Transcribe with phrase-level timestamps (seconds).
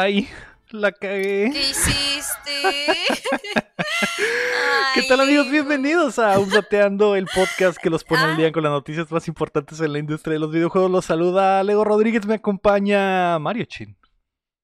[0.00, 0.28] Ay,
[0.70, 1.50] la cagué.
[1.52, 2.62] ¿Qué hiciste?
[4.94, 5.50] ¿Qué tal amigos?
[5.50, 8.36] Bienvenidos a Updateando, el podcast que los pone al Ah.
[8.36, 10.88] día con las noticias más importantes en la industria de los videojuegos.
[10.88, 13.96] Los saluda Lego Rodríguez, me acompaña Mario Chin.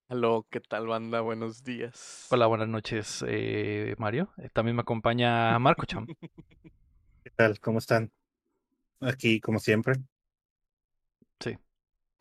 [0.09, 1.21] Aló, ¿qué tal banda?
[1.21, 2.29] Buenos días.
[2.31, 4.33] Hola, buenas noches, eh, Mario.
[4.39, 6.07] Eh, también me acompaña Marco Cham.
[7.25, 7.59] ¿Qué tal?
[7.59, 8.13] ¿Cómo están?
[9.01, 9.95] Aquí, como siempre.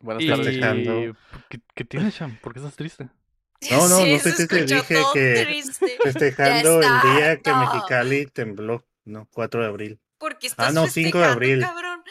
[0.04, 0.28] Buenas Y...
[0.28, 0.46] tardes.
[0.46, 1.16] festejando.
[1.48, 2.36] ¿Qué, qué tienes, Cham?
[2.42, 3.08] ¿Por qué estás triste?
[3.70, 5.98] No, no, Sí, no triste, escuchó dije que- triste.
[6.02, 7.60] Festejando el día que no.
[7.60, 9.26] Mexicali tembló, ¿no?
[9.32, 10.00] 4 de abril.
[10.18, 11.60] Porque estás no, 5 de abril.
[11.62, 12.02] cabrón.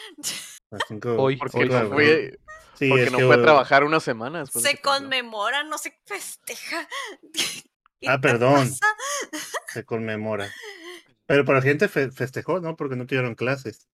[0.72, 2.38] a cinco- Hoy, Porque hoy no fue,
[2.76, 4.50] Sí, porque no que, fue a trabajar unas semanas.
[4.52, 6.88] Se conmemora, no se festeja.
[8.00, 8.54] ¿Qué Ah, te perdón.
[8.68, 8.86] pasa?
[9.68, 10.50] Se conmemora.
[11.26, 12.74] Pero para la gente fe- festejó, ¿no?
[12.74, 13.86] Porque no tuvieron clases.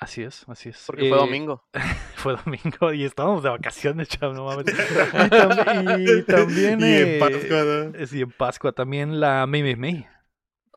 [0.00, 0.82] Así es, así es.
[0.86, 1.64] Porque fue Eh, domingo.
[2.16, 4.66] Fue domingo y estábamos de vacaciones, Cham, no mames.
[4.74, 6.80] Y, tam- y también...
[6.80, 7.98] Y en Pascua, ¿no?
[7.98, 10.06] eh, Sí, en Pascua también la May May May.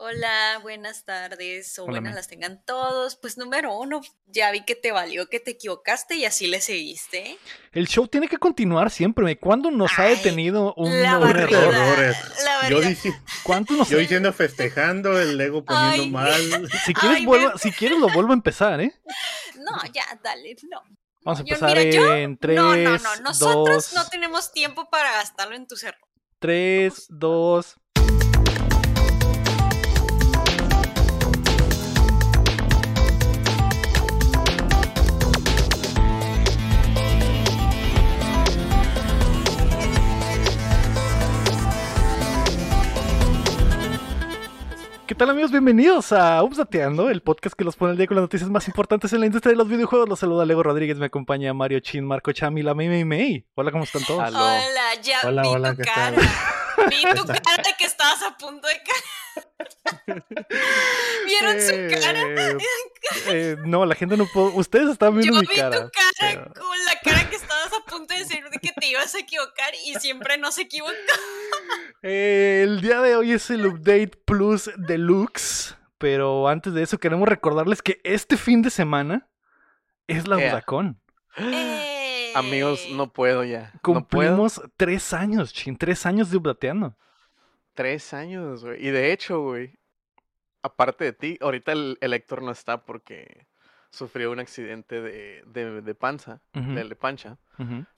[0.01, 3.17] Hola, buenas tardes o Hola, buenas las tengan todos.
[3.17, 7.37] Pues número uno, ya vi que te valió que te equivocaste y así le seguiste.
[7.73, 9.37] El show tiene que continuar siempre.
[9.37, 11.59] ¿Cuándo nos ha detenido un, la barrida.
[11.59, 11.73] error?
[11.75, 12.17] Errores.
[12.45, 12.91] La Yo, verdad.
[12.91, 16.09] dici- ¿Cuánto nos yo diciendo festejando, el Lego poniendo Ay.
[16.09, 16.69] mal.
[16.85, 18.93] Si quieres, Ay, vuelvo- me- si quieres lo vuelvo a empezar, ¿eh?
[19.57, 20.81] No, ya, dale, no.
[21.25, 23.15] Vamos a Yo- empezar mira, yo- en 3, no, no, no.
[23.21, 26.05] Nosotros 2, no tenemos tiempo para gastarlo en tus errores.
[26.39, 27.75] 3, 2.
[45.09, 45.49] ¿Qué tal amigos?
[45.49, 49.11] Bienvenidos a Updateando, el podcast que los pone al día con las noticias más importantes
[49.11, 50.07] en la industria de los videojuegos.
[50.07, 53.43] Los saluda Lego Rodríguez, me acompaña Mario Chin, Marco Cham y la May May.
[53.55, 54.21] Hola, ¿cómo están todos?
[54.29, 54.61] Hola,
[55.01, 56.15] ya Hola, vi hola, tu ¿qué cara.
[56.15, 56.85] tal?
[56.89, 59.03] Vi tu cara de que estabas a punto de caer.
[61.25, 62.21] ¿Vieron su cara?
[62.21, 62.57] Eh,
[63.29, 64.49] eh, no, la gente no puede.
[64.53, 65.85] Ustedes están viendo Yo mi vi cara.
[65.85, 67.35] tu cara pero- con la cara que
[67.99, 70.93] punto de decir de que te ibas a equivocar y siempre no se equivocó.
[72.01, 75.75] Eh, el día de hoy es el Update Plus Deluxe.
[75.97, 79.27] Pero antes de eso, queremos recordarles que este fin de semana
[80.07, 80.53] es la Ea.
[80.53, 80.97] Udacon.
[81.35, 83.73] Eh, Amigos, no puedo ya.
[83.73, 84.05] No puedo.
[84.05, 86.95] Cumplimos tres años, chin, tres años de Updateando.
[87.73, 88.87] Tres años, güey.
[88.87, 89.77] Y de hecho, güey,
[90.61, 93.45] aparte de ti, ahorita el, el Héctor no está porque
[93.91, 97.37] sufrió un accidente de, de, de panza, de, de pancha.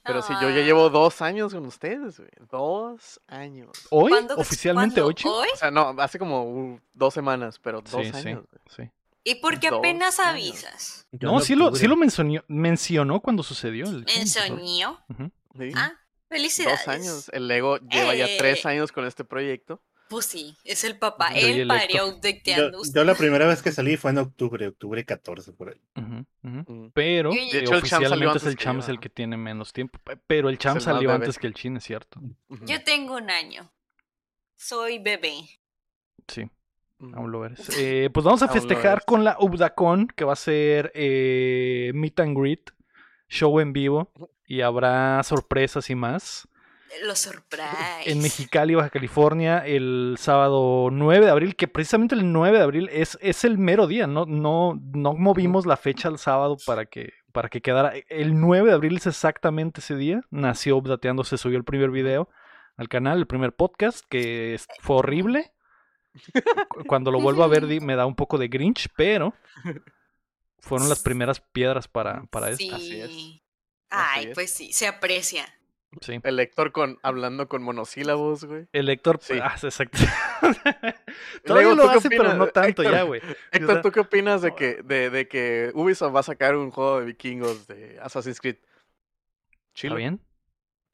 [0.03, 0.65] Pero si yo ya Ah.
[0.65, 2.29] llevo dos años con ustedes, güey.
[2.49, 3.69] Dos años.
[3.91, 5.15] Hoy, ¿Cuándo- oficialmente hoy.
[5.23, 8.45] O sea, no, hace como uh, dos semanas, pero dos Sí, años.
[8.75, 8.89] sí.
[9.23, 10.31] ¿Y por qué apenas años.
[10.31, 11.07] avisas?
[11.11, 13.85] No, sí lo, sí lo mencionó, mencionó cuando sucedió.
[13.85, 14.05] El.
[14.07, 15.71] Sí.
[15.75, 15.93] Ah,
[16.29, 16.79] felicidades.
[16.79, 17.29] Dos años.
[17.33, 18.69] El Lego lleva ya tres Eh.
[18.69, 19.81] años con este proyecto.
[20.11, 21.29] Pues sí, es el papá.
[21.29, 22.83] Él el parió updateando.
[22.83, 25.81] Yo, yo la primera vez que salí fue en octubre, octubre 14 por ahí.
[26.43, 26.87] Mm.
[26.93, 29.71] Pero De hecho, el Cham salió oficialmente el que Cham es el que tiene menos
[29.71, 29.99] tiempo.
[30.03, 31.13] pe- Pero el Cham el salió bebé.
[31.13, 32.19] antes que el Chin, es cierto.
[32.65, 33.71] Yo tengo un año.
[34.57, 35.33] Soy bebé.
[36.27, 36.43] Sí,
[36.99, 37.15] Ujú.
[37.15, 37.69] aún lo eres.
[37.79, 42.37] Eh, pues vamos a festejar con la Ubdacon, que va a ser eh, Meet and
[42.37, 42.71] Greet,
[43.29, 44.11] show en vivo,
[44.45, 46.49] y habrá sorpresas y más.
[47.03, 48.03] Los surprise.
[48.05, 52.89] En Mexicali, Baja California, el sábado 9 de abril, que precisamente el 9 de abril
[52.91, 57.13] es, es el mero día, no, no, no movimos la fecha al sábado para que,
[57.31, 57.93] para que quedara.
[58.09, 62.29] El 9 de abril es exactamente ese día, nació Updateando, se subió el primer video
[62.77, 65.53] al canal, el primer podcast, que es- fue horrible.
[66.67, 69.33] Cu- Cuando lo vuelvo a ver me da un poco de Grinch, pero
[70.59, 72.63] fueron las primeras piedras para, para esto.
[72.63, 72.71] Sí.
[72.73, 73.09] Así es.
[73.89, 74.33] Ay, Así es.
[74.35, 75.45] pues sí, se aprecia.
[75.99, 76.19] Sí.
[76.23, 78.67] El Héctor con, hablando con monosílabos, güey.
[78.71, 79.33] El Héctor, Sí.
[79.41, 79.97] ah, exacto.
[81.45, 83.21] Todavía lo ¿tú qué hace, pero no tanto Héctor, ya, güey.
[83.51, 86.99] Héctor, ¿tú qué opinas de que, de, de que Ubisoft va a sacar un juego
[86.99, 88.57] de vikingos de Assassin's Creed?
[89.75, 90.21] ¿Está bien?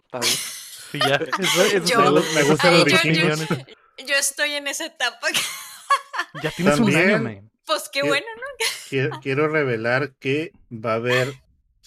[0.05, 0.33] ¿Está bien?
[0.91, 1.15] Sí, ya.
[1.39, 3.39] Eso, eso Yo- Me gustan Ay, los yo, vikingos.
[4.07, 5.27] yo estoy en esa etapa.
[5.33, 7.51] que- Ya tienes un También- año, man.
[7.65, 8.65] Pues qué bueno, ¿no?
[8.89, 11.33] Quiero, quiero revelar que va a haber,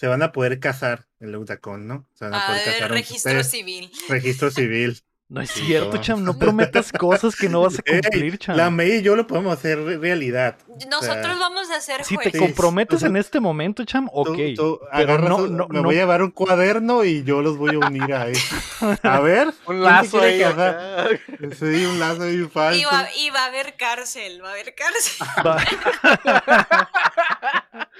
[0.01, 2.07] se van a poder casar en la Utacón, ¿no?
[2.15, 2.89] Se van a A poder ver, casar.
[2.91, 3.91] registro civil.
[4.09, 4.99] Registro civil.
[5.31, 5.95] No es Sí, cierto.
[5.95, 6.25] Cham.
[6.25, 8.57] No prometas cosas que no vas a Ey, cumplir, Cham.
[8.57, 10.57] la May y yo lo podemos hacer re- realidad.
[10.89, 14.27] Nosotros sea, vamos a hacer Si te comprometes en este momento, Cham, ok.
[14.27, 15.83] Tú- tú pero agarras no, un- no, me no.
[15.83, 18.55] voy a llevar un cuaderno y yo los voy a unir a eso.
[19.03, 19.47] A ver.
[19.47, 20.69] Un ¿quién se lazo ahí casar?
[20.75, 21.07] acá.
[21.57, 22.81] Sí, un lazo y falso.
[22.81, 25.27] Y va, y va a haber cárcel, va a haber cárcel.
[25.47, 25.63] Va-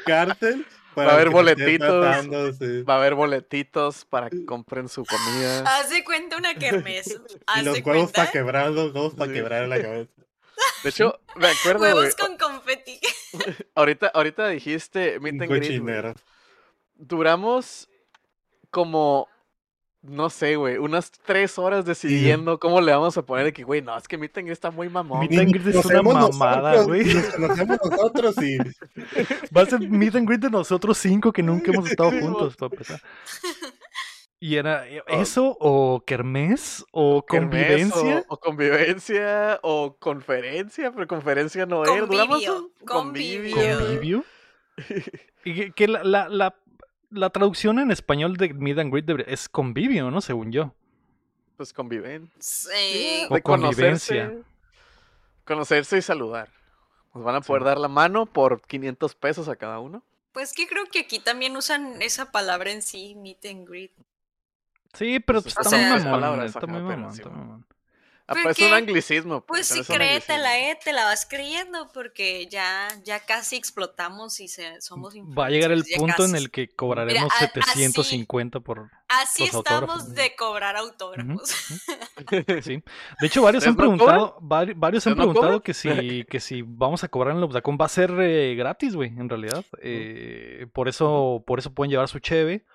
[0.05, 0.65] Cárcel.
[0.95, 2.05] Para a haber boletitos.
[2.05, 2.83] pasando, sí.
[2.83, 5.59] Va a haber boletitos para que compren su comida.
[5.65, 7.07] Haz de cuenta una kermés.
[7.59, 8.11] Y los de huevos cuenta.
[8.21, 9.37] para quebrar, los huevos para Sí.
[9.37, 10.11] quebrar en la cabeza.
[10.83, 11.81] De hecho, me acuerdo.
[11.81, 12.99] Huevos con confeti.
[13.75, 16.15] Ahorita, ahorita dijiste meet and.
[16.95, 17.89] Duramos
[18.69, 19.27] como,
[20.03, 23.81] no sé, güey, unas tres horas decidiendo cómo le vamos a poner de que, güey,
[23.81, 25.19] no, es que meet and greet está muy mamón.
[25.21, 27.05] Meet and greet es una mamada, güey.
[27.13, 28.57] Nos conocemos nosotros y
[29.55, 32.71] Va a ser meet and greet de nosotros cinco que nunca hemos estado juntos, para
[32.73, 33.01] empezar.
[34.43, 35.21] Y era eh, Oh.
[35.21, 38.25] eso, o kermés, o Kermés, convivencia.
[38.27, 41.83] O, o convivencia, o conferencia, pero conferencia no.
[41.85, 43.79] Duramos Convivio, convivio.
[43.79, 44.25] Convivio.
[45.43, 46.55] Y que, que la, la, la,
[47.11, 50.21] la traducción en español de meet and greet debería- es convivio, ¿no?
[50.21, 50.73] Según yo.
[51.57, 52.31] Pues conviven.
[52.39, 53.27] Sí.
[53.29, 54.25] O De convivencia.
[54.29, 54.49] conocerse,
[55.45, 56.49] conocerse y saludar.
[57.13, 60.03] Nos van a poder dar la mano por 500 pesos a cada uno.
[60.31, 63.91] Pues que creo que aquí también usan esa palabra en sí, meet and greet.
[64.93, 66.11] Sí, pero Pues está muy mamón.
[66.11, 67.65] palabras, está muy mamón, está muy mamón.
[68.31, 69.45] Ah, ¿Por pues es un anglicismo.
[69.45, 73.55] Pues también sí, es un créetela, eh, te la vas creyendo porque ya, ya casi
[73.55, 77.81] explotamos y se, somos Va a llegar el punto en el que cobraremos a- así-
[77.83, 78.89] 750 por...
[79.09, 80.15] Así los estamos autógrafos.
[80.15, 81.53] de cobrar autógrafos.
[82.63, 82.81] Sí.
[83.19, 85.61] De hecho, varios han ¿Ustedes no preguntado, vari- varios han ¿Ustedes no preguntado cobran?
[85.61, 88.95] que si, que si vamos a cobrar en el Obdacón va a ser eh, gratis,
[88.95, 89.65] güey, en realidad.
[89.81, 92.65] Eh, por eso, por eso pueden llevar su cheve.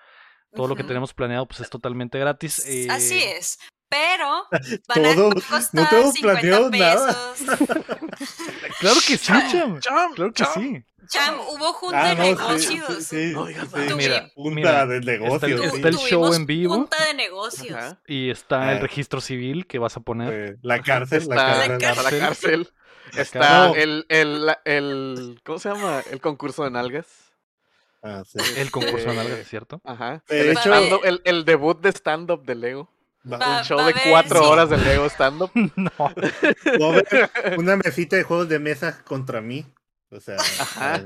[0.53, 2.65] Todo lo que tenemos planeado pues es totalmente gratis.
[2.65, 3.59] eh, Así es.
[3.89, 4.45] Pero
[4.87, 7.33] van a costar no tenemos 50 planeado nada.
[7.33, 7.57] pesos.
[8.79, 9.79] Claro que sí, Cham.
[9.79, 10.53] Cham, Claro que cham.
[10.53, 10.83] sí.
[11.09, 12.85] Cham, hubo junta Ah, de no, negocios.
[12.99, 13.77] sí, sí, No digas sí.
[13.79, 13.95] nada.
[13.95, 16.73] Mira, Punta mira, del está el- está show en vivo.
[16.75, 17.75] Junta de negocios.
[17.77, 18.01] Ajá.
[18.07, 18.81] Y está el Ah.
[18.81, 20.33] registro civil que vas a poner.
[20.33, 22.03] Eh, La cárcel, la Está, cárcel.
[22.19, 22.69] la cárcel.
[23.15, 26.03] Está el, el, el, ¿cómo se llama?
[26.11, 27.07] El concurso de nalgas.
[28.03, 28.37] Ah, sí.
[28.57, 29.81] El concurso de nalgas, Este, ¿es cierto?
[29.85, 30.21] Ajá.
[30.27, 32.91] De el, hecho- el, el debut de stand-up de Lego.
[33.31, 34.45] Va, Un show de cuatro sí.
[34.45, 35.51] horas de Lego stand-up.
[35.75, 35.91] no.
[35.99, 39.65] va a haber una mesita de juegos de mesa contra mí.
[40.11, 40.95] O sea, Ajá.
[40.97, 41.05] eh,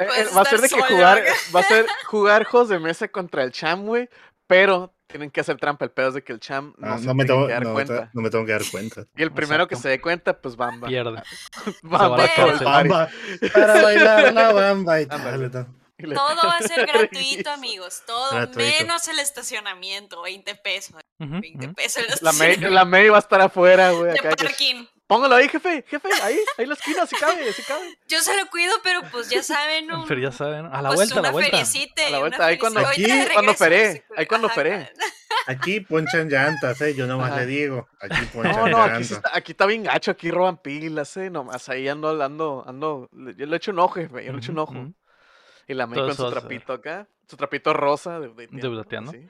[0.00, 1.34] Eh, Vas eh, va a ser de que jugar, ¿verdad?
[1.54, 4.08] va a ser jugar juegos de mesa contra el Cham, güey,
[4.46, 5.84] pero tienen que hacer trampa.
[5.86, 7.64] El pedo es de que el Cham no, ah, se no, me tengo, que dar
[7.64, 8.10] no, cuenta.
[8.14, 9.04] no me tengo que dar cuenta.
[9.16, 10.86] Y el primero que se dé cuenta, pues bamba.
[10.86, 11.20] Pierde.
[11.82, 12.28] Bamba.
[12.62, 13.08] Bamba,
[13.52, 15.66] para bailar la bamba y tal.
[16.14, 18.02] Todo va a ser gratuito, amigos.
[18.06, 18.58] Todo Gratuito.
[18.80, 20.94] menos el estacionamiento, 20 pesos.
[21.18, 21.74] Ujú, 20 ujú.
[21.74, 24.12] pesos el La May, estacionamiento la May va a estar afuera, güey.
[24.12, 24.86] de acá que- parking.
[25.08, 27.98] Póngalo ahí, jefe, jefe, ahí, ahí en la esquina, si cabe, si cabe.
[28.08, 30.96] Yo se lo cuido, pero pues ya saben, un, Pero ya saben, a la pues
[30.96, 31.50] vuelta, a una la vuelta.
[31.50, 32.02] feriecita.
[32.06, 34.92] A la una vuelta, ahí cuando- Aquí, de cuando regreso, feré, ahí cuando feré.
[35.46, 36.94] Aquí ponchan llantas, ¿eh?
[36.94, 37.40] Yo nomás Ajá.
[37.40, 37.88] le digo.
[38.02, 41.30] Aquí ponchan No, no, aquí, sí está, aquí está bien gacho, aquí roban pilas, eh,
[41.30, 44.58] nomás ahí ando, ando, ando, yo le echo un ojo, jefe, yo le echo un
[44.58, 44.74] ojo.
[45.68, 49.10] Y la May con su trapito acá, su trapito rosa de, de, Debuteando.
[49.12, 49.28] así.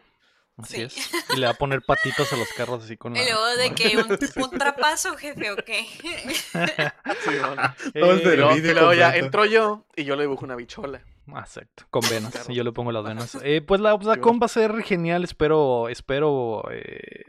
[0.56, 0.82] Así Sí.
[0.82, 1.10] es.
[1.34, 3.22] Y le va a poner patitos a los carros así con la.
[3.22, 4.08] Y luego de que un,
[4.44, 5.84] un trapazo, jefe, o qué.
[5.84, 7.62] Sí, bueno.
[7.94, 10.44] Todo el Eh, Y luego, servicio y luego ya entro yo y yo le dibujo
[10.44, 11.02] una bichola.
[11.32, 12.48] Ah, Exacto, con venas.
[12.48, 13.36] Y yo le pongo las venas.
[13.44, 16.62] Eh, pues la Obsacon va a ser genial, espero, espero.
[16.72, 17.24] eh,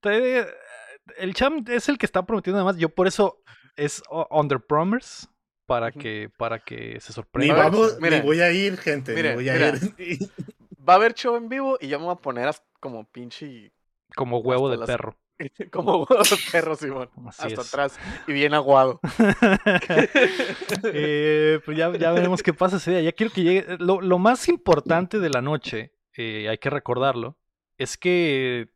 [0.00, 0.46] te-
[1.18, 2.76] el Cham es el que está prometiendo además.
[2.76, 3.38] Yo por eso
[3.76, 5.28] es Under Promise
[5.66, 7.54] para que, para que se sorprenda.
[7.54, 9.14] Vamos, ni voy a ir, gente.
[9.14, 9.80] Mira, ni voy a ir.
[10.88, 12.48] Va a haber show en vivo y yo me voy a poner
[12.80, 13.72] como pinche,
[14.14, 15.16] Como huevo de las- perro.
[15.72, 17.10] como huevo de perro, Simón.
[17.26, 17.68] Así hasta es.
[17.68, 19.00] atrás y bien aguado.
[20.84, 23.00] Eh, pues ya, ya veremos qué pasa ese día.
[23.02, 23.76] Ya quiero que llegue.
[23.78, 27.36] Lo, lo más importante de la noche, eh, hay que recordarlo,
[27.78, 28.68] es que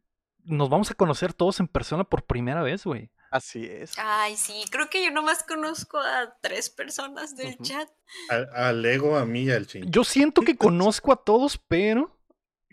[0.45, 3.11] nos vamos a conocer todos en persona por primera vez, güey.
[3.31, 3.93] Así es.
[3.97, 7.89] Ay, sí, creo que yo nomás conozco a tres personas del chat.
[8.29, 9.85] Al, al Lego, a mí y al chin.
[9.91, 12.17] Yo siento que conozco a todos, pero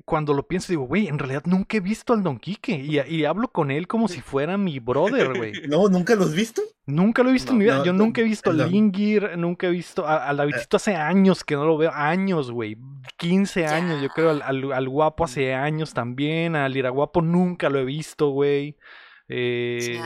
[0.06, 3.26] cuando lo pienso digo, güey, en realidad nunca he visto al Don Quique y, y
[3.26, 5.52] hablo con él como si fuera mi brother, güey.
[5.68, 6.62] No, ¿nunca los has visto?
[6.86, 7.78] Nunca lo he visto en No, mi vida.
[7.80, 10.78] no, Yo no, nunca he visto el a Lingir, nunca he visto a, a Davidcito
[10.78, 11.92] hace años que no lo veo.
[11.94, 12.78] Años, güey.
[13.18, 14.30] 15 años, yo creo.
[14.30, 16.56] Al, al- al guapo hace años también.
[16.56, 18.78] Al Iraguapo nunca lo he visto, güey.
[19.28, 20.00] Eh,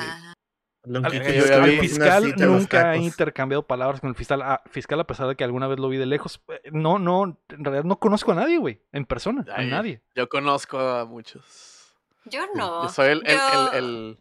[0.83, 1.79] Yo vi.
[1.79, 3.01] fiscal nunca tacos.
[3.03, 5.97] intercambiado palabras con el fiscal, a, fiscal, a pesar de que alguna vez lo vi
[5.97, 6.41] de lejos.
[6.71, 8.81] No, no, en realidad no conozco a nadie, güey.
[8.91, 10.01] En persona, a nadie.
[10.15, 11.93] Yo conozco a muchos.
[12.25, 12.83] Yo no.
[12.83, 14.17] Yo soy el, el, Yo- el,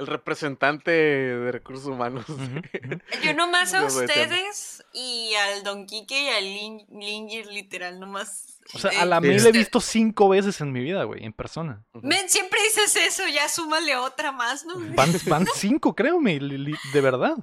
[0.00, 2.24] el- representante de recursos humanos.
[3.22, 8.58] Yo nomás a ustedes y al Don Quique y al Lin- Lingir, literal, nomás.
[8.74, 9.26] O sea, a la Sí.
[9.26, 11.84] La he visto cinco veces en mi vida, güey, en persona.
[11.94, 14.74] Men, siempre dices eso, ya súmale otra más, ¿no?
[14.94, 15.94] Van, van cinco,
[16.58, 17.36] li- de verdad.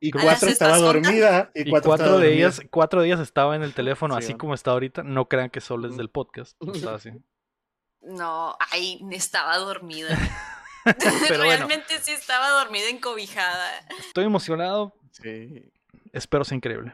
[0.00, 1.50] Y Creo- ¿Ah, cuatro estaba dormida.
[1.54, 2.28] Y, Y cuatro, de dormida.
[2.30, 4.38] ellas, cuatro de ellas estaba en el teléfono, Sí, así ¿no?
[4.38, 5.02] como está ahorita.
[5.02, 5.96] No crean que solo es Mm.
[5.96, 6.56] del podcast.
[6.60, 7.10] no Estaba así.
[8.06, 10.08] No, ay, estaba dormida.
[11.28, 11.66] Pero bueno.
[11.66, 13.70] Realmente sí estaba dormida encobijada.
[13.98, 14.94] Estoy emocionado.
[15.12, 15.70] Sí.
[16.12, 16.92] Espero sea increíble.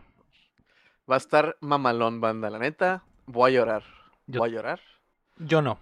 [1.11, 2.51] Va a estar mamalón, banda.
[2.51, 3.85] La neta, voy a llorar.
[4.27, 4.81] Yo- Voy a llorar.
[5.39, 5.81] Yo no.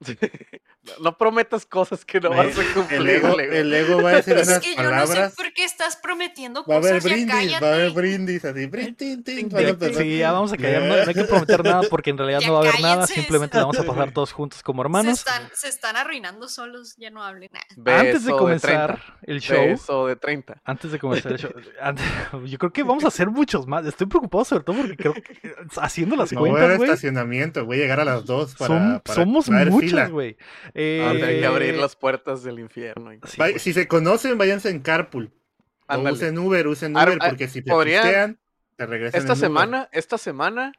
[1.02, 3.10] No, prometas cosas que no Me- vas a El cumplir.
[3.10, 5.34] ego, el ego va a decir Es unas que yo no palabras.
[5.34, 7.10] sé por qué estás prometiendo Va a haber cosas.
[7.10, 8.66] ya brindis, va a haber brindis, así.
[8.66, 9.94] brin, tin, tin, Tin.
[9.94, 10.80] Sí, ya vamos a callar.
[10.82, 13.06] No, no hay que prometer nada porque en realidad Ya no va a haber nada.
[13.06, 15.18] Simplemente la vamos a pasar todos juntos como Se hermanos.
[15.18, 17.50] están, se están arruinando solos, ya no hablen.
[17.84, 19.18] Antes de comenzar 30.
[19.24, 20.62] el show, Beso de 30.
[20.64, 21.50] antes de comenzar el show,
[21.82, 22.04] antes-
[22.46, 23.84] yo creo que vamos a hacer muchos más.
[23.84, 25.22] Estoy preocupado sobre todo porque creo que
[25.76, 27.66] haciendo las No voy a cuentas, haber güey, estacionamiento.
[27.66, 28.74] Voy a llegar a las dos para.
[28.74, 30.08] som- para somos muchos, fila.
[30.08, 30.38] güey.
[30.74, 30.78] A
[31.14, 33.10] Eh, que abrir las puertas del infierno.
[33.26, 33.58] sí, güey.
[33.58, 35.32] si se conocen, váyanse en carpool.
[35.88, 38.38] O usen Uber, usen Uber, porque si te podrían- pistean,
[38.76, 39.48] te regresan Esta en Uber.
[39.48, 40.72] semana, esta semana,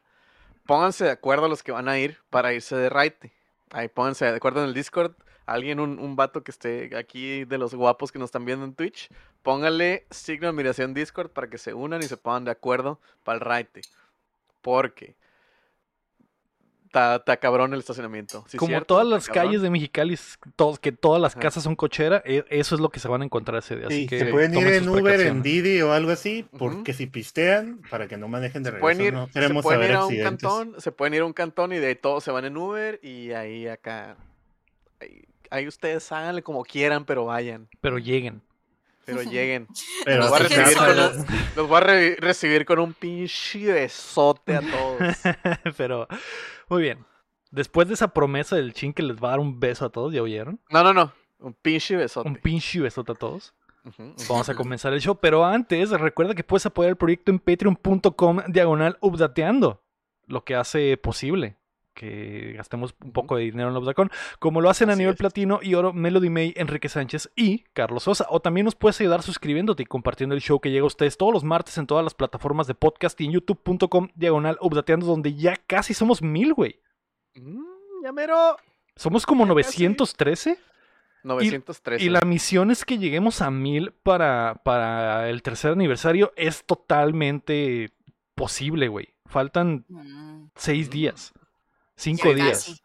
[0.66, 3.32] pónganse de acuerdo los que van a ir para irse de raite.
[3.72, 5.12] Ahí pónganse de acuerdo en el Discord.
[5.44, 8.74] Alguien, un, un vato que esté aquí de los guapos que nos están viendo en
[8.74, 9.10] Twitch,
[9.42, 13.34] póngale signo de admiración Discord para que se unan y se pongan de acuerdo para
[13.36, 13.82] el raite.
[14.62, 15.16] Porque
[16.92, 18.44] está, cabrón el estacionamiento.
[18.48, 18.86] ¿sí Como cierto?
[18.86, 19.44] todas las cabrón.
[19.46, 20.18] calles de Mexicali,
[20.56, 21.40] todos, que todas las Ajá.
[21.40, 23.86] casas son cochera, e- eso es lo que se van a encontrar ese día.
[23.86, 25.42] Así Sí, que se pueden ir en Uber, en.
[25.42, 28.80] Didi o algo así, porque si pistean, para que no manejen de Se regreso.
[28.98, 29.32] pueden ir, no se
[29.62, 30.42] pueden saber ir a un accidentes.
[30.48, 33.00] cantón, se pueden ir a un cantón y de ahí todos se van en Uber
[33.02, 34.16] y ahí acá.
[35.00, 37.68] Ahí, ahí ustedes háganle como quieran, pero vayan.
[37.80, 38.42] Pero lleguen.
[39.04, 39.66] Pero lleguen.
[40.04, 41.16] Pero Los voy a recibir con solos.
[41.26, 44.98] de- Los voy a re- recibir con un pinche besote a todos.
[45.76, 46.06] Pero,
[46.68, 47.04] muy bien.
[47.50, 50.12] Después de esa promesa del chin que les va a dar un beso a todos,
[50.14, 50.60] ¿ya oyeron?
[50.70, 51.12] No, no, no.
[51.40, 52.28] Un pinche besote.
[52.28, 53.52] Un pinche besote a todos.
[54.28, 58.38] Vamos a comenzar el show, pero antes recuerda que puedes apoyar el proyecto en patreon.com
[58.46, 59.82] diagonal updateando,
[60.28, 61.56] lo que hace posible
[61.94, 65.18] que gastemos un poco de dinero en Updacon, como lo hacen a Así nivel es.
[65.18, 68.26] platino y oro Melody May, Enrique Sánchez y Carlos Sosa.
[68.30, 71.32] O también nos puedes ayudar suscribiéndote y compartiendo el show que llega a ustedes todos
[71.32, 75.56] los martes en todas las plataformas de podcast y en youtube.com diagonal updateando, donde ya
[75.66, 76.80] casi somos mil, güey.
[77.34, 78.56] Mm, ya mero.
[78.96, 79.82] Somos como Ya casi.
[79.84, 80.58] 913.
[81.24, 82.04] 913.
[82.04, 86.32] Y la misión es que lleguemos a mil para, para el tercer aniversario.
[86.36, 87.90] Es totalmente
[88.34, 89.08] posible, güey.
[89.26, 90.90] Faltan Mm, seis Mm.
[90.90, 91.32] días.
[91.96, 92.48] Cinco Sí, días.
[92.66, 92.80] casi.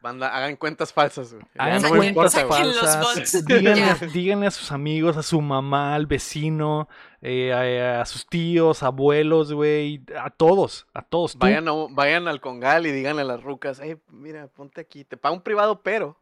[0.00, 1.46] Banda, hagan cuentas falsas, güey.
[1.56, 3.00] Hagan no cuentas falsas.
[3.00, 3.44] bots.
[3.46, 6.88] Díganle, a- díganle a sus amigos, a su mamá, al vecino,
[7.22, 10.02] eh, a, a sus tíos, abuelos, güey.
[10.20, 11.38] A todos, a todos.
[11.38, 15.04] Vayan, a vayan al Congal y díganle a las rucas, hey, mira, ponte aquí.
[15.04, 16.20] Te pago un privado, pero.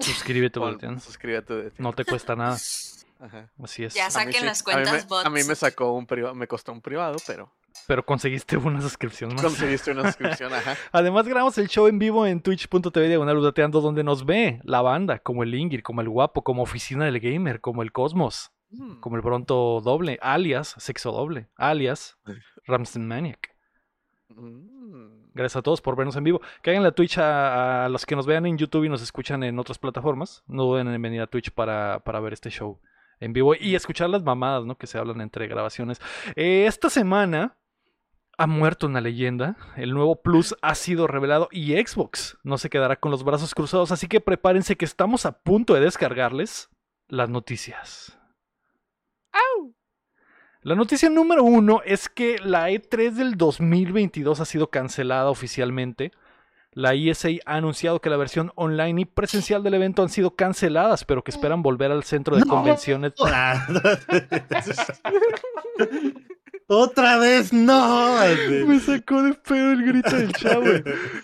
[0.00, 1.00] suscríbete, Voltean.
[1.00, 1.54] suscríbete.
[1.54, 2.56] de- No te cuesta nada.
[3.20, 3.48] Ajá.
[3.62, 3.94] Así es.
[3.94, 5.58] Ya A mí Saquen sí- las a mí me- cuentas A mí, me bots.
[5.60, 7.52] sacó un privado, me costó un privado, pero
[7.86, 9.42] Pero conseguiste una suscripción más.
[9.42, 10.76] conseguiste una suscripción, ajá.
[10.92, 15.18] Además grabamos el show en vivo en twitch.tv diagonal Udateando, donde nos ve la banda,
[15.18, 18.98] como el Ingrid, como el Guapo, como Oficina del Gamer, como el Cosmos, Mm.
[19.00, 22.18] como el Bronto Doble, alias Sexo Doble, alias
[22.66, 23.54] Ramstein Maniac.
[24.30, 25.30] Mm.
[25.34, 26.40] Gracias a todos por vernos en vivo.
[26.62, 29.58] Caigan a Twitch a, a los que nos vean en YouTube y nos escuchan en
[29.58, 30.42] otras plataformas.
[30.46, 32.80] No duden en venir a Twitch para, para ver este show
[33.20, 34.76] en vivo y escuchar las mamadas ¿no?
[34.76, 36.00] que se hablan entre grabaciones.
[36.36, 37.56] Eh, esta semana
[38.38, 39.56] ha muerto una leyenda.
[39.76, 43.92] El nuevo Plus ha sido revelado y Xbox no se quedará con los brazos cruzados.
[43.92, 46.70] Así que prepárense que estamos a punto de descargarles
[47.08, 48.18] las noticias.
[50.64, 56.10] La noticia número uno es que la E3 del 2022 ha sido cancelada oficialmente.
[56.74, 61.04] La ESA ha anunciado que la versión online y presencial del evento han sido canceladas,
[61.04, 62.48] pero que esperan volver al centro de No.
[62.48, 63.12] convenciones.
[66.66, 68.16] Otra vez no.
[68.66, 70.64] Me sacó de pedo el grito del chavo.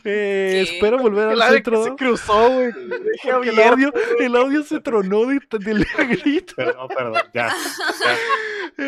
[0.05, 1.83] Eh, espero volver al centro.
[1.83, 2.71] se cruzó, güey.
[3.49, 6.55] El audio, el audio se tronó de- del grito.
[6.57, 7.49] Perdón, perdón, ya.
[7.49, 8.17] ya.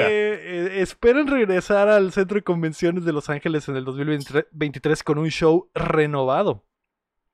[0.00, 5.28] Eh, esperan regresar al centro de convenciones de Los Ángeles en el 2023 con un
[5.30, 6.64] show renovado.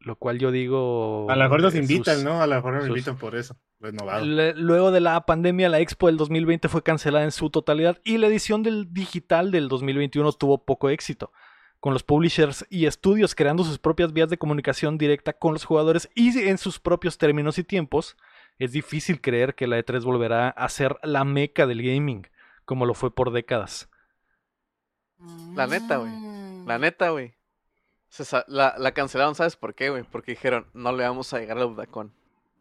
[0.01, 1.27] Lo cual yo digo.
[1.31, 2.43] A lo mejor nos eh, invitan, sus- ¿no?
[2.43, 3.57] A lo mejor nos sus- invitan por eso.
[3.81, 4.25] Renovado.
[4.25, 8.19] Le- Luego de la pandemia, la expo del 2020 fue cancelada en su totalidad y
[8.19, 11.33] la edición del digital del 2021 tuvo poco éxito,
[11.81, 16.11] con los publishers y estudios creando sus propias vías de comunicación directa con los jugadores
[16.15, 18.17] y en sus propios términos y tiempos.
[18.59, 22.27] Es difícil creer que la E3 volverá a ser la meca del gaming,
[22.65, 23.89] como lo fue por décadas.
[25.55, 26.11] La neta, güey.
[26.11, 26.67] Mm.
[26.69, 27.35] La neta, güey.
[28.47, 30.05] La, la cancelaron, ¿sabes por qué, güey?
[30.05, 32.13] Porque dijeron, no le vamos a llegar al Udacón.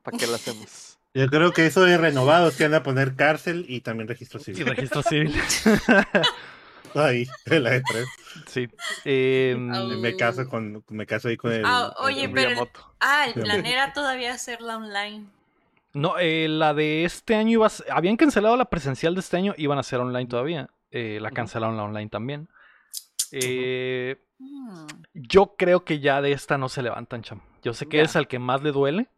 [0.02, 0.98] ¿Para qué la hacemos?
[1.14, 4.44] Yo creo que eso de renovados que van a poner cárcel y también registro Y
[4.46, 4.66] civil.
[4.66, 5.32] registro civil.
[6.96, 8.06] Ahí, en la E3.
[8.48, 8.68] sí.
[9.06, 10.00] Em.
[10.02, 11.64] Me caso con, me caso ahí con el.
[11.66, 12.68] Ah, oye, el- pero-.
[13.00, 15.28] Ah, el plan era todavía hacerla online.
[15.94, 19.38] No, eh, la de este año iba a ser- habían cancelado la presencial de este
[19.38, 20.70] año, iban a ser online todavía.
[20.92, 22.50] Eh, la cancelaron la online también.
[23.32, 27.42] Eh, Mm, Yo creo que ya de esta no se levantan, cham.
[27.64, 28.04] Yo sé que Ya.
[28.04, 29.10] es al que más le duele.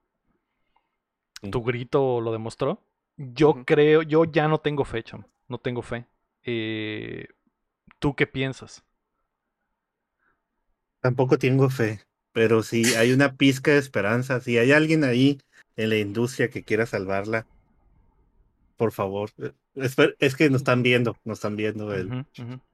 [1.51, 2.81] Tu grito lo demostró.
[3.17, 5.25] Yo creo, yo ya no tengo fe, cham.
[5.47, 6.05] No tengo fe.
[6.43, 7.27] Eh,
[7.99, 8.83] ¿Tú qué piensas?
[11.01, 12.01] Tampoco tengo fe,
[12.33, 15.39] pero si hay una pizca de esperanza, si hay alguien ahí
[15.77, 17.45] en la industria que quiera salvarla,
[18.77, 19.29] por favor.
[19.37, 19.51] Eh,
[20.19, 21.93] Es que nos están viendo, nos están viendo.
[21.93, 22.25] El.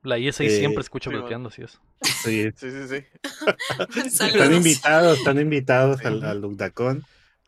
[0.04, 1.80] La ISA Eh, siempre escucha sí, bloqueando, así es.
[2.24, 3.06] sí, Sí, sí, sí.
[4.06, 7.04] están invitados, están invitados al, al Undacon.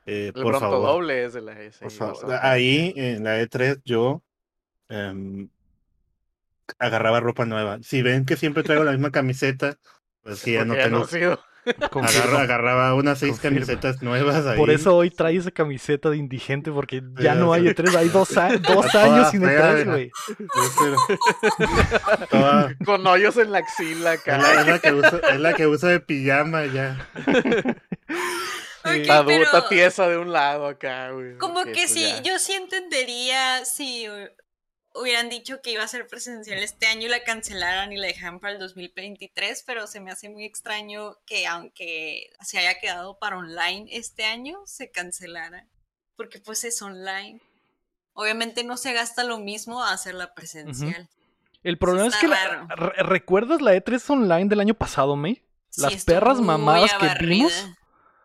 [0.06, 0.88] Eh, El por pronto favor.
[0.88, 1.56] doble es de la
[1.90, 4.22] favor, ahí en la E3 yo
[4.90, 5.48] em,
[6.78, 7.80] agarraba ropa nueva.
[7.84, 9.78] Si ven que siempre traigo la misma camiseta,
[10.24, 11.08] pues que ya no tengo.
[12.38, 14.58] Agarraba unas seis camisetas nuevas ahí.
[14.58, 18.10] Por eso hoy trae esa camiseta de indigente, porque ya Sí, no hay E3, hay
[18.10, 19.92] dos, a- dos años sin fea, E3, mira.
[19.92, 20.12] güey.
[22.30, 24.62] Toda- Con hoyos en la axila, es, la, cara.
[24.62, 27.08] es la que uso, es la que uso de pijama ya.
[28.84, 31.38] La duta pero tiesa de un lado acá, güey.
[31.38, 32.22] como que pues, sí, ya.
[32.22, 34.08] yo sí entendería si
[34.96, 38.40] hubieran dicho que iba a ser presencial este año y la cancelaran y la dejaran
[38.40, 43.38] para el 2023, pero se me hace muy extraño que aunque se haya quedado para
[43.38, 45.68] online este año, se cancelara,
[46.16, 47.42] porque pues es online.
[48.14, 51.10] Obviamente no se gasta lo mismo a hacerla presencial.
[51.64, 55.44] El problema es que la- re- ¿recuerdas la E3 online del año pasado, May?
[55.78, 57.52] Las perras mamadas que vimos.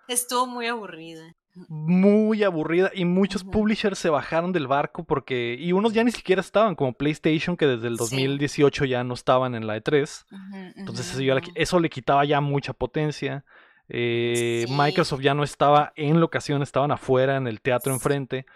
[0.08, 1.34] Estuvo muy aburrida.
[1.68, 6.40] Muy aburrida y muchos publishers se bajaron del barco porque y unos ya ni siquiera
[6.40, 8.04] estaban como PlayStation que desde el Sí.
[8.04, 11.06] 2018 ya no estaban en la E3 Ujú, entonces
[11.54, 13.44] eso, le eso quitaba ya mucha potencia.
[13.88, 14.72] Eh, Sí.
[14.72, 18.46] Microsoft ya no estaba en locación estaban afuera en el teatro enfrente.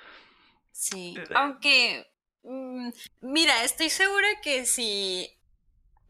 [0.70, 2.06] Sí, Eh, aunque,
[2.44, 2.88] mm,
[3.22, 5.28] mira, estoy segura que si,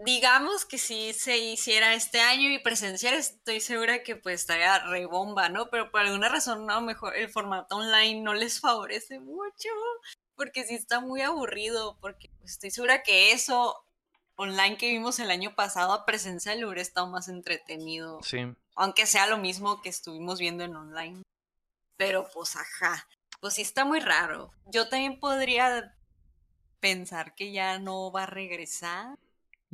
[0.04, 5.48] digamos que si se hiciera este año y presencial, estoy segura que pues estaría rebomba,
[5.48, 5.68] ¿no?
[5.70, 9.68] Pero por alguna razón, no, mejor el formato online no les favorece mucho,
[10.34, 13.84] porque sí está muy aburrido, porque pues, estoy segura que eso
[14.36, 18.38] online que vimos el año pasado a presencial hubiera estado más entretenido sí
[18.74, 21.22] aunque sea lo mismo que estuvimos viendo en online.
[21.96, 23.06] Pero pues ajá,
[23.40, 24.50] pues sí está muy raro.
[24.66, 25.94] Yo también podría
[26.80, 29.18] pensar que ya no va a regresar.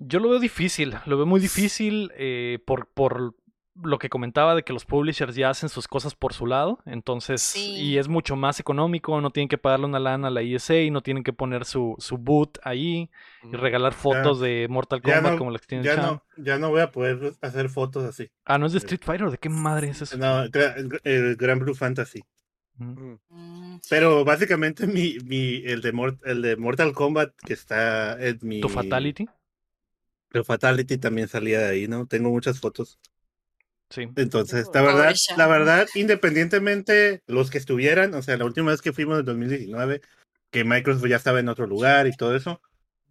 [0.00, 3.34] Yo lo veo difícil, lo veo muy difícil eh, por, por
[3.80, 7.42] lo que comentaba de que los publishers ya hacen sus cosas por su lado, entonces,
[7.42, 7.74] Sí.
[7.76, 11.00] y es mucho más económico, no tienen que pagarle una lana a la ESA, no
[11.00, 13.08] tienen que poner su, su boot ahí
[13.44, 16.70] y regalar fotos de Mortal Kombat no, como las que tiene ya no, ya no
[16.70, 18.28] voy a poder hacer fotos así.
[18.44, 19.30] Ah, ¿no es de Street Fighter?
[19.30, 20.16] ¿De qué madre es eso?
[20.16, 22.22] No, gra- el Gran Blue Fantasy.
[22.80, 23.20] Ujú.
[23.28, 28.38] Mm, Pero básicamente mi, mi, el, de Mort- el de Mortal Kombat que está en
[28.42, 28.60] mi...
[28.60, 29.28] ¿Tu Fatality?
[30.32, 32.06] El Fatality también salía de ahí, ¿no?
[32.06, 32.98] Tengo muchas fotos.
[33.90, 34.06] Sí.
[34.16, 38.92] Entonces, la verdad, la verdad, independientemente los que estuvieran, o sea, la última vez que
[38.92, 40.02] fuimos en 2019,
[40.50, 42.60] que Microsoft ya estaba en otro lugar y todo eso,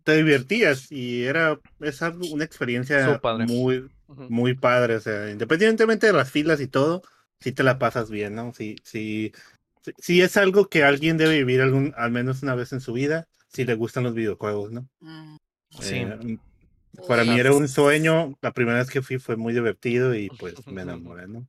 [0.03, 3.45] te divertías y era es una experiencia padre.
[3.45, 7.01] muy, muy padre, o sea, independientemente de las filas y todo,
[7.39, 8.53] sí te la pasas bien, ¿no?
[8.53, 9.33] Sí, sí,
[9.81, 12.93] sí, sí es algo que alguien debe vivir algún, al menos una vez en su
[12.93, 14.87] vida, si le gustan los videojuegos, ¿no?
[14.99, 15.37] mm.
[15.81, 15.95] Sí.
[15.97, 16.37] Eh,
[17.07, 20.65] para mí era un sueño, la primera vez que fui fue muy divertido y pues
[20.67, 21.47] me enamoré, ¿no?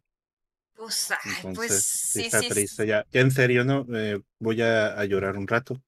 [0.74, 2.86] Pues, ay, Entonces, pues sí está sí, triste.
[2.86, 3.86] Ya, ya en serio, ¿no?
[3.94, 5.82] Eh, voy a, a llorar un rato.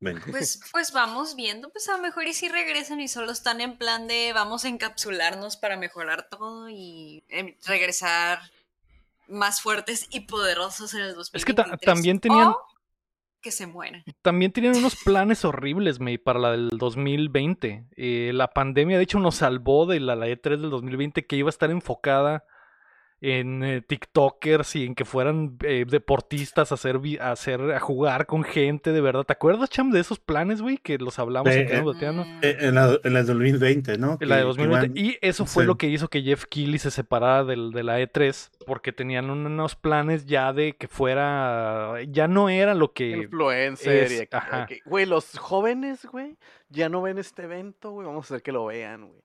[0.00, 0.22] Venga.
[0.30, 3.78] Pues, pues vamos viendo, pues a lo mejor y si regresan y solo están en
[3.78, 8.40] plan de vamos a encapsularnos para mejorar todo y em, regresar
[9.28, 11.42] más fuertes y poderosos en el 2023.
[11.42, 12.58] Es que ta- también tenían- o
[13.40, 14.02] que se mueran.
[14.22, 17.86] También tenían unos planes horribles, May, para la del 2020.
[17.96, 21.48] Eh, la pandemia, de hecho, nos salvó de la, la E3 del 2020 que iba
[21.48, 22.44] a estar enfocada
[23.20, 28.26] en eh, TikTokers y en que fueran eh, deportistas a hacer, a hacer, a jugar
[28.26, 29.24] con gente de verdad.
[29.24, 30.78] ¿Te acuerdas, Cham, de esos planes, güey?
[30.78, 32.24] Que los hablamos Eh, aquí eh, en Boteando?
[32.24, 34.18] Mm, Eh, en, la, en la 2020, ¿no?
[34.20, 34.86] En la de Que- que 2020.
[34.86, 35.66] iban- Y eso fue sí.
[35.66, 39.74] lo que hizo que Jeff Keighley se separara del, de la E3 porque tenían unos
[39.74, 43.10] planes ya de que fuera, ya no era lo que...
[43.10, 44.62] Influencer es- y aquí- ajá.
[44.62, 46.36] aquí- Güey, los jóvenes, güey,
[46.68, 48.06] ya no ven este evento, güey.
[48.06, 49.22] Vamos a hacer que lo vean, güey.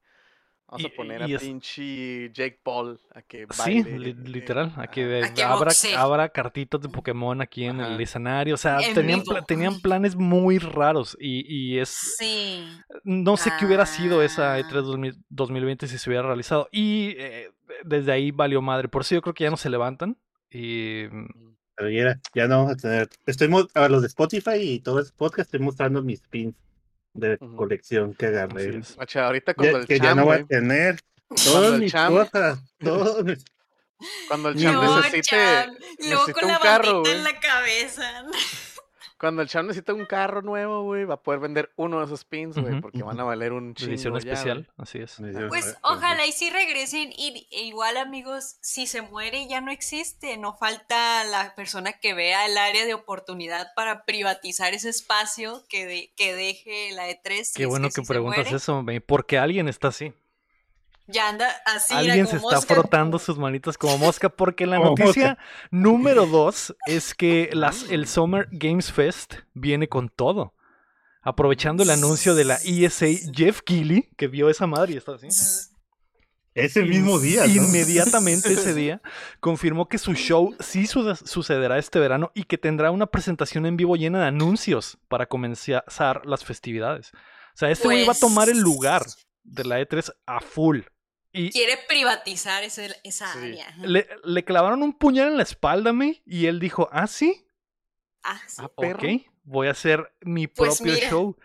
[0.73, 3.99] Vamos Y- a poner y a es- pinche Jake Paul a que Sí, baile.
[3.99, 4.73] li- eh, literal.
[4.75, 5.27] A que, ajá.
[5.31, 8.55] A que abra, abra cartitas de Pokémon aquí en el escenario.
[8.55, 11.15] O sea, En tenían, pla- tenían planes muy raros.
[11.19, 11.89] Y, y es.
[12.17, 12.67] Sí.
[13.03, 14.59] No sé qué hubiera sido esa Ah.
[14.59, 16.67] E3 2000 2020 si se hubiera realizado.
[16.71, 17.51] Y eh,
[17.83, 18.87] desde ahí valió madre.
[18.87, 20.17] Por eso yo creo que ya no se levantan.
[20.49, 21.03] Y.
[21.11, 21.27] mm,
[21.75, 23.09] Pero ya, ya no vamos a tener.
[23.27, 26.55] Estoy a los de Spotify y todo ese podcast estoy mostrando mis pins
[27.13, 28.79] de colección que agarré.
[28.79, 28.97] es.
[28.97, 30.99] Macha, ahorita Ya- cuando el que ya cham, no voy güey, a tener
[31.45, 32.59] todas el mis cham- cosas.
[33.25, 33.45] mis-
[34.27, 35.37] cuando el cham No, necesite,
[35.99, 38.25] luego con la un carro, en la cabeza.
[39.23, 42.25] Cuando el cham necesita un carro nuevo, güey, va a poder vender uno de esos
[42.25, 44.69] pins, güey, porque van a valer un chingo Edición especial.
[44.75, 45.17] Así es.
[45.47, 50.35] Pues ojalá y si regresen y e igual amigos, si se muere ya no existe,
[50.35, 55.85] no falta la persona que vea el área de oportunidad para privatizar ese espacio que,
[55.85, 57.43] de- que deje la E3.
[57.45, 60.11] si Qué es bueno que sí preguntas eso, porque alguien está así.
[61.07, 61.93] Ya anda así.
[61.93, 62.73] Alguien se está mosca.
[62.75, 65.37] frotando sus manitas como mosca porque la noticia
[65.69, 70.53] número dos es que las, el Summer Games Fest viene con todo.
[71.21, 75.27] Aprovechando el anuncio de la ESA, Jeff Keighley, que vio esa madre y está así.
[76.53, 77.47] Ese mismo día.
[77.47, 77.53] ¿no?
[77.53, 79.01] Inmediatamente ese día
[79.39, 83.75] confirmó que su show sí su- sucederá este verano y que tendrá una presentación en
[83.77, 85.83] vivo llena de anuncios para comenzar
[86.25, 87.11] las festividades.
[87.13, 89.05] O sea, este güey va a tomar el Pues- lugar
[89.43, 90.81] de la E3 a full.
[91.35, 93.39] Y Quiere privatizar ese- esa Sí.
[93.39, 93.75] área.
[93.81, 97.45] le, le clavaron un puñal en la espalda, me, y él dijo, ah, sí,
[98.25, 98.61] Ah, sí.
[98.61, 99.03] Ah, ok,
[99.43, 101.09] voy a hacer mi Pues propio mira.
[101.09, 101.35] show.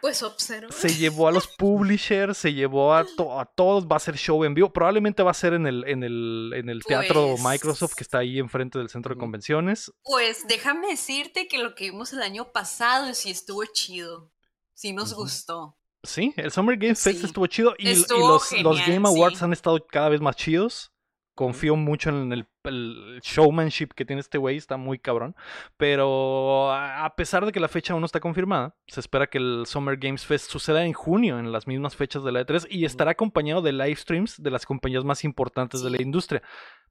[0.00, 0.72] Pues observa.
[0.72, 4.42] Se llevó a los publishers, se llevó a, to- a todos, va a ser show
[4.44, 4.72] en vivo.
[4.72, 8.18] Probablemente va a ser en el, en el, en el teatro Pues- Microsoft que está
[8.18, 9.92] ahí enfrente del centro de convenciones.
[10.02, 14.32] Pues déjame decirte que lo que vimos el año pasado sí estuvo chido.
[14.74, 15.22] Sí nos Ujú.
[15.22, 15.76] gustó.
[16.02, 17.26] Sí, el Summer Game Fest Sí.
[17.26, 19.44] estuvo chido y, Estuvo los, los genial, Game Awards sí.
[19.44, 20.88] han estado cada vez más chidos.
[21.34, 25.34] Confío mucho en el, el showmanship que tiene este güey, está muy cabrón.
[25.78, 29.64] Pero a pesar de que la fecha aún no está confirmada, se espera que el
[29.66, 33.12] Summer Games Fest suceda en junio, en las mismas fechas de la E3, y estará
[33.12, 36.42] acompañado de live streams de las compañías más importantes de la industria.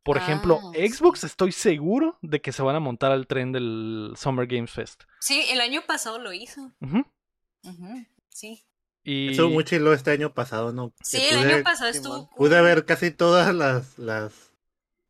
[0.02, 0.72] Por ejemplo, Ah.
[0.76, 5.04] Xbox estoy seguro de que se van a montar al tren del Summer Games Fest.
[5.20, 6.72] Sí, el año pasado lo hizo.
[8.30, 8.64] Sí.
[9.04, 10.94] Y Estuvo muy chilo este año pasado, ¿no?
[11.04, 12.30] Sí, Que el pude- año pasado estuvo.
[12.36, 14.52] Pude ver casi todas las, las,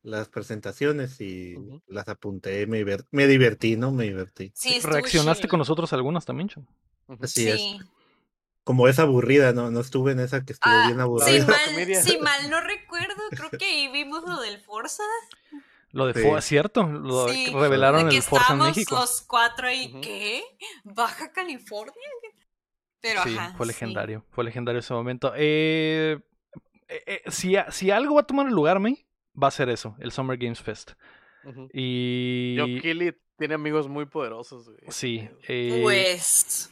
[0.03, 1.55] las presentaciones y
[1.87, 3.91] las apunté, me, me divertí, ¿no?
[3.91, 4.51] Me divertí.
[4.55, 6.49] Sí, reaccionaste con nosotros algunas también.
[7.21, 7.57] Así es.
[7.57, 7.79] Sí.
[8.63, 9.71] Como es aburrida, ¿no?
[9.71, 11.39] No estuve en esa que estuvo Ah, bien si, aburrida.
[11.39, 11.45] Sí.
[11.47, 15.03] mal, si mal no recuerdo, creo que ahí vimos lo del Forza.
[15.91, 16.21] Lo de Sí.
[16.21, 18.95] Forza, cierto, lo Sí, revelaron de que el Forza en México.
[18.95, 19.91] los cuatro ahí.
[20.01, 20.41] ¿qué?
[20.85, 21.93] ¿Baja California?
[23.01, 23.71] Pero sí, ajá, fue sí.
[23.73, 25.33] legendario, fue legendario ese momento.
[25.35, 26.19] Eh,
[26.87, 29.05] eh, eh, si, a- si algo va a tomar el lugar, me,
[29.41, 30.91] va a ser eso, el Summer Games Fest.
[31.73, 34.79] Y Joe Keighley tiene amigos muy poderosos, güey.
[34.89, 36.71] sí, eh, Pues.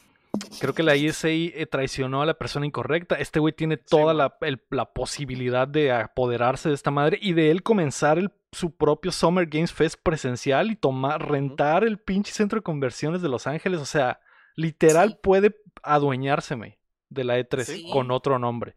[0.60, 3.16] creo que la ESA eh, traicionó a la persona incorrecta.
[3.16, 4.16] Este güey tiene toda man.
[4.18, 8.70] la, el- la posibilidad de apoderarse de esta madre y de él comenzar el- su
[8.76, 13.46] propio Summer Games Fest presencial y tomar, rentar el pinche centro de conversiones de Los
[13.48, 13.80] Ángeles.
[13.80, 14.20] O sea,
[14.56, 15.18] literal Sí.
[15.22, 17.90] puede adueñárseme de la E3 Sí.
[17.92, 18.76] con otro nombre.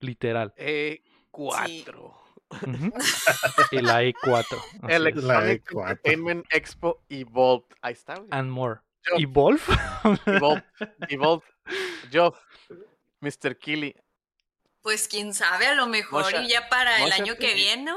[0.00, 0.52] Literal.
[0.56, 2.20] Eh, cuatro.
[2.50, 2.92] Ujú.
[3.72, 4.58] y la E4.
[4.58, 5.16] así El es.
[5.16, 5.80] La Electronic E4.
[5.90, 7.74] Entertainment Expo Evolved.
[7.82, 8.28] Ahí está, güey.
[8.30, 8.80] And more.
[9.06, 9.68] Yo- ¿Y Wolf?
[10.26, 10.64] Evolved.
[11.08, 11.44] Evolved.
[12.10, 12.38] Geoff.
[13.20, 13.56] Mr.
[13.58, 13.94] Keighley.
[14.82, 17.90] Pues quién sabe, a lo mejor Mosha- ya para el año que viene,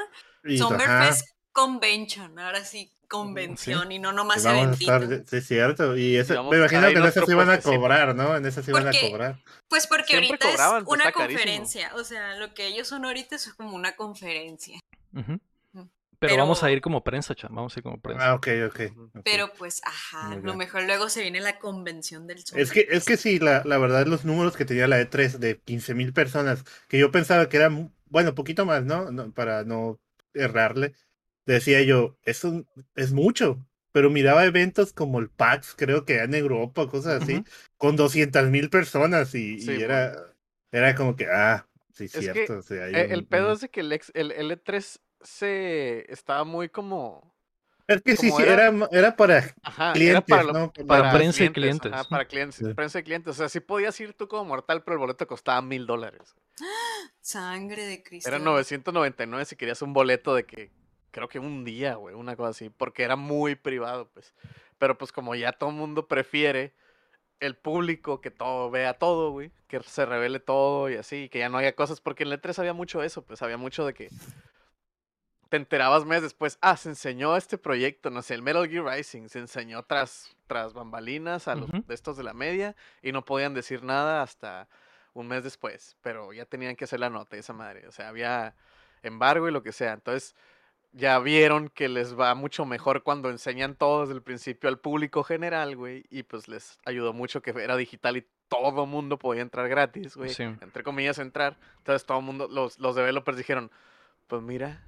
[0.57, 4.95] Summerfest Convention, ahora sí, convención y no nomás eventito.
[4.95, 5.97] estar, sí, es cierto.
[5.97, 6.17] Y
[6.49, 8.35] me imagino que en nuestro sí van a cobrar, ¿no?
[8.35, 9.39] En ese sí van a cobrar.
[9.67, 13.05] Pues porque Siempre ahorita cobraban, es pues, una conferencia, o sea, lo que ellos son
[13.05, 14.79] ahorita es como una conferencia.
[16.19, 17.53] Pero, vamos a ir como prensa, chan.
[17.53, 18.29] Vamos a ir como prensa.
[18.29, 18.79] Ah, ok, ok.
[18.91, 19.03] Ujú.
[19.13, 19.21] ok.
[19.23, 23.17] Pero pues, ajá, lo mejor luego se viene la convención del Es que, es que
[23.17, 26.97] sí, la, la verdad, los números que tenía la E3 de 15 mil personas, que
[26.97, 29.11] yo pensaba que eran, bueno, poquito más, ¿no?
[29.11, 29.99] No, Para no
[30.33, 30.93] errarle,
[31.53, 36.35] decía yo, es, un, es mucho, pero miraba eventos como el PAX, creo que en
[36.35, 37.43] Europa, cosas así,
[37.77, 40.13] con 200 mil personas y, Sí, y era,
[40.71, 42.59] era como que, ah, sí, que, cierto.
[42.59, 46.43] o sea, hay un- el pedo es de que el, ex- el L3 se estaba
[46.43, 47.35] muy como.
[47.87, 50.73] Es que sí, sí, era- era, para Ajá, era clientes, para, lo- ¿no?
[50.85, 52.73] Para prensa y clientes, para clientes, Sí.
[52.73, 53.31] prensa y clientes.
[53.31, 56.35] O sea, sí podías ir tú como mortal, pero el boleto costaba mil dólares.
[57.21, 58.29] Sangre de Cristo.
[58.29, 60.71] Era 999 si querías un boleto de que
[61.11, 64.33] creo que un día, güey, una cosa así, porque era muy privado, pues.
[64.77, 66.73] Pero pues como ya todo el mundo prefiere
[67.39, 71.49] el público que todo vea todo, güey, que se revele todo y así, que ya
[71.49, 74.09] no haya cosas, porque en el E3 había mucho eso, pues había mucho de que
[75.49, 79.29] te enterabas meses después, ah, se enseñó este proyecto, no sé, el Metal Gear Rising,
[79.29, 83.53] se enseñó tras, tras bambalinas a los de estos de la media y no podían
[83.53, 84.67] decir nada hasta
[85.13, 88.55] un mes después, pero ya tenían que hacer la nota esa madre, o sea, había
[89.03, 90.35] embargo y lo que sea, entonces
[90.97, 95.23] ya vieron que les va mucho mejor cuando enseñan todo desde el principio al público
[95.23, 99.69] general, güey, y pues les ayudó mucho que era digital y todo mundo podía entrar
[99.69, 100.43] gratis, güey, Sí.
[100.43, 103.69] entre comillas entrar, entonces todo el mundo, los, los developers dijeron,
[104.27, 104.81] pues mira,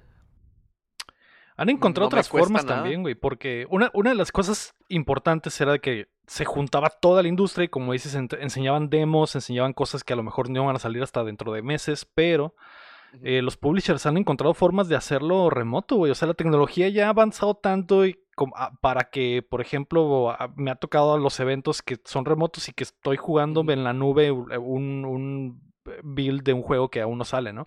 [1.56, 2.76] Han encontrado No otras formas nada.
[2.80, 7.28] también, güey, porque una, una de las cosas importantes era que se juntaba toda la
[7.28, 10.78] industria y como dices, enseñaban demos, enseñaban cosas que a lo mejor no iban a
[10.78, 12.54] salir hasta dentro de meses, pero
[13.22, 16.10] eh, los publishers han encontrado formas de hacerlo remoto, güey.
[16.12, 18.18] O sea, la tecnología ya ha avanzado tanto y
[18.56, 22.68] ah, para que, por ejemplo, ah, me ha tocado a los eventos que son remotos
[22.68, 25.62] y que estoy jugando en la nube u- un, un
[26.02, 27.64] build de un juego que aún no sale, ¿no?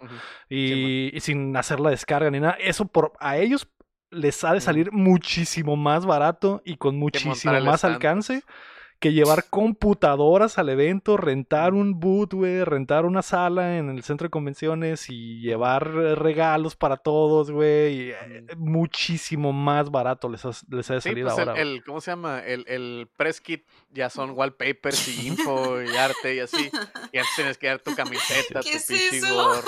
[0.49, 2.53] y, y sin hacer la descarga ni nada.
[2.59, 3.67] Eso por a ellos
[4.11, 7.33] les ha de salir muchísimo más barato y con muchísimo
[7.65, 8.55] más stand, alcance pues.
[9.03, 14.27] Que llevar computadoras al evento, rentar un boot, güey, rentar una sala en el centro
[14.27, 17.93] de convenciones y llevar eh, regalos para todos, güey.
[17.93, 21.51] y, eh, muchísimo más barato les ha, les ha de Sí, salir pues el, ahora.
[21.51, 21.61] güey.
[21.75, 22.39] el- ¿cómo se llama?
[22.39, 26.71] El, el press kit ya son wallpapers y info y arte y así.
[27.11, 29.33] Y antes tienes que dar tu camiseta, tu ¿Qué es eso?
[29.33, 29.61] gorro.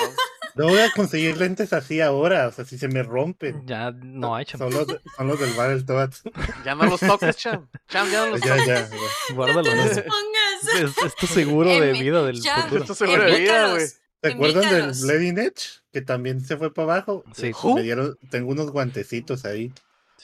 [0.55, 3.65] No voy a conseguir lentes así ahora, o sea, si se me rompen.
[3.67, 4.59] Ya no hay, cham.
[4.59, 6.23] Son los, de- son los del Battletoads.
[6.65, 7.67] Ya no los toques, Cham.
[7.89, 8.67] Cham, ya no los ya, toques.
[8.67, 9.33] ya, ya.
[9.35, 9.75] Guárdalo.
[9.75, 9.83] ¿no?
[9.83, 10.75] Pongas.
[10.81, 12.63] Es, es tu seguro de vida del ya.
[12.63, 12.81] futuro.
[12.81, 13.85] Esto seguro de vida, güey.
[14.21, 14.91] ¿Te acuerdan del.
[15.01, 15.81] Bleeding Edge?
[15.91, 17.23] Que también se fue para abajo.
[17.33, 17.51] Sí.
[17.75, 19.71] Me dieron, tengo unos guantecitos ahí.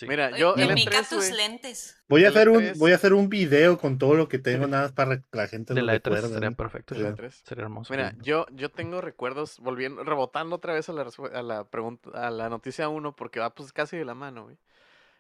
[0.01, 0.07] Sí.
[0.07, 1.33] Mira, Oye, yo E3, tus güey.
[1.33, 1.97] lentes.
[2.09, 2.77] Voy a hacer un, E3.
[2.77, 5.47] voy a hacer un video con todo lo que tengo nada más para que la
[5.47, 6.27] gente de lo la E3 recuerde.
[6.27, 6.55] estaría ¿no?
[6.55, 6.95] perfecto.
[6.95, 7.29] E3.
[7.45, 7.93] Sería hermoso.
[7.93, 12.31] Mira, yo, yo tengo recuerdos, volviendo, rebotando otra vez a la, a la pregunta, a
[12.31, 14.57] la noticia 1, porque va pues casi de la mano, güey.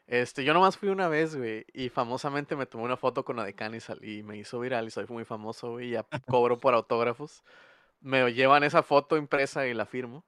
[0.07, 3.75] Este, yo nomás fui una vez, güey, y famosamente me tomé una foto con Adecan
[3.75, 6.73] y, sal- y me hizo viral y soy muy famoso, güey, y ya cobro por
[6.73, 7.43] autógrafos.
[8.01, 10.25] Me llevan esa foto impresa y la firmo.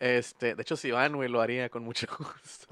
[0.00, 2.66] Este, de hecho, si van, güey, lo haría con mucho gusto.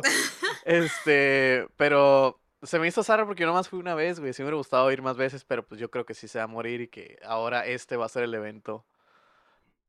[0.65, 4.33] Este, pero se me hizo zarra porque yo nomás fui una vez, güey.
[4.33, 6.45] Sí me hubiera gustado ir más veces, pero pues yo creo que sí se va
[6.45, 8.85] a morir y que ahora este va a ser el evento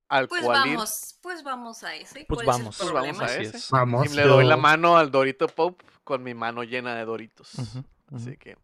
[0.10, 0.74] al Pues cual ir.
[0.76, 2.26] vamos, pues vamos a ese.
[2.28, 2.78] Pues ¿Cuál es el vamos.
[2.78, 3.26] Pues vamos problema?
[3.26, 3.58] a ese.
[3.58, 3.70] es.
[3.72, 4.06] Vamos.
[4.12, 7.52] Y le doy la mano al Dorito Pope con mi mano llena de Doritos.
[8.16, 8.58] Así que,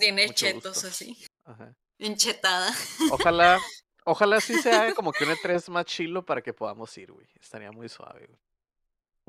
[0.00, 0.88] Tiene chetos gusto.
[0.88, 1.16] así.
[1.44, 1.74] ajá.
[1.98, 2.72] Enchetada.
[3.12, 3.58] Ojalá,
[4.04, 7.26] ojalá sí se haga como que un E3 más chilo para que podamos ir, güey.
[7.40, 8.38] Estaría muy suave, güey.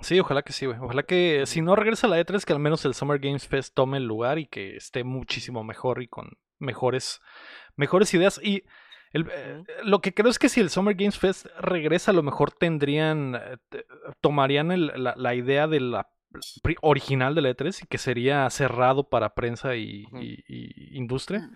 [0.01, 0.77] Sí, ojalá que sí, güey.
[0.81, 3.97] Ojalá que si no regresa la E3, que al menos el Summer Games Fest tome
[3.97, 7.21] el lugar y que esté muchísimo mejor y con mejores,
[7.77, 8.39] mejores ideas.
[8.43, 8.63] Y
[9.13, 12.23] el- eh, lo que creo es que si el Summer Games Fest regresa, a lo
[12.23, 13.85] mejor tendrían, eh,
[14.19, 16.09] tomarían el- la, la idea de la
[16.81, 20.17] original de la E3 y que sería cerrado para prensa y, Ujú.
[20.21, 21.49] y- y industria.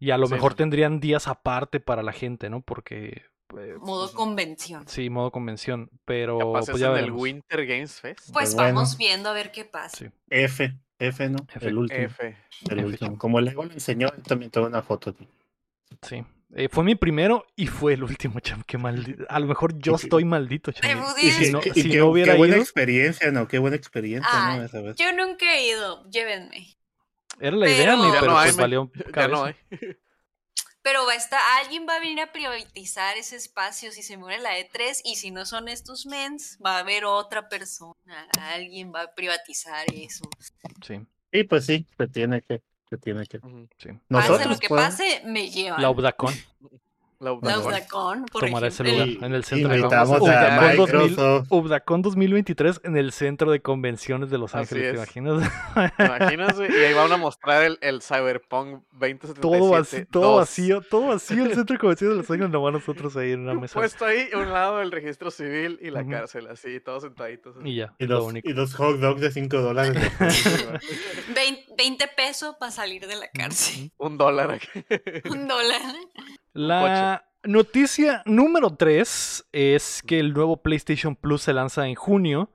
[0.00, 2.62] Y a lo Sí, mejor tendrían días aparte para la gente, ¿no?
[2.62, 3.22] Porque...
[3.56, 4.14] eh, Modo Ujú.
[4.16, 4.88] convención.
[4.88, 7.10] Sí, modo convención, pero Capaz pues es ya en el.
[7.12, 8.30] Winter Games Fest.
[8.32, 8.74] Pues bueno.
[8.74, 9.96] vamos viendo a ver qué pasa.
[9.96, 10.06] Sí.
[10.30, 11.38] F, F, ¿no?
[11.54, 12.00] F, el último.
[12.00, 12.36] F.
[12.70, 13.18] el F, último.
[13.18, 15.28] Como el Lego lo enseñó, también tengo una foto aquí.
[16.02, 16.24] Sí.
[16.54, 18.62] Eh, fue mi primero y fue el último, cham.
[18.66, 19.24] Qué maldito.
[19.28, 21.04] A lo mejor yo estoy maldito, cham.
[21.14, 23.46] Te Y si no, Y si qué, no hubiera qué buena ido, experiencia, ¿no?
[23.46, 24.64] Qué buena experiencia, Ah, ¿no?
[24.64, 24.96] Esa vez.
[24.96, 26.76] Yo nunca he ido, llévenme.
[27.40, 29.54] Era la idea, pero- Ya pero no pues valió Ya no hay.
[30.82, 34.40] Pero va a estar, alguien va a venir a privatizar ese espacio si se muere
[34.40, 39.02] la E3 y si no son estos mens, va a haber otra persona, alguien va
[39.02, 40.24] a privatizar eso.
[40.86, 41.00] Sí,
[41.32, 43.40] Y pues sí, se tiene que, se tiene que.
[43.76, 43.90] Sí.
[44.08, 45.82] pase lo que pues, pase, me llevan.
[45.82, 46.34] La Ubdacon
[47.20, 47.66] La La Ubdacon.
[47.66, 51.46] Udacon, por tomará ese lugar en el centro de Ubdacon 2000 Microsoft.
[51.50, 55.50] Ubdacon 2023 en el centro de convenciones de Los Ángeles, ¿te imaginas?
[55.98, 56.56] ¿Te imaginas?
[56.58, 59.40] Y ahí van a mostrar el, el Cyberpunk 2077.
[59.42, 60.36] todo vacío, todo 2.
[60.38, 63.52] vacío, todo vacío el centro de convenciones de Los Ángeles, nomás nosotros ahí en una
[63.52, 63.74] mesa.
[63.74, 67.54] Puesto ahí, a un lado el registro civil y la cárcel, así, todos sentaditos.
[67.58, 67.68] así.
[67.68, 68.48] Y ya, Y lo los, único.
[68.48, 70.10] y los hot dogs de 5 dólares.
[70.30, 70.78] Sí, güey.
[71.34, 73.92] 20, 20 pesos para salir de la cárcel.
[73.98, 74.58] Un dólar.
[75.30, 75.82] Un dólar.
[76.52, 82.50] La noticia número 3 es que el nuevo PlayStation Plus se lanza en junio.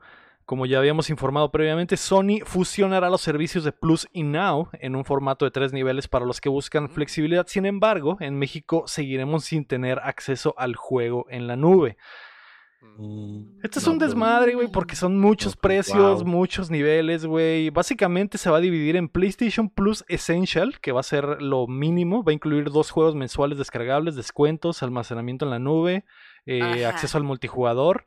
[0.46, 5.04] Como ya habíamos informado previamente, Sony fusionará los servicios de Plus y Now en un
[5.04, 7.48] formato de tres niveles para los que buscan flexibilidad.
[7.48, 11.98] Sin embargo, en México seguiremos sin tener acceso al juego en la nube.
[12.98, 16.26] Mm, Este es no, un desmadre, güey, porque son muchos No, precios, wow.
[16.32, 17.70] muchos niveles, güey.
[17.70, 22.24] Básicamente se va a dividir en PlayStation Plus Essential, que va a ser lo mínimo.
[22.24, 26.06] Va a incluir dos juegos mensuales descargables, descuentos, almacenamiento en la nube,
[26.46, 28.06] eh, acceso al multijugador.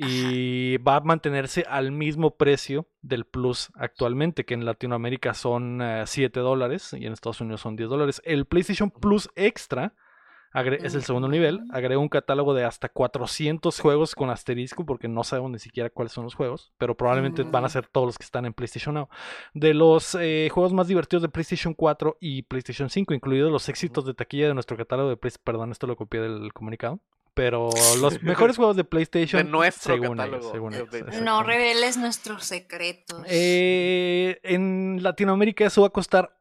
[0.00, 6.04] Y va a mantenerse al mismo precio del Plus actualmente, que en Latinoamérica son eh,
[6.06, 8.22] 7 dólares y en Estados Unidos son 10 dólares.
[8.24, 9.94] El PlayStation Plus Extra
[10.52, 11.60] agre- es el segundo nivel.
[11.70, 16.12] Agrega un catálogo de hasta 400 juegos con asterisco, porque no sabemos ni siquiera cuáles
[16.12, 17.70] son los juegos, pero probablemente van a Mm.
[17.70, 19.08] ser todos los que están en PlayStation Now.
[19.54, 24.04] De los eh, juegos más divertidos de PlayStation 4 y PlayStation 5, incluidos los éxitos
[24.06, 25.44] de taquilla de nuestro catálogo de PlayStation.
[25.44, 27.00] Perdón, esto lo copié del comunicado.
[27.34, 29.44] Pero los mejores juegos de PlayStation.
[29.44, 31.20] De nuestro según ellos, catálogo según de ellos.
[31.22, 33.22] No reveles nuestros secretos.
[33.28, 36.36] Eh, en Latinoamérica eso va a costar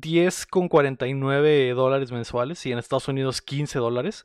[0.00, 4.24] 10,49 dólares mensuales y en Estados Unidos 15 dólares.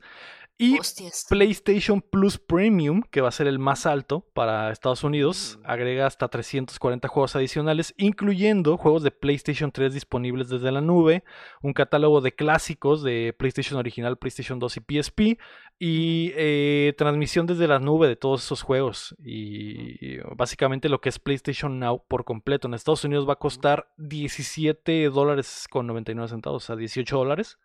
[0.60, 1.24] Y Hostias.
[1.28, 5.70] PlayStation Plus Premium, que va a ser el más alto para Estados Unidos, Mm.
[5.70, 11.22] agrega hasta 340 juegos adicionales, incluyendo juegos de PlayStation 3 disponibles desde la nube,
[11.62, 15.38] un catálogo de clásicos de PlayStation original, PlayStation 2 y PSP,
[15.78, 19.14] y eh, transmisión desde la nube de todos esos juegos.
[19.24, 22.66] Y básicamente lo que es PlayStation Now por completo.
[22.66, 27.58] En Estados Unidos va a costar 17 dólares con 99 centavos, o sea, 18 dólares.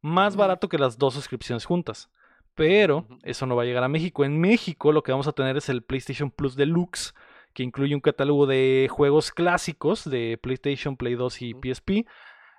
[0.00, 2.10] Más barato que las dos suscripciones juntas.
[2.54, 4.24] Pero eso no va a llegar a México.
[4.24, 7.14] En México lo que vamos a tener es el PlayStation Plus Deluxe,
[7.54, 11.54] que incluye un catálogo de juegos clásicos de PlayStation, Play 2 y.
[11.54, 11.90] PSP.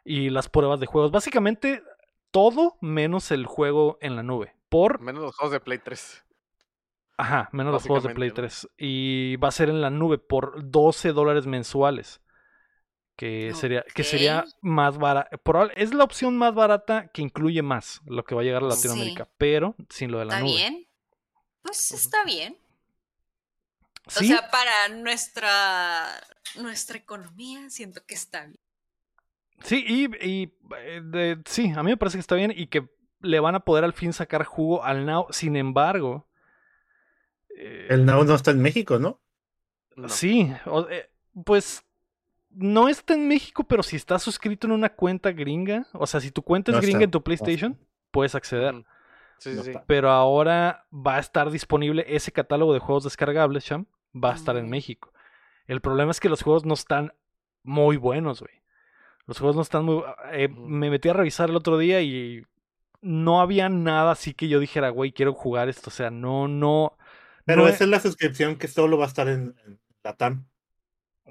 [0.05, 1.11] Y las pruebas de juegos.
[1.11, 1.83] Básicamente
[2.31, 4.55] todo menos el juego en la nube.
[4.69, 6.25] Por Menos los juegos de Play 3.
[7.15, 8.75] Ajá, menos los juegos de Play Básicamente, 3.
[8.79, 12.22] Y va a ser en la nube por 12 dólares mensuales.
[13.15, 15.29] Que sería, que sería más barata.
[15.75, 18.87] Es la opción más barata que incluye más lo que va a llegar a Sí.
[18.87, 19.29] Latinoamérica.
[19.37, 20.55] Pero sin lo de la ¿Está nube.
[20.55, 20.87] bien?
[21.61, 22.57] Pues está bien.
[24.07, 26.05] Sí, O sea, para nuestra
[26.57, 28.59] nuestra economía siento que está bien.
[29.63, 32.89] sí, y, y, eh, de- sí, a mí me parece que está bien y que
[33.21, 35.27] le van a poder al fin sacar jugo al Now.
[35.29, 36.27] Sin embargo,
[37.57, 39.21] eh, El Now no está en México, ¿no?
[39.95, 40.09] No.
[40.09, 41.09] Sí, o- eh,
[41.45, 41.83] pues
[42.55, 46.31] no está en México, pero si estás suscrito en una cuenta gringa, o sea, si
[46.31, 47.79] tu cuenta es No gringa está, en tu no PlayStation,
[48.11, 48.75] puedes acceder.
[49.37, 49.71] Sí, sí, No sí.
[49.87, 53.85] Pero ahora va a estar disponible ese catálogo de juegos descargables, Cham,
[54.15, 54.69] va a estar en Mm.
[54.69, 55.13] México.
[55.67, 57.13] El problema es que los juegos no están
[57.63, 58.53] muy buenos, güey.
[59.25, 60.03] Los juegos no están muy...
[60.33, 60.49] eh.
[60.49, 62.45] Me metí a revisar el otro día y
[63.01, 65.89] no había nada así que yo dijera, güey, quiero jugar esto.
[65.89, 66.97] O sea, no, no...
[67.45, 70.45] Pero no esa es la suscripción que solo va a estar en, en la TAM.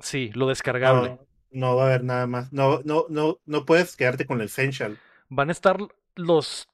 [0.00, 1.10] Sí, lo descargable.
[1.10, 1.18] No,
[1.52, 2.52] no va a haber nada más.
[2.52, 4.98] No, no, no, no puedes quedarte con el Essential.
[5.28, 5.78] Van a estar
[6.16, 6.68] los.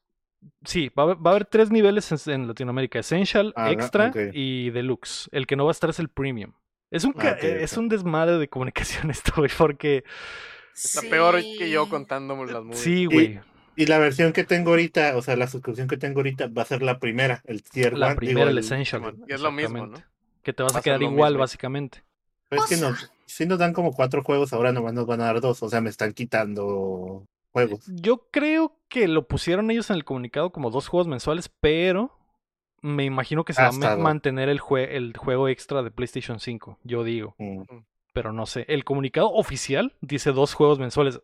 [0.63, 4.11] Sí, va a haber, va a haber tres niveles en, en Latinoamérica: Essential, Ah, Extra
[4.33, 5.29] y Deluxe.
[5.33, 6.53] El que no va a estar es el Premium.
[6.91, 10.03] Es un, Ah, eh, es un desmadre de comunicación esto, güey, porque.
[10.73, 11.89] Está peor que yo Sí.
[11.89, 12.79] contándome las movies.
[12.79, 13.39] Sí, güey.
[13.75, 16.65] Y la versión que tengo ahorita, o sea, la suscripción que tengo ahorita va a
[16.65, 19.15] ser la primera, el Tier La One, primera, digo, el el- Essential.
[19.27, 19.87] Y es lo mismo.
[19.87, 19.97] ¿no?
[20.41, 21.39] Que te vas Va a quedar igual, mismo.
[21.41, 22.03] básicamente.
[22.49, 25.21] Pero es que O nos, si nos dan como cuatro juegos, ahora nomás nos van
[25.21, 25.61] a dar dos.
[25.63, 27.85] O sea, me están quitando juegos.
[27.87, 32.17] Yo creo que lo pusieron ellos en el comunicado como dos juegos mensuales, pero
[32.81, 34.03] me imagino que se va a Hasta ma- dos.
[34.03, 37.35] mantener el, jue- el juego extra de PlayStation 5, yo digo.
[37.37, 37.61] Mm.
[38.13, 38.65] pero no sé.
[38.67, 41.21] El comunicado oficial dice dos juegos mensuales.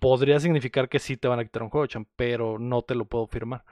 [0.00, 3.06] Podría significar que sí te van a quitar un juego, Chan, pero no te lo
[3.06, 3.64] puedo firmar.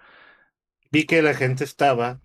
[0.90, 2.20] Vi que la gente estaba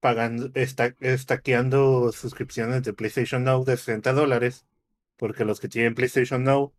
[0.00, 4.66] pagando, está, estaqueando suscripciones de PlayStation Now de 60 dólares,
[5.16, 6.72] porque los que tienen PlayStation Now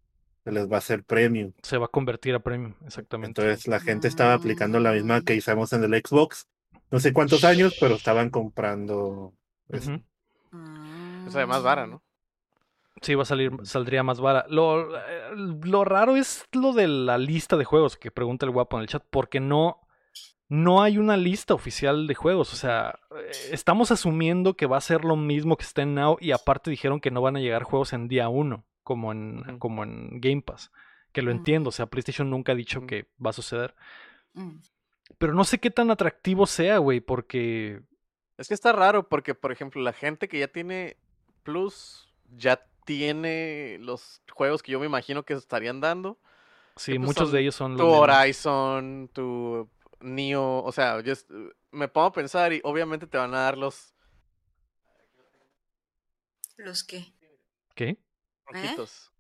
[0.44, 1.54] se les va a hacer premium.
[1.62, 3.42] Se va a convertir a premium, exactamente.
[3.42, 6.48] Entonces la gente estaba aplicando la misma que hicimos en el Xbox.
[6.92, 9.34] No sé cuántos años, pero estaban comprando.
[9.70, 9.92] eso.
[9.92, 10.04] Ujú.
[11.28, 12.02] Es además vara, ¿no?
[13.02, 14.46] Sí, va a salir, saldría más vara.
[14.50, 15.32] Lo, eh,
[15.64, 18.88] lo raro es lo de la lista de juegos que pregunta el guapo en el
[18.88, 19.80] chat, porque no,
[20.50, 22.52] no hay una lista oficial de juegos.
[22.54, 26.18] O sea, eh, estamos asumiendo que va a ser lo mismo que está en Now
[26.20, 29.84] y aparte dijeron que no van a llegar juegos en día 1, como en, como
[29.84, 30.72] en Game Pass.
[31.12, 31.38] Que lo Ujú.
[31.38, 32.88] entiendo, o sea, PlayStation nunca ha dicho Ujú.
[32.88, 33.76] que va a suceder.
[34.34, 34.58] Mm.
[35.18, 37.82] Pero no sé qué tan atractivo sea, güey, porque...
[38.38, 40.98] Es que está raro porque, por ejemplo, la gente que ya tiene
[41.44, 46.18] Plus ya tiene los juegos que yo me imagino que se estarían dando.
[46.76, 47.94] Sí, pues, muchos de ellos son Tu los.
[47.94, 49.70] Horizon, tu
[50.02, 51.30] Neo, o sea, yo est-
[51.72, 53.94] me pongo a pensar y obviamente te van a dar los
[56.58, 57.14] ¿Los qué?
[57.76, 57.98] ¿Qué?
[58.46, 59.14] rojitos.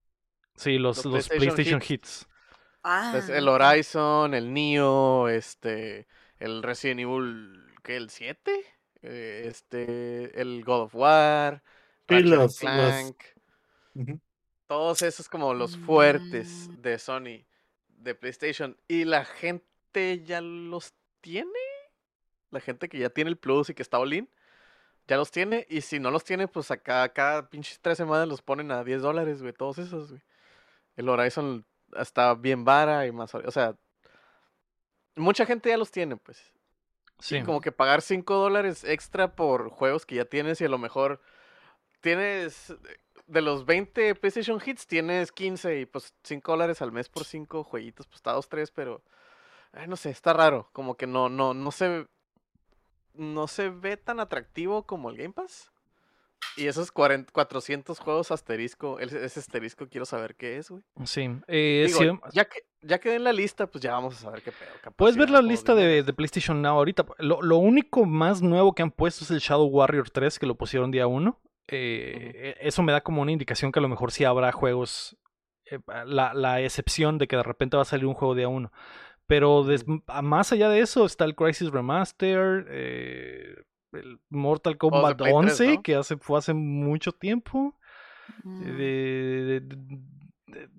[0.55, 1.89] Sí, los, Los los PlayStation PlayStation Hits.
[2.21, 2.27] Hits.
[2.83, 3.11] Ah.
[3.13, 6.07] Entonces, el Horizon, el Neo, este,
[6.39, 7.95] el Resident Evil, ¿qué?
[7.95, 8.65] ¿El 7?
[9.01, 11.63] eh, este, el God of War,
[12.09, 13.15] los- Clank,
[14.67, 16.81] todos esos como los fuertes Mm.
[16.81, 17.45] de Sony,
[17.87, 21.49] de PlayStation, y la gente ya los tiene,
[22.51, 24.29] la gente que ya tiene el Plus y que está all-in,
[25.07, 28.41] ya los tiene, y si no los tiene, pues acá cada pinches tres semanas los
[28.41, 30.21] ponen a 10 dólares, güey, todos esos, güey.
[30.95, 31.65] El Horizon
[31.97, 33.75] está bien vara y más, o sea,
[35.15, 36.53] mucha gente ya los tiene, pues.
[37.19, 37.43] Sí.
[37.43, 41.21] Como que pagar 5 dólares extra por juegos que ya tienes y a lo mejor
[41.99, 42.73] tienes
[43.27, 47.63] de los 20 PlayStation Hits tienes 15 y pues 5 dólares al mes por 5
[47.63, 49.03] jueguitos, pues está 2, 3, pero
[49.73, 52.05] ay, no sé, está raro, como que no, no, no se
[53.13, 55.71] no se ve tan atractivo como el Game Pass.
[56.55, 60.83] Y esos 40, 400 juegos asterisco, ese asterisco quiero saber qué es, güey.
[61.03, 61.29] Sí.
[61.47, 64.41] Eh, Digo, sí, ya que ya quedé en la lista, pues ya vamos a saber
[64.41, 64.69] qué pedo.
[64.81, 67.05] capaz Puedes ver la lista de, de PlayStation Now ahorita.
[67.17, 70.55] Lo, lo único más nuevo que han puesto es el Shadow Warrior 3, que lo
[70.55, 71.37] pusieron día 1.
[71.67, 75.17] eso me da como una indicación que a lo mejor sí habrá juegos.
[75.65, 78.71] eh, la, la excepción de que de repente va a salir un juego día 1.
[79.29, 79.85] Pero des-
[80.23, 83.55] más allá de eso está el Crisis Remaster, eh,
[83.93, 85.83] el Mortal Kombat Play 3, 11, ¿no?
[85.83, 87.77] que hace, fue hace mucho tiempo.
[88.43, 88.63] Mm.
[88.63, 89.99] eh, de- de- de-
[90.47, 90.69] de-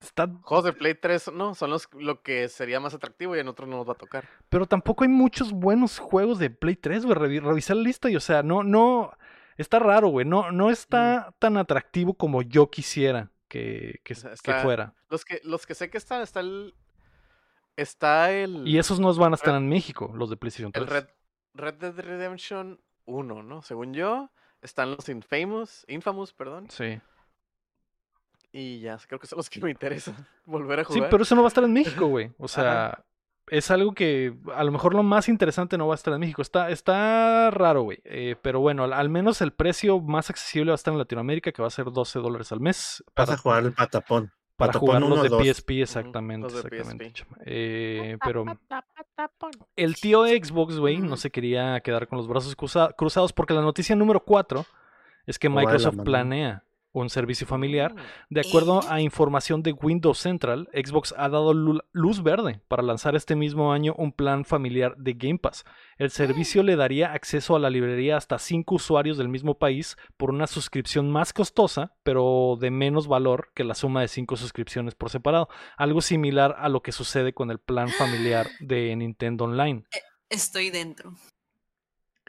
[0.00, 3.48] está Juegos de Play 3, no, son los lo que sería más atractivo y en
[3.48, 4.28] otros no nos va a tocar.
[4.50, 7.16] Pero tampoco hay muchos buenos juegos de Play 3, güey.
[7.16, 9.12] Revi- revisar la lista y, o sea, no, no.
[9.56, 10.26] Está raro, güey.
[10.26, 14.94] No, no está tan atractivo como yo quisiera que, que, O sea, que está- fuera.
[15.08, 16.74] Los que, los que sé que están, está el.
[17.76, 18.66] Está el.
[18.66, 20.82] Y esos no van a estar en México, los de PlayStation 3.
[20.84, 21.08] El Red,
[21.54, 23.62] Red Dead Redemption 1, ¿no?
[23.62, 24.30] Según yo,
[24.62, 26.68] están los Infamous, Infamous, perdón.
[26.70, 27.00] Sí.
[28.52, 30.14] Y ya, creo que son los que me interesan
[30.44, 31.10] volver a Sí, jugar.
[31.10, 32.32] pero eso no va a estar en México, güey.
[32.38, 33.04] O sea,
[33.48, 36.40] es algo que a lo mejor lo más interesante no va a estar en México.
[36.40, 37.98] Está, está raro, güey.
[38.04, 41.50] Eh, pero bueno, al, al menos el precio más accesible va a estar en Latinoamérica,
[41.50, 43.02] que va a ser 12 dólares al mes.
[43.16, 44.32] Vas a jugar el patapón.
[44.56, 45.52] Para jugar los uno, de.
[45.52, 46.44] PSP, exactamente.
[46.44, 47.26] los de exactamente, PSP.
[47.44, 48.44] Eh, pero
[49.76, 53.54] el tío de Xbox, güey, no se quería quedar con los brazos cruza- cruzados porque
[53.54, 54.64] la noticia número 4
[55.26, 56.62] es que Microsoft planea
[56.94, 57.98] un servicio familiar Mm.
[58.30, 58.86] de acuerdo ¿Eh?
[58.88, 63.72] a información de Windows Central, Xbox ha dado lu- luz verde para lanzar este mismo
[63.72, 65.64] año un plan familiar de Game Pass.
[65.98, 70.30] El servicio le daría acceso a la librería hasta 5 usuarios del mismo país por
[70.30, 75.10] una suscripción más costosa, pero de menos valor que la suma de 5 suscripciones por
[75.10, 75.48] separado.
[75.76, 79.84] Algo similar a lo que sucede con el plan familiar de Nintendo Online.
[80.30, 81.12] Estoy dentro.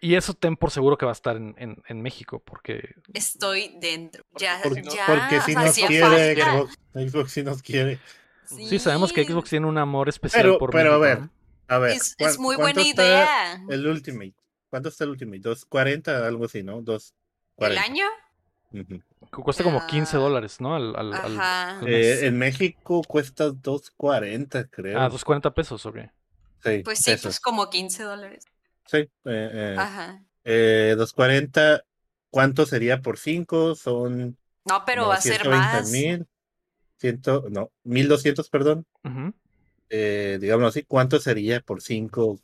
[0.06, 3.76] Y eso ten por seguro que va a estar en, en- en México, porque Estoy
[3.80, 4.24] dentro.
[4.32, 5.06] Porque Ya, si no- ya.
[5.08, 6.36] Porque si nos quiere.
[6.36, 8.00] Xbox, Xbox sí nos quiere.
[8.46, 11.76] sí sabemos que Xbox tiene un amor especial Pero, por pero a México, ver, ¿no?
[11.76, 11.92] a ver.
[11.98, 13.64] Es, ¿cuán- es muy buena idea.
[13.70, 14.36] El Ultimate.
[14.70, 15.42] ¿Cuánto está el Ultimate?
[15.42, 16.28] ¿240?
[16.28, 16.82] Algo así, ¿no?
[16.84, 17.66] 240.
[17.66, 18.06] ¿El año?
[19.32, 20.76] Cuesta como 15 Ah, dólares, ¿no?
[20.76, 21.80] Al, al- al- Ajá.
[21.80, 25.00] al Eh, en México cuesta 240, creo.
[25.00, 25.98] Ah, 240 pesos, ok.
[26.64, 27.24] Sí, Pues sí, pesos.
[27.24, 28.46] pues como 15 dólares.
[28.86, 30.24] Sí, eh, eh, Ajá.
[30.44, 31.84] eh, 240.
[32.30, 33.76] ¿Cuánto sería por 5?
[33.76, 34.38] Son.
[34.66, 35.92] No, pero como va a ser 120 más.
[35.92, 36.26] mil.
[36.98, 38.86] Ciento, no, 1200, perdón.
[39.04, 39.34] Ujú.
[39.90, 42.40] Eh, digámoslo así, ¿cuánto sería por 5?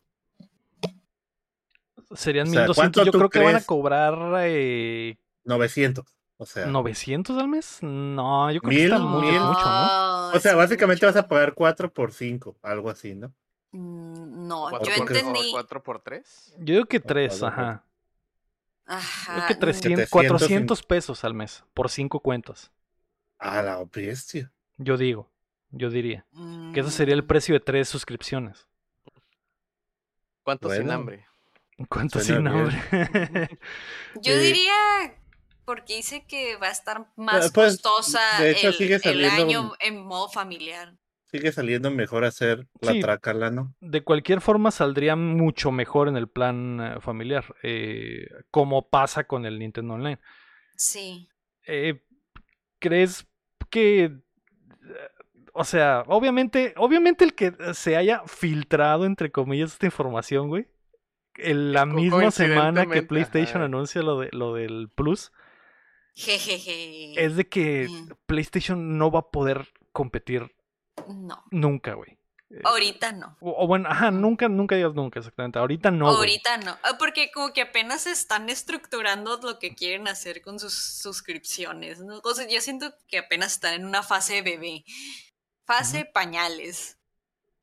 [2.15, 2.75] Serían O sea, 1200.
[2.75, 6.05] ¿cuánto Yo creo que van a cobrar eh, 900.
[6.37, 7.79] O sea, 900 al mes.
[7.81, 9.71] No, yo creo que Mil, está muy mucho, ¿no?
[9.71, 11.29] No, o sea básicamente vas a mucho.
[11.29, 13.33] pagar 4 por 5, algo así, ¿no?
[13.71, 15.51] Mm, No, ¿Cuatro yo entendí.
[15.51, 16.53] ¿Cuatro por tres?
[16.57, 17.55] Yo digo que O 3, algo así.
[17.61, 17.85] ajá.
[18.85, 19.33] Ajá.
[19.33, 22.71] Creo que mm, 300, 700 400 pesos al mes por 5 cuentas.
[23.39, 24.51] A la bestia.
[24.77, 25.31] Yo digo,
[25.69, 26.25] yo diría.
[26.73, 28.67] Que ese mm, sería el precio de 3 suscripciones.
[30.43, 31.25] ¿Cuánto sin hambre?
[31.87, 33.59] ¿Cuánto Suena sin hambre?
[34.21, 34.73] Yo diría
[35.65, 39.43] porque dice que va a estar más pues, costosa de hecho, el, sigue el saliendo-
[39.43, 40.97] año en modo familiar.
[41.31, 42.99] Sigue saliendo mejor hacer la Sí.
[42.99, 43.73] trácala, ¿no?
[43.79, 49.45] de cualquier forma saldría mucho mejor en el plan eh, familiar, eh, como pasa con
[49.45, 50.19] el Nintendo Online.
[50.75, 51.29] Sí.
[51.67, 52.01] Eh,
[52.79, 53.27] ¿Crees
[53.69, 54.11] que,
[55.53, 60.67] o sea, obviamente, obviamente el que se haya filtrado entre comillas esta información, güey,
[61.37, 63.65] en la Co- misma semana que PlayStation ajá.
[63.65, 65.31] anuncia lo de lo del Plus,
[66.13, 67.13] Jejeje.
[67.23, 68.09] es de que Mm.
[68.25, 70.51] PlayStation no va a poder competir
[71.07, 71.43] No.
[71.51, 72.17] nunca, güey.
[72.51, 73.37] Eh, Ahorita no.
[73.39, 75.57] O, o bueno, ajá, nunca, nunca digas nunca, exactamente.
[75.59, 76.09] Ahorita no.
[76.09, 76.77] Ahorita no.
[76.83, 82.19] Ah, Porque como que apenas están estructurando lo que quieren hacer con sus suscripciones, ¿no?
[82.23, 84.83] O sea, yo siento que apenas están en una fase bebé.
[85.65, 86.97] Fase pañales.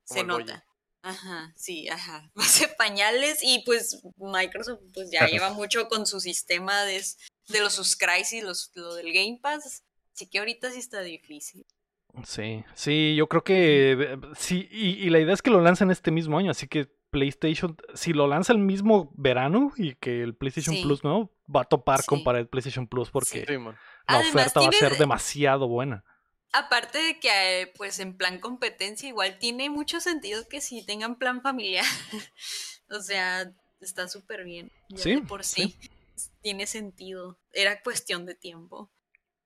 [0.07, 0.65] Como Se nota.
[1.03, 2.31] Ajá, sí, ajá.
[2.37, 7.05] Hace pañales y pues Microsoft pues ya lleva mucho con su sistema de,
[7.49, 9.85] de los subscribes y los, lo del Game Pass.
[10.15, 11.67] Así que ahorita sí está difícil.
[12.25, 16.11] Sí, sí, yo creo que sí, y, y la idea es que lo lancen este
[16.11, 20.77] mismo año, así que PlayStation, si lo lanza el mismo verano y que el PlayStation
[20.77, 20.83] Sí.
[20.83, 24.61] Plus no, va a topar con para el PlayStation Plus porque Sí, la Además, oferta
[24.61, 26.05] va a ser demasiado buena.
[26.53, 31.17] Aparte de que, eh, pues en plan competencia, igual tiene mucho sentido que sí tengan
[31.17, 31.85] plan familiar.
[32.91, 34.71] o sea, está súper bien.
[34.89, 35.77] ya Sí, de por sí.
[36.43, 37.39] Tiene sentido.
[37.53, 38.91] Era cuestión de tiempo.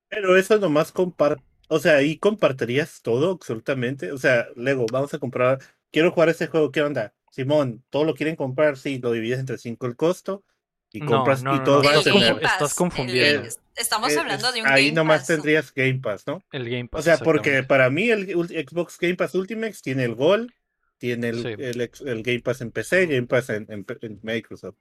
[0.07, 1.41] Pero eso nomás compar,
[1.73, 4.11] o sea, ahí compartirías todo absolutamente.
[4.11, 5.59] O sea, Lego, vamos a comprar,
[5.91, 7.13] quiero jugar ese juego, ¿qué onda?
[7.31, 8.77] Simón, ¿todo lo quieren comprar?
[8.77, 10.43] Sí, lo divides entre cinco el costo
[10.91, 12.43] y compras no, y no, todos no, van a tener.
[12.43, 13.49] estás el- confundiendo.
[13.75, 15.27] estamos Eh, hablando es- de un Ahí Game nomás Pass.
[15.27, 16.43] tendrías Game Pass, ¿no?
[16.51, 16.99] El Game Pass.
[16.99, 20.51] O sea, porque para mí el ul- Xbox Game Pass Ultimate tiene el Gold,
[20.99, 21.47] tiene el, Sí.
[21.57, 24.75] el ex- el Game Pass en PC, Game Pass en, en- en Microsoft.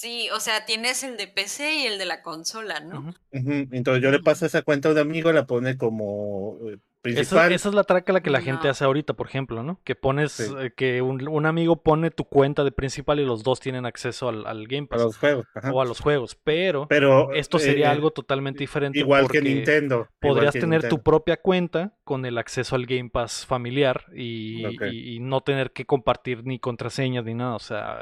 [0.00, 3.12] Sí, o sea, tienes el de PC y el de la consola, ¿no?
[3.32, 7.52] Entonces yo le paso esa cuenta a un amigo, la pone como eh, Esa, principal.
[7.52, 9.78] esa es la traca la que la gente hace ahorita, por ejemplo, ¿no?
[9.84, 10.44] Que pones, Sí.
[10.58, 14.30] eh, que un, un amigo pone tu cuenta de principal y los dos tienen acceso
[14.30, 15.46] al, al Game Pass los juegos.
[15.54, 15.70] ajá.
[15.70, 18.98] o a los juegos, pero, Pero esto sería eh, algo totalmente diferente.
[18.98, 20.08] igual que Nintendo.
[20.18, 24.82] Podrías que tener tu propia cuenta con el acceso al Game Pass familiar y, Ok.
[24.92, 27.54] y- y no tener que compartir ni contraseñas ni nada.
[27.54, 27.98] O sea,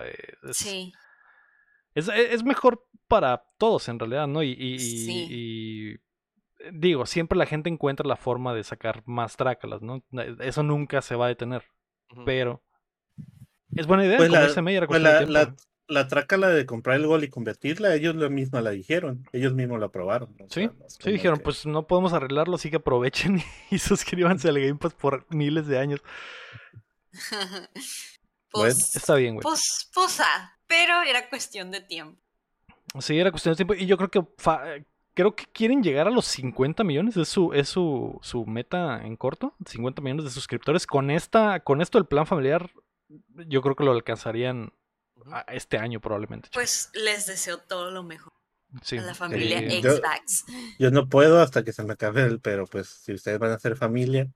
[0.49, 0.93] es, Sí.
[1.99, 4.43] Es, es mejor para todos en realidad, ¿no?
[4.43, 5.27] Y, y- y- Sí.
[5.31, 10.03] y, eh, digo, siempre la gente encuentra la forma de sacar más trácalas, ¿no?
[10.41, 11.65] Eso nunca se va a detener,
[12.27, 12.63] pero
[13.75, 15.63] es buena idea, Pues como la- era Pues la, de la, tiempo.
[15.89, 19.81] la trácala de comprar el gol y convertirla, ellos la misma la dijeron, ellos mismos
[19.81, 20.35] la aprobaron.
[20.51, 23.41] Sí, sea, sí, dijeron, que- pues no podemos arreglarlo, así que aprovechen
[23.71, 26.01] y suscríbanse al Game Pass por miles de años.
[28.53, 29.43] pues, Está bien, güey.
[29.43, 32.21] pues, pues, ah, pero era cuestión de tiempo.
[33.01, 33.75] Sí, era cuestión de tiempo.
[33.75, 34.63] Y yo creo que fa-
[35.15, 37.17] creo que quieren llegar a los 50 millones.
[37.17, 39.55] Es su, es su, su meta en corto.
[39.67, 40.87] 50 millones de suscriptores.
[40.87, 42.71] Con esta, con esto del plan familiar,
[43.49, 44.73] yo creo que lo alcanzarían
[45.33, 46.49] a- este año probablemente.
[46.53, 48.33] Pues les deseo todo lo mejor
[48.83, 48.97] Sí.
[48.99, 50.45] a la familia Eh, yo- Xbox.
[50.79, 53.55] Yo no puedo hasta que se me acabe el, pero pues si ustedes van a
[53.55, 54.29] hacer familia,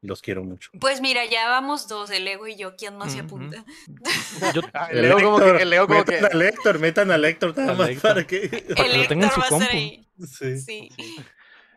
[0.00, 0.70] los quiero mucho.
[0.80, 3.64] Pues mira, ya vamos dos, el Ego y yo, ¿quién más se apunta?
[4.54, 7.18] yo- Ah, el Leo como que, el Leo como que metan a Lector, metan a
[7.18, 8.10] Lector nada más Lector.
[8.12, 8.48] para que...
[8.50, 10.08] Que El en Héctor su va a ahí.
[10.26, 10.58] Sí.
[10.58, 10.88] Sí.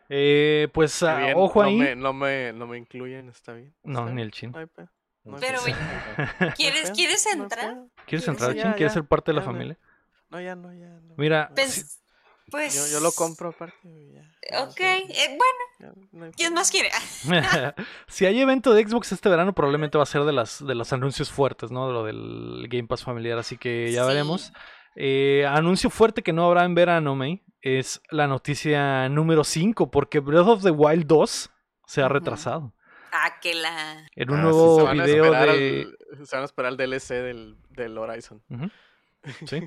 [0.08, 1.76] eh, pues ah, bien, ojo no ahí.
[1.76, 3.74] Me, no, me, no me incluyen, está bien.
[3.82, 4.52] No, está ni bien, el chin.
[4.52, 4.60] no
[5.24, 5.60] no Pero.
[6.56, 7.74] ¿Quieres, ¿quieres no entrar?
[7.74, 8.72] ¿Quieres ¿Quieres entrar, ya, Chin?
[8.72, 9.52] ¿Quieres ya, ser parte de la ya, no.
[9.52, 9.78] familia?
[10.30, 11.14] No, ya no, ya no.
[11.16, 11.82] Mira, sí-
[12.50, 12.74] Pues.
[12.74, 13.76] Yo, yo lo compro aparte.
[14.50, 15.42] Ya, Ok, eh, bueno,
[15.80, 16.90] ya, no hay ¿quién más quiere?
[18.08, 20.92] si hay evento de Xbox este verano, probablemente va a ser de las de los
[20.92, 21.86] anuncios fuertes, ¿no?
[21.86, 24.08] De lo del Game Pass familiar, así que ya Sí.
[24.08, 24.52] veremos.
[24.96, 30.20] Eh, anuncio fuerte que no habrá en verano, May, es la noticia número 5, porque
[30.20, 31.50] Breath of the Wild 2
[31.86, 32.74] se ha retrasado.
[33.14, 34.06] Ah, que la...
[34.16, 35.86] En un Ah, sí, nuevo Se van, a video esperar de...
[36.18, 38.42] al- se van a esperar al DLC del, del Horizon.
[38.50, 38.70] Ujú.
[39.46, 39.62] Sí,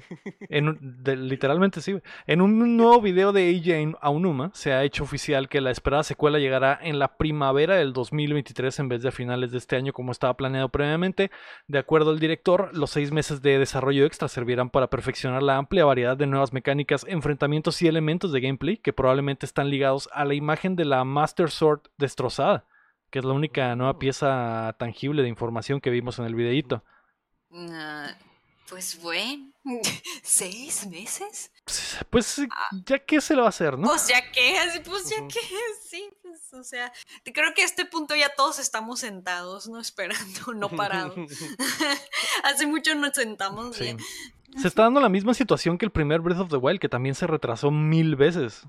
[0.49, 1.97] en de- literalmente sí.
[2.27, 6.39] En un nuevo video de AJ Aonuma se ha hecho oficial que la esperada secuela
[6.39, 10.11] llegará en la primavera del 2023 en vez de a finales de este año como
[10.11, 11.31] estaba planeado previamente.
[11.67, 15.85] De acuerdo al director, los seis meses de desarrollo extra servirán para perfeccionar la amplia
[15.85, 20.33] variedad de nuevas mecánicas, enfrentamientos y elementos de gameplay que probablemente están ligados a la
[20.33, 22.65] imagen de la Master Sword destrozada,
[23.09, 23.99] que es la única nueva Mm.
[23.99, 26.83] pieza tangible de información que vimos en el videíto.
[27.53, 28.09] ah,
[28.69, 29.51] pues bueno,
[30.23, 31.51] ¿seis meses?
[32.09, 32.41] Pues
[32.85, 33.87] ya qué se le va a hacer, ¿no?
[33.87, 35.27] Pues ya que, así, pues ya Ujú.
[35.29, 35.39] que,
[35.89, 36.91] sí, pues, o sea,
[37.23, 41.15] creo que a este punto ya todos estamos sentados, no esperando, no parados.
[42.43, 43.83] Hace mucho nos sentamos Sí.
[43.85, 43.97] bien.
[44.57, 47.13] Se está dando la misma situación que el primer Breath of the Wild, que también
[47.15, 48.63] se retrasó mil veces.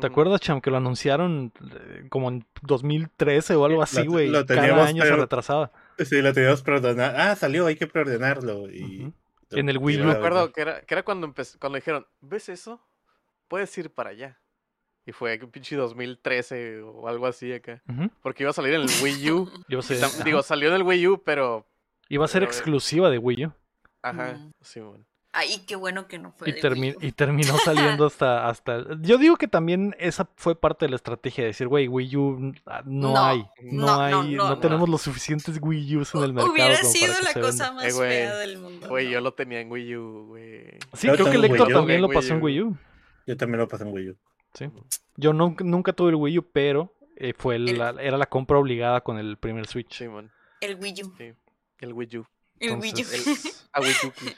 [0.00, 4.28] ¿Te acuerdas, Cham, que lo anunciaron eh, como en 2013 o algo así, Lo- güey?
[4.28, 5.72] lo Cada teníamos, año se pero- retrasaba.
[5.98, 7.18] Sí, la teníamos preordenar.
[7.18, 8.70] Ah, salió, hay que preordenarlo.
[8.70, 9.10] Y...
[9.50, 10.06] En el Wii Yo U.
[10.06, 12.80] me acuerdo que era, que era cuando empezó, cuando dijeron, ¿ves eso?
[13.48, 14.40] Puedes ir para allá.
[15.04, 17.80] Y fue que pinche 2013 o algo así acá.
[18.22, 19.50] Porque iba a salir en el Wii U.
[19.68, 20.00] Yo sé.
[20.24, 21.64] Digo, salió en el Wii U, pero.
[22.08, 23.52] Iba a ser pero, exclusiva de Wii U.
[24.02, 24.52] Ajá, Mm.
[24.60, 25.04] sí, bueno.
[25.38, 26.48] Ay, qué bueno que no fue.
[26.48, 26.98] Y, de termi- Wii U.
[27.02, 28.84] y terminó saliendo hasta, hasta...
[29.02, 32.52] Yo digo que también esa fue parte de la estrategia de decir, güey, Wii U
[32.64, 33.46] ah, no, No, hay.
[33.62, 34.92] No, no, hay, no, no, no, tenemos no.
[34.92, 36.52] los suficientes Wii U's en el mercado.
[36.54, 37.72] Hubiera como para sido que la cosa venda.
[37.72, 38.88] más Eh, güey, fea del mundo.
[38.88, 39.12] Güey, ¿no?
[39.12, 40.64] yo lo tenía en Wii U, güey.
[40.94, 41.78] Sí, Yo creo que tengo el Héctor Wii U.
[41.78, 42.44] también lo Wii pasó en U.
[42.44, 42.76] Wii U.
[43.26, 44.16] Yo también lo pasé en Wii U.
[44.54, 44.70] Sí.
[45.16, 48.56] Yo nunca, nunca tuve el Wii U, pero eh, fue El- la, era la compra
[48.58, 49.92] obligada con el primer Switch.
[49.98, 50.30] Sí, man.
[50.62, 51.14] El Wii U.
[51.18, 51.32] Sí.
[51.80, 52.26] El Wii U.
[52.58, 52.96] El Wii U.
[52.96, 53.26] Entonces,
[53.74, 54.36] El Awiyuki.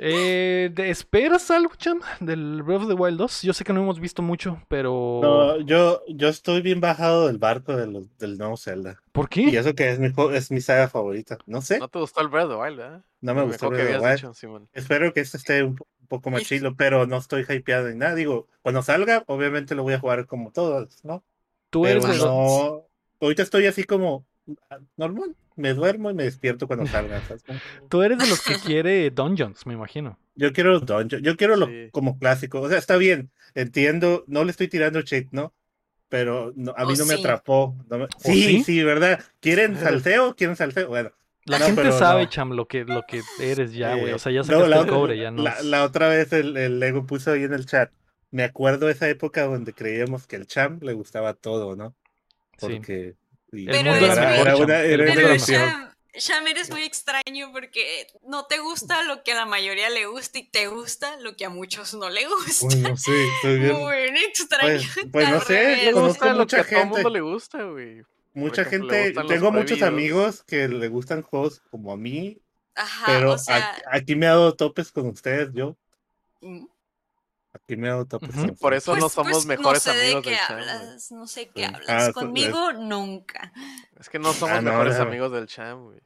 [0.00, 3.42] Eh, ¿te ¿Esperas algo, Cham, del Breath of the Wild 2?
[3.42, 5.18] Yo sé que no hemos visto mucho, pero...
[5.20, 9.02] No, yo, yo estoy bien bajado del barco de los- del nuevo Zelda.
[9.10, 9.58] ¿Por Y qué?
[9.58, 11.36] eso que es mi, es mi saga favorita.
[11.46, 13.02] No sé, ¿No te gustó el Breath of the Wild, eh?
[13.22, 14.60] no me Lo gustó que Breath of the Wild.
[14.62, 14.68] dicho.
[14.72, 17.98] Espero que este esté un, po- un poco más chilo, pero no estoy hypeado en
[17.98, 18.14] nada.
[18.14, 21.24] Digo, cuando salga, obviamente lo voy a jugar como todos, ¿no?
[21.70, 22.84] Tú Pero eres no.
[23.20, 24.24] Ahorita estoy así como
[24.70, 25.34] ah, normal.
[25.58, 27.20] Me duermo y me despierto cuando salga.
[27.26, 27.42] ¿sabes?
[27.42, 30.18] Como- Tú eres de los que quiere Dungeons, me imagino.
[30.34, 31.88] Yo quiero dungeon, yo quiero lo Sí.
[31.90, 32.60] como clásico.
[32.60, 35.52] O sea, está bien, entiendo, no le estoy tirando shit, ¿no?
[36.08, 37.76] Pero no- a mí ¿O no me atrapó.
[37.90, 38.42] no me- sí?
[38.42, 39.20] Sí, sí, ¿verdad?
[39.40, 40.34] ¿Quieren salseo?
[40.36, 40.88] ¿Quieren salseo?
[40.88, 41.10] Bueno,
[41.44, 42.28] La No, gente sabe, no.
[42.30, 44.10] Cham, lo que, lo que eres ya, güey.
[44.10, 45.42] Eh, O sea, ya no, sacaste la, el cobre, ya no.
[45.42, 47.90] la, otra vez el, el Lego puso ahí en el chat.
[48.30, 51.94] Me acuerdo de esa época donde creíamos que el champ le gustaba todo, ¿no?
[52.58, 52.80] Sí.
[53.50, 55.36] Porque y El mundo era era El Pero.
[55.36, 60.06] Sham, Sham, eres muy extraño porque no te gusta lo que a la mayoría le
[60.06, 62.66] gusta y te gusta lo que a muchos no le gusta.
[62.66, 63.72] Bueno, sí, estoy bien.
[63.78, 63.94] Muy
[64.26, 64.80] extraño.
[64.94, 65.82] Pues, pues no sé.
[65.86, 66.94] Me conozco gusta lo que mucha a todo gente.
[66.94, 68.02] mundo le gusta, güey.
[68.34, 72.40] Mucha ejemplo, gente, tengo muchos amigos que le gustan juegos como a mí,
[72.74, 75.76] Ajá, pero o sea, a- aquí me he dado topes con ustedes, yo.
[76.40, 76.66] mm,
[77.52, 77.88] Aquí me
[78.60, 80.68] Por eso no pues- somos pues mejores no sé amigos de del qué Cham, güey.
[80.68, 81.64] hablas, no sé qué Sí.
[81.64, 82.08] hablas.
[82.08, 83.52] Ah, Conmigo nunca.
[83.98, 85.02] Es que no somos Ah, no, mejores no.
[85.04, 86.00] amigos del Cham, güey.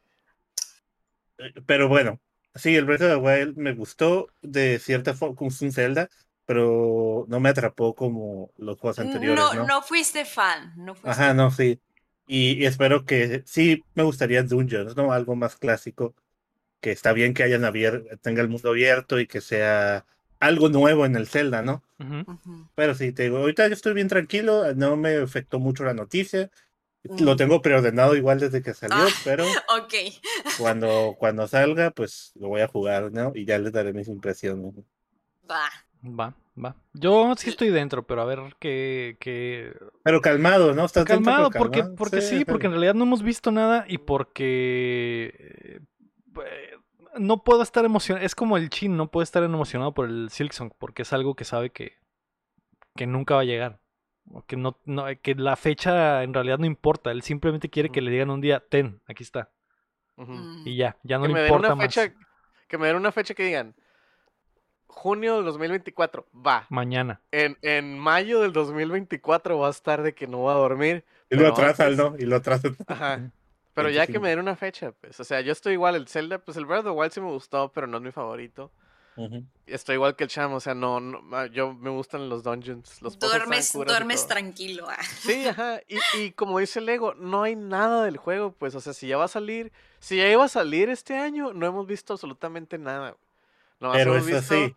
[1.38, 2.20] Eh, Pero bueno,
[2.54, 6.08] sí, el Breath of the Wild me gustó de cierta forma, como es un Zelda,
[6.46, 9.66] pero no me atrapó como los juegos anteriores, No, ¿no?
[9.66, 11.80] no fuiste fan, no fuiste Ajá, no, sí.
[12.26, 15.12] Y, y espero que sí me gustaría Dungeons, ¿no?
[15.12, 16.14] Algo más clásico,
[16.80, 20.06] que está bien que hayan abierto, tenga el mundo abierto y que sea
[20.42, 21.82] algo nuevo en el Zelda, ¿no?
[22.74, 26.50] Pero sí, te digo, ahorita yo estoy bien tranquilo, no me afectó mucho la noticia.
[27.18, 27.36] Lo Mm.
[27.36, 29.08] tengo preordenado igual desde que salió, Ah.
[29.24, 29.44] pero
[29.80, 29.94] Ok.
[30.58, 33.32] cuando, cuando salga, pues lo voy a jugar, ¿no?
[33.34, 34.74] Y ya les daré mis impresiones.
[35.50, 35.68] Va.
[36.04, 36.74] Va, va.
[36.92, 39.16] Yo sí estoy dentro, pero a ver qué...
[39.20, 39.72] qué...
[40.02, 40.84] Pero calmado, ¿no?
[40.84, 41.96] ¿Estás dentro, Calmado, porque, calmado?
[41.96, 45.80] porque sí, porque en realidad no hemos visto nada y porque...
[47.18, 48.24] no puedo estar emocionado.
[48.24, 51.44] Es como el Chin, no puede estar emocionado por el Silksong, porque es algo que
[51.44, 51.94] sabe que,
[52.96, 53.80] que nunca va a llegar.
[54.30, 57.10] O que, no, no, que la fecha en realidad no importa.
[57.10, 59.50] Él simplemente quiere que le digan un día, ten, aquí está.
[60.16, 60.62] Mm.
[60.66, 61.86] Y ya, ya no que le me den importa una más.
[61.94, 62.14] fecha,
[62.68, 63.74] que me den una fecha que digan
[64.86, 66.66] junio del 2024, va.
[66.68, 67.20] Mañana.
[67.30, 71.04] En, en mayo del 2024 va a estar de que no va a dormir.
[71.30, 72.14] Y lo antes- ¿no?
[72.18, 72.76] Y lo atrasan.
[72.86, 73.30] Ajá.
[73.74, 74.22] Pero ya que 25.
[74.22, 75.18] me den una fecha, pues.
[75.18, 75.94] O sea, yo estoy igual.
[75.94, 78.12] El Zelda, pues el Breath of the Wild sí me gustó, pero no es mi
[78.12, 78.70] favorito.
[79.16, 79.44] Ujú.
[79.66, 83.02] Estoy igual que el Cham, o sea, no, no ah, yo me gustan los dungeons.
[83.02, 84.86] Los Duermes, duermes tranquilo.
[84.88, 85.02] ah.
[85.02, 85.80] Sí, ajá.
[85.86, 88.74] Y, y como dice Lego, no hay nada del juego, pues.
[88.74, 91.66] O sea, si ya va a salir, si ya iba a salir este año, no
[91.66, 93.16] hemos visto absolutamente nada.
[93.80, 94.76] Nomás Pero hemos eso visto sí,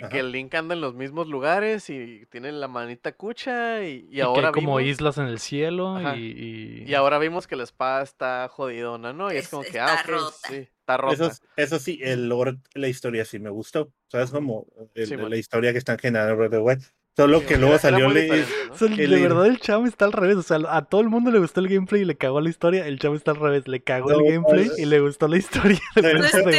[0.00, 4.06] que, que el Link anda en los mismos lugares y tiene la manita cucha y,
[4.08, 6.18] y Y, que ahora hay como vimos, islas en el cielo y...
[6.18, 9.32] y- y ahora vimos que la espada está jodidona, ¿no?
[9.32, 10.48] Y es, Es- como que, está ah, ok, rota.
[10.48, 11.14] sí, está rota.
[11.14, 13.92] eso, eso sí, el lore, la historia sí me gustó.
[14.08, 14.30] ¿Sabes?
[14.30, 15.28] Como el- Sí, bueno.
[15.30, 16.82] la historia que están generando the Wild.
[17.14, 18.34] Solo Sí, que luego salió le- ¿no?
[18.72, 20.36] O sea, el de verdad el chavo está al revés.
[20.36, 22.86] O sea, a todo el mundo le gustó el gameplay y le cagó la historia.
[22.86, 23.68] El chavo está al revés.
[23.68, 25.78] Le cagó No, el gameplay pues- y le gustó la historia.
[25.94, 26.52] Pues te estoy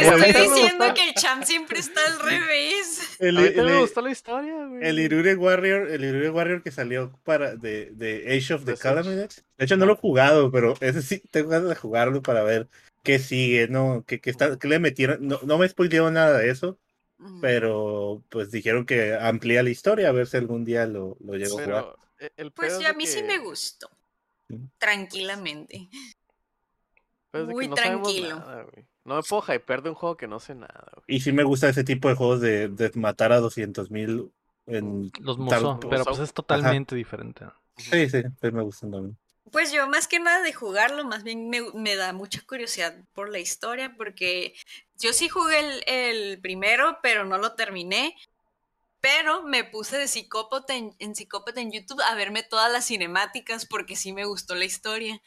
[0.48, 3.16] diciendo que el champ siempre está al revés.
[3.18, 4.80] el, el- me gustó la historia, güey.
[4.86, 8.76] el Irure Warrior, el Irure Warrior que salió para de, de Age of the.
[8.76, 9.34] Calamity.
[9.58, 12.68] De hecho, no lo he jugado, pero ese sí tengo ganas de jugarlo para ver
[13.02, 14.04] qué sigue, ¿no?
[14.06, 15.18] ¿Qué, qué está, qué le metieron?
[15.26, 16.78] No, no me spoilearon nada de eso.
[17.40, 21.58] Pero pues dijeron que amplía la historia, a ver si algún día lo, lo llego
[21.58, 21.96] a jugar.
[22.18, 23.88] E- el Pues sí, a mí sí me gustó.
[24.78, 25.88] Tranquilamente.
[27.32, 28.38] muy no tranquilo.
[28.38, 28.66] nada.
[29.04, 31.04] No me puedo hypear de un juego que no sé nada, güey.
[31.06, 34.32] Y sí me gusta ese tipo de juegos de, de matar a 200 mil
[34.66, 35.10] en...
[35.20, 37.44] Los tal- Musou, pero pues es totalmente diferente.
[37.76, 39.18] Sí, sí, sí me gustan también.
[39.54, 43.28] Pues yo más que nada de jugarlo, más bien me, me da mucha curiosidad por
[43.28, 44.52] la historia, porque
[44.98, 48.16] yo sí jugué el, el primero, pero no lo terminé.
[49.00, 53.64] Pero me puse de psicópata en, en psicópata en YouTube a verme todas las cinemáticas
[53.64, 55.22] porque sí me gustó la historia.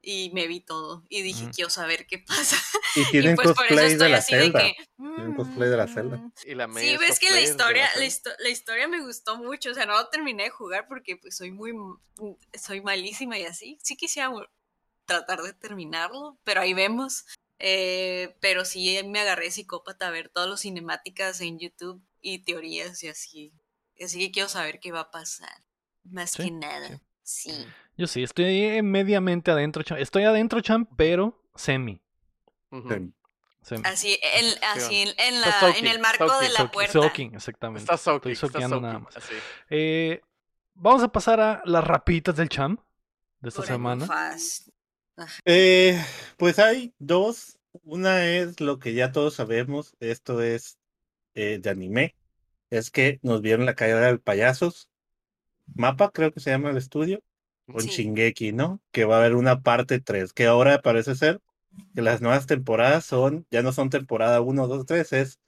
[0.00, 1.04] Y me vi todo.
[1.08, 2.56] Y dije, quiero saber qué pasa.
[2.96, 4.60] Y Y tienen pues por eso cosplay de estoy la así de celda.
[4.60, 4.76] que.
[4.96, 6.16] Tienen cosplay de la celda.
[6.16, 8.06] mm, Y la Sí, ves que la historia, la, Zelda.
[8.06, 11.36] histo- la historia me gustó mucho, o sea, no lo terminé de jugar porque pues
[11.36, 11.72] soy muy,
[12.58, 13.78] soy malísima y así.
[13.82, 14.30] Sí quisiera
[15.04, 17.24] tratar de terminarlo, pero ahí vemos.
[17.58, 23.02] Eh, pero sí me agarré psicópata a ver todas las cinemáticas en YouTube y teorías
[23.02, 23.52] y así.
[24.02, 25.64] Así que quiero saber qué va a pasar.
[26.04, 27.00] Más Sí, que nada.
[27.22, 27.66] Sí.
[27.98, 30.00] Yo sí, estoy mediamente adentro, champ.
[30.00, 32.00] Estoy adentro, champ, pero semi.
[32.70, 33.74] Sí.
[33.84, 36.92] Así, en, así en, la, soaking, en el marco de la Soaking, puerta.
[36.92, 37.80] soaking, exactamente.
[37.80, 39.14] Está soaking, Estoy está soqueando nada más.
[39.68, 40.22] Eh,
[40.74, 42.80] vamos a pasar a las rapiditas del champ
[43.40, 44.06] de esta Por semana.
[44.06, 44.68] fast.
[45.44, 46.02] Eh,
[46.38, 47.58] pues hay dos.
[47.82, 49.94] Una es lo que ya todos sabemos.
[50.00, 50.78] Esto es
[51.34, 52.16] eh, de anime.
[52.70, 54.88] Es que nos vieron la caída de payasos.
[55.74, 57.22] Mapa, creo que se llama el estudio.
[57.70, 57.88] Con Sí.
[57.90, 58.80] Shingeki, ¿no?
[58.92, 60.32] Que va a haber una parte 3.
[60.32, 61.40] Que ahora parece ser
[61.94, 65.38] que las nuevas temporadas son, ya no son temporada 1, 2, 3, es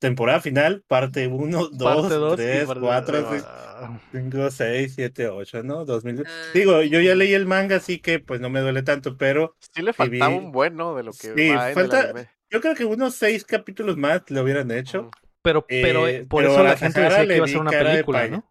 [0.00, 1.70] temporada final, parte 1, 2,
[2.08, 5.84] Parte dos y 3, parte- 4, Ah, 5, 6, 7, 8, ¿no?
[5.84, 6.24] 2000.
[6.26, 6.32] Ay.
[6.54, 9.82] Digo, yo ya leí el manga, así que pues no me duele tanto, pero Sí
[9.82, 12.12] le faltaba vi- un bueno de lo que Sí, va falta-
[12.50, 15.10] yo creo que unos 6 capítulos más le hubieran hecho.
[15.42, 17.70] Pero, pero Eh, por pero eso a la gente decía que iba a ser una
[17.70, 18.26] película.
[18.28, 18.44] ¿no?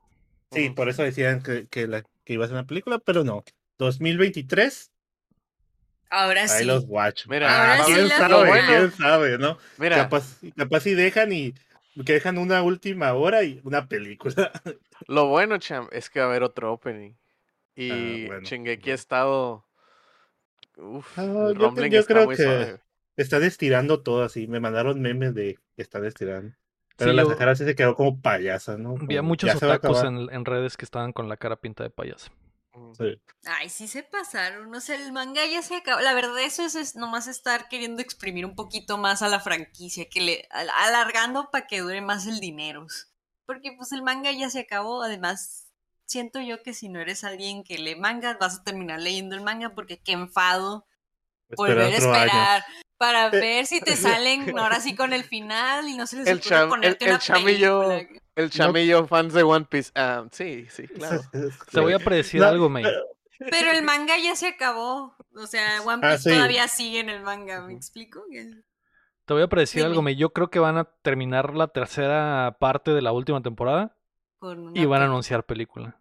[0.52, 0.76] Sí, Ujú.
[0.76, 3.44] por eso decían que, que, la, que iba a ser una película, pero no.
[3.78, 4.92] 2023,
[6.10, 6.66] Ahora ahí sí.
[6.66, 7.28] los watch.
[7.28, 8.68] Mira, ah, Ahora sí quién la sabe, vi.
[8.68, 9.58] quién sabe, ¿no?
[9.78, 11.54] Mira, Capaz, capaz si dejan y
[12.06, 14.52] que dejan una última hora y una película.
[15.08, 17.14] lo bueno, Cham, es que va a haber otro opening.
[17.76, 18.92] Y Ah, bueno, Shingeki bueno.
[18.92, 19.66] ha estado.
[20.78, 22.80] Uf, Ah, yo, yo está creo que suave.
[23.18, 24.48] están estirando todo así.
[24.48, 26.56] Me mandaron memes de que están estirando.
[26.98, 28.96] Pero Sí, la Sahara sí se quedó como payasa, ¿no?
[29.00, 32.32] Había muchos otakus en, en redes que estaban con la cara pinta de payaso.
[32.74, 32.96] Ujú.
[32.96, 33.22] Sí.
[33.46, 34.74] Ay, sí se pasaron.
[34.74, 36.02] O sea, el manga ya se acabó.
[36.02, 40.10] La verdad, eso es, es nomás estar queriendo exprimir un poquito más a la franquicia,
[40.10, 42.86] que le al- alargando para que dure más el dinero.
[43.46, 45.04] Porque pues el manga ya se acabó.
[45.04, 45.70] Además,
[46.06, 49.42] siento yo que si no eres alguien que lee manga, vas a terminar leyendo el
[49.42, 50.86] manga porque qué enfado
[51.56, 52.32] volver a Espera otro año.
[52.98, 53.40] Para Eh.
[53.40, 56.56] ver si te salen ahora sí con el final y no se les El ocurre
[56.56, 58.22] cham- ponerte el- el una chamillo- película.
[58.36, 59.92] El chamillo fans de One Piece.
[59.96, 61.22] Ah, sí, sí, claro.
[61.72, 62.84] Te voy a predecir No, algo, May.
[63.50, 65.16] pero- el manga ya se acabó.
[65.36, 66.36] O sea, One Ah, Piece sí.
[66.36, 68.24] todavía sigue en el manga, ¿me explico?
[69.26, 69.90] Te voy a predecir Dime.
[69.90, 70.16] algo, May.
[70.16, 73.96] Yo creo que van a terminar la tercera parte de la última temporada
[74.76, 76.00] y van a anunciar película.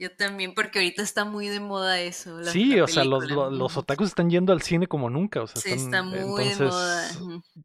[0.00, 2.40] Yo también, porque ahorita está muy de moda eso.
[2.40, 5.42] la- sí, la o sea, los, los otakus están yendo al cine como nunca.
[5.42, 6.52] O sea, Sí, están- está muy de moda.
[7.10, 7.18] entonces,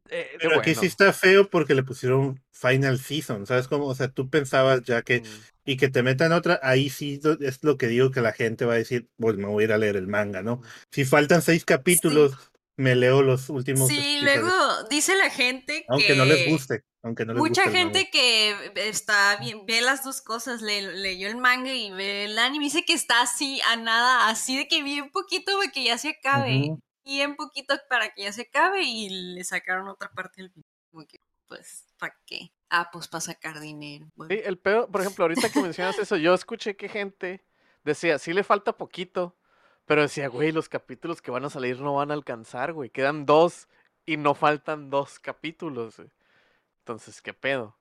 [0.10, 3.86] eh, Pero aquí sí está feo porque le pusieron Final Season, ¿sabes cómo?
[3.88, 5.24] O sea, tú pensabas ya que, Mm.
[5.64, 8.74] y que te metan otra, ahí sí es lo que digo que la gente va
[8.74, 10.62] a decir, pues me voy a ir a leer el manga, ¿no?
[10.92, 12.34] Si faltan seis capítulos,
[12.78, 13.88] me leo los últimos.
[13.88, 14.52] Sí, luego
[14.90, 16.16] dice la gente Aunque que...
[16.16, 20.22] no les guste, aunque no les Mucha guste gente que está bien, ve las dos
[20.22, 24.28] cosas, le- leyó el manga y ve el anime, dice que está así a nada,
[24.28, 26.80] así de que bien poquito para que ya se acabe, Ujú.
[27.06, 30.66] bien poquito para que ya se acabe y le sacaron otra parte del final.
[30.92, 32.52] Como que, pues, ¿para qué?
[32.70, 34.08] Ah, pues para sacar dinero.
[34.16, 34.34] Bueno.
[34.36, 37.46] Sí, el pedo, por ejemplo, ahorita que mencionas eso, yo escuché que gente
[37.84, 39.36] decía, sí le falta poquito,
[39.86, 42.90] pero decía, güey, los capítulos que van a salir no van a alcanzar, güey.
[42.90, 43.68] Quedan dos
[44.08, 46.10] y no faltan dos capítulos, güey.
[46.86, 47.76] Entonces, ¿qué pedo?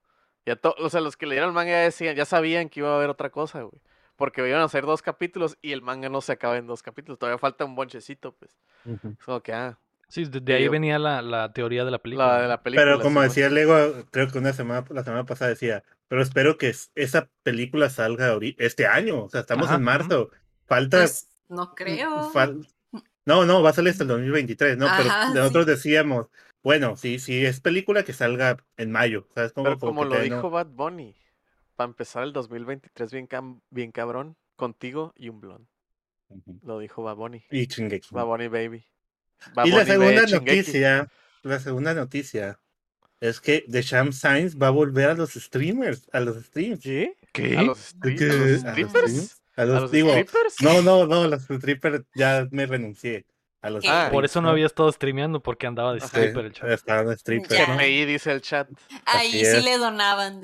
[0.46, 2.90] Ya to- o sea, los que leyeron el manga ya decían, ya sabían que iba
[2.90, 3.82] a haber otra cosa, güey.
[4.16, 7.18] Porque iban a hacer dos capítulos y el manga no se acaba en dos capítulos.
[7.18, 8.50] Todavía falta un bonchecito, pues.
[8.86, 9.08] Ujú.
[9.18, 9.78] Es como que, ah,
[10.08, 12.28] sí, de, de ahí yo- venía la, la teoría de la película.
[12.28, 12.86] la de la película.
[12.92, 16.70] Pero como decía Lego, creo que una semana, la semana pasada decía, pero espero que
[16.70, 20.30] es- esa película salga este año, o sea, estamos Ajá, en marzo,
[20.66, 22.32] falta Pues, no creo.
[22.32, 22.66] Fal-
[23.26, 24.86] No, no, va a salir hasta el 2023, ¿no?
[24.96, 25.70] Pero nosotros sí.
[25.72, 26.28] decíamos,
[26.64, 29.52] bueno, sí, sí, es película que salga en mayo, ¿sabes?
[29.52, 31.14] Como, Pero como como lo no- dijo Bad Bunny,
[31.76, 35.66] para empezar el 2023 bien, cam- bien cabrón, contigo y un blond.
[36.62, 37.44] Lo dijo Bad Bunny.
[37.50, 37.68] Y.
[38.10, 38.84] Bad Bunny Baby.
[39.54, 41.08] Bad Y la Bunny segunda noticia,
[41.42, 42.58] la segunda noticia
[43.20, 46.80] es que The Sham Science va a volver a los streamers, a los streams.
[46.80, 47.14] ¿Qué?
[47.32, 47.56] ¿Qué?
[47.58, 48.24] ¿A los, ¿De stri- qué?
[48.24, 49.10] a los ¿A los strippers?
[49.10, 49.42] streams?
[49.56, 50.54] A ¿A los, los digo, strippers?
[50.62, 53.26] no, no, no, los strippers ya me renuncié.
[53.64, 53.88] A los ¿Qué?
[53.90, 56.74] Ah, Por eso no había estado streameando porque andaba de stripper el Sí, chaval.
[56.74, 57.66] estaban strippers, Ya.
[57.66, 57.78] ¿no?
[57.80, 58.68] Ahí dice el chat.
[59.06, 59.64] Ahí así sí es.
[59.64, 60.42] le donaban.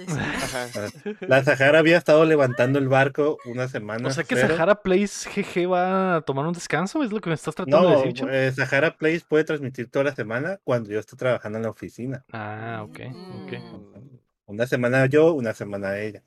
[1.29, 4.09] La Sahara había estado levantando el barco una semana.
[4.09, 7.35] O sea que Sahara Place GG va a tomar un descanso, es lo que me
[7.35, 8.29] estás tratando de No, decir, Cham?
[8.33, 12.25] eh, Sahara Place puede transmitir toda la semana cuando yo esté trabajando en la oficina.
[12.33, 13.01] Ah, ok,
[13.45, 13.53] ok.
[13.53, 16.23] Mm, Una semana yo, una semana ella.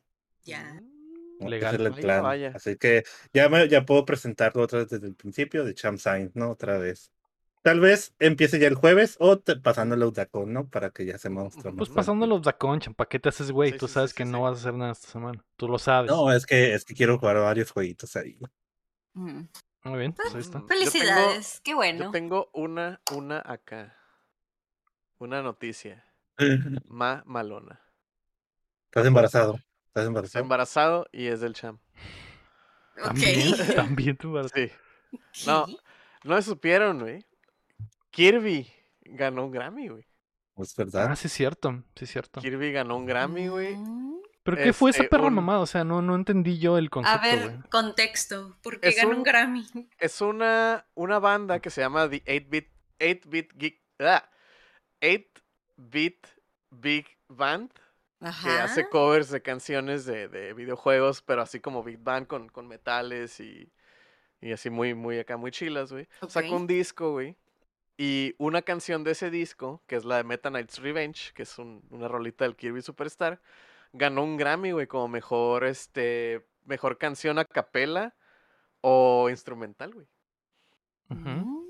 [0.45, 0.79] Ya.
[1.49, 1.75] Legal.
[1.75, 2.23] Ese es el plan.
[2.23, 2.51] vaya.
[2.55, 6.31] Así que ya, me- ya puedo presentarlo otra vez desde el principio de Champ Sign,
[6.33, 6.51] ¿no?
[6.51, 7.11] Otra vez.
[7.61, 10.01] Tal vez empiece ya el jueves o te- pasando el
[10.47, 10.67] ¿no?
[10.67, 13.51] Para que ya se muestre más Pues pasando los Dacon, Cham, ¿para qué te haces
[13.51, 13.71] güey?
[13.71, 14.31] Sí, Tú sí, sabes sí, que sí.
[14.31, 15.45] no vas a hacer nada esta semana.
[15.55, 16.11] Tú lo sabes.
[16.11, 18.37] No, es que, es que quiero jugar varios jueguitos ahí.
[19.13, 19.43] Mm.
[19.85, 20.59] Muy bien, pues ahí está.
[20.59, 22.11] Mm, yo tengo- Felicidades, qué Yo bueno.
[22.11, 23.95] tengo una, una acá.
[25.19, 26.03] Una noticia.
[26.87, 27.79] Ma malona.
[28.87, 29.57] Estás embarazado.
[29.95, 30.43] Estás Está embarazado.
[30.43, 31.77] embarazado y es del cham.
[32.95, 33.75] También, Ok.
[33.75, 34.71] también tú Sí.
[35.45, 35.65] No,
[36.23, 37.23] no supieron, güey.
[38.09, 38.71] Kirby
[39.03, 40.05] ganó un Grammy, güey.
[40.57, 41.09] Es verdad.
[41.11, 42.41] Ah, sí es cierto, sí es cierto.
[42.41, 43.77] Kirby ganó un Grammy, güey.
[44.43, 45.59] ¿Pero qué fue esa este, perra un- mamada?
[45.59, 47.69] O sea, no, no entendí yo el A concepto, ver, güey.
[47.69, 48.57] contexto.
[48.63, 49.65] ¿Por qué Es ganó un- un Grammy?
[49.99, 52.67] Es una, una banda que se llama The 8-Bit
[52.99, 53.81] 8-Bit Geek.
[53.99, 54.27] ah,
[55.01, 56.27] 8-Bit
[56.71, 57.71] Big Band.
[58.43, 62.67] Que hace covers de canciones de, de videojuegos, pero así como Big Band con, con
[62.67, 63.71] metales y,
[64.41, 66.07] y así muy, muy acá, muy chilas, güey.
[66.29, 67.35] Sacó un disco, güey.
[67.97, 71.57] Y una canción de ese disco, que es la de Meta Knight's Revenge, que es
[71.59, 73.39] un- una rolita del Kirby Superstar,
[73.91, 78.15] ganó un Grammy, güey, como mejor, este, mejor canción a capela
[78.81, 80.07] o instrumental, güey.
[81.09, 81.65] Mm,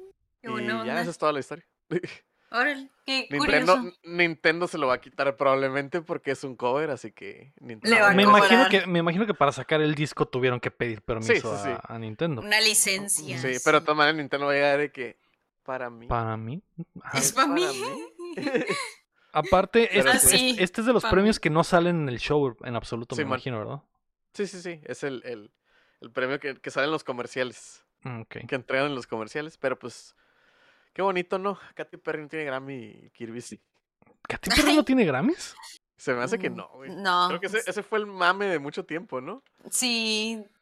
[0.62, 1.66] Y ya, esa es toda la historia.
[2.54, 3.98] Órale, qué Nintendo, curioso.
[4.04, 7.96] Nintendo se lo va a quitar probablemente porque es un cover, así que Nintendo.
[7.96, 8.40] Le va a Me cobrar.
[8.52, 11.70] imagino, que, me imagino que para sacar el disco tuvieron que pedir permiso sí, sí.
[11.70, 12.42] A, a Nintendo.
[12.42, 13.38] Una licencia.
[13.40, 15.18] Sí, pero de todas maneras Nintendo va a llegar de que
[15.64, 16.08] para mí.
[16.08, 16.62] Para mí.
[17.02, 17.18] Ajá.
[17.18, 17.66] Es para mí.
[19.32, 20.50] Aparte, este, sí.
[20.52, 21.42] este- este es de los premios mí.
[21.42, 23.82] que no salen en el show en absoluto, me imagino, ¿verdad?
[24.34, 25.52] sí, sí, sí, es el, el,
[26.02, 29.80] el premio que, que sale en los comerciales, Mm, que entregan en los comerciales, pero
[29.80, 30.14] pues
[30.94, 31.60] qué bonito, ¿no?
[31.76, 33.62] Katy Perry no tiene Grammy y Kirby sí.
[34.28, 35.56] ¿Katy Perry no tiene Grammys?
[35.98, 36.90] Se me hace que Mm, no, güey.
[36.92, 37.28] No.
[37.30, 39.44] Creo que ese, ese fue el mame de mucho tiempo, ¿no?
[39.70, 40.44] Sí.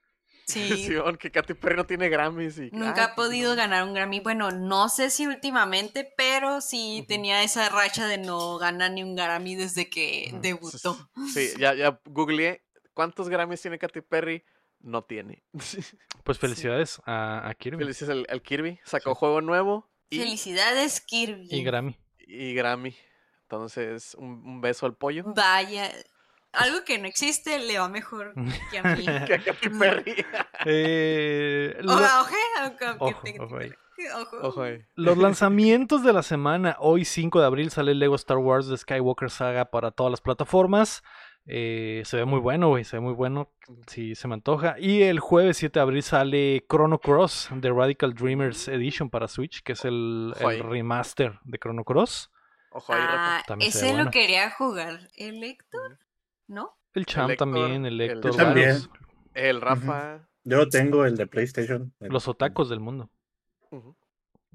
[0.43, 0.89] Sí.
[1.19, 2.71] Que Katy Perry no tiene Grammys y...
[2.71, 3.55] Nunca ha podido no.
[3.55, 4.19] ganar un Grammy.
[4.19, 9.15] Bueno, no sé si últimamente, pero sí tenía esa racha de no ganar ni un
[9.15, 10.97] Grammy desde que debutó.
[11.31, 12.65] Sí, ya, ya googleé.
[12.93, 14.43] ¿Cuántos Grammys tiene Katy Perry?
[14.79, 15.43] No tiene.
[16.23, 18.79] Pues felicidades a, a Kirby Felices al, al Kirby.
[18.83, 21.47] Sacó juego nuevo y, Felicidades, Kirby.
[21.49, 21.97] y Grammy.
[22.19, 22.95] y Grammy.
[23.43, 25.23] Entonces, un, un beso al pollo.
[25.35, 25.89] Vaya.
[26.53, 28.33] Algo que no existe le va mejor
[28.69, 29.05] que a mí.
[29.25, 30.25] Que a Katy Perry.
[30.65, 33.71] Eh, lo- Ojo, ojo, Ojo, ojo ahí.
[34.15, 34.37] ojo.
[34.41, 34.79] Ojo ahí.
[34.95, 36.75] Los lanzamientos de la semana.
[36.79, 40.21] Hoy 5 de abril sale el Lego Star Wars de Skywalker Saga para todas las
[40.21, 41.03] plataformas.
[41.45, 42.83] Eh, se ve muy bueno, güey.
[42.83, 43.51] Se ve muy bueno.
[43.87, 44.75] Si se me antoja.
[44.79, 49.63] Y el jueves 7 de abril sale Chrono Cross de Radical Dreamers Edition para Switch,
[49.63, 52.31] que es el, el remaster de Chrono Cross.
[52.71, 53.37] Ojo ahí, Rafa.
[53.39, 54.05] Ah, También se ve ese bueno.
[54.05, 54.99] lo quería jugar.
[55.17, 55.99] ¿El Héctor?
[56.47, 56.77] ¿No?
[56.93, 58.31] El Champ Héctor, también, el el Héctor.
[58.31, 58.67] Yo también.
[58.69, 58.89] varios.
[59.33, 60.27] El Rafa.
[60.43, 61.93] Yo tengo el de PlayStation.
[61.99, 63.09] el- Los otacos del mundo.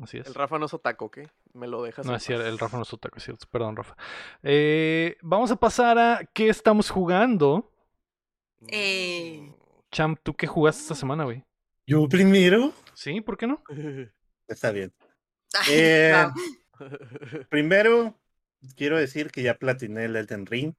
[0.03, 0.27] Así es.
[0.27, 1.19] El Rafa no es otaco, ¿ok?
[1.57, 2.05] Me lo dejas.
[2.05, 3.47] No, es cierto, el Rafa no es otaku, es cierto.
[3.51, 3.97] Perdón, Rafa.
[4.43, 7.73] Eh, vamos a pasar a qué estamos jugando.
[8.69, 9.55] Eh.
[9.91, 11.45] Champ, ¿tú qué jugaste esta semana, güey?
[11.87, 12.73] Yo primero.
[12.93, 13.23] ¿Sí?
[13.23, 13.63] ¿Por qué no?
[14.47, 14.93] Está bien.
[15.71, 16.27] Eh.
[17.49, 18.15] Primero,
[18.77, 20.75] quiero decir que ya platiné el Elden Ring.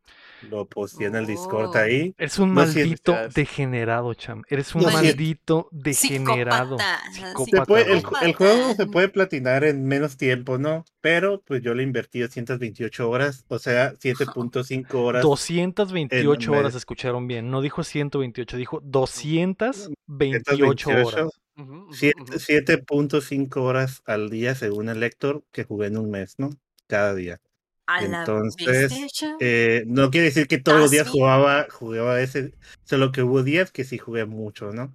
[0.49, 1.77] Lo posté en el Discord Oh.
[1.77, 2.13] ahí.
[2.17, 4.43] Eres un No, maldito degenerado, Cham.
[4.49, 4.95] Eres un No, sí.
[4.95, 6.77] maldito degenerado.
[7.11, 10.85] Psicópata, puede- el, el juego se puede platinar en menos tiempo, ¿no?
[11.01, 13.99] Pero pues yo le invertí 228 horas, o sea, 7.5
[15.03, 15.23] horas.
[15.23, 17.49] 228 en- horas escucharon bien.
[17.49, 21.29] No dijo 128, dijo 228 horas.
[21.57, 22.39] Ujú, ujú, Siete- ujú.
[22.39, 26.49] 7.5 horas al día según el lector que jugué en un mes, ¿no?
[26.87, 27.39] Cada día.
[27.87, 28.93] A la entonces.
[29.39, 33.71] Eh, no quiere decir que todos los días jugaba, jugaba ese, solo que hubo días
[33.71, 34.93] que sí jugué mucho, ¿no?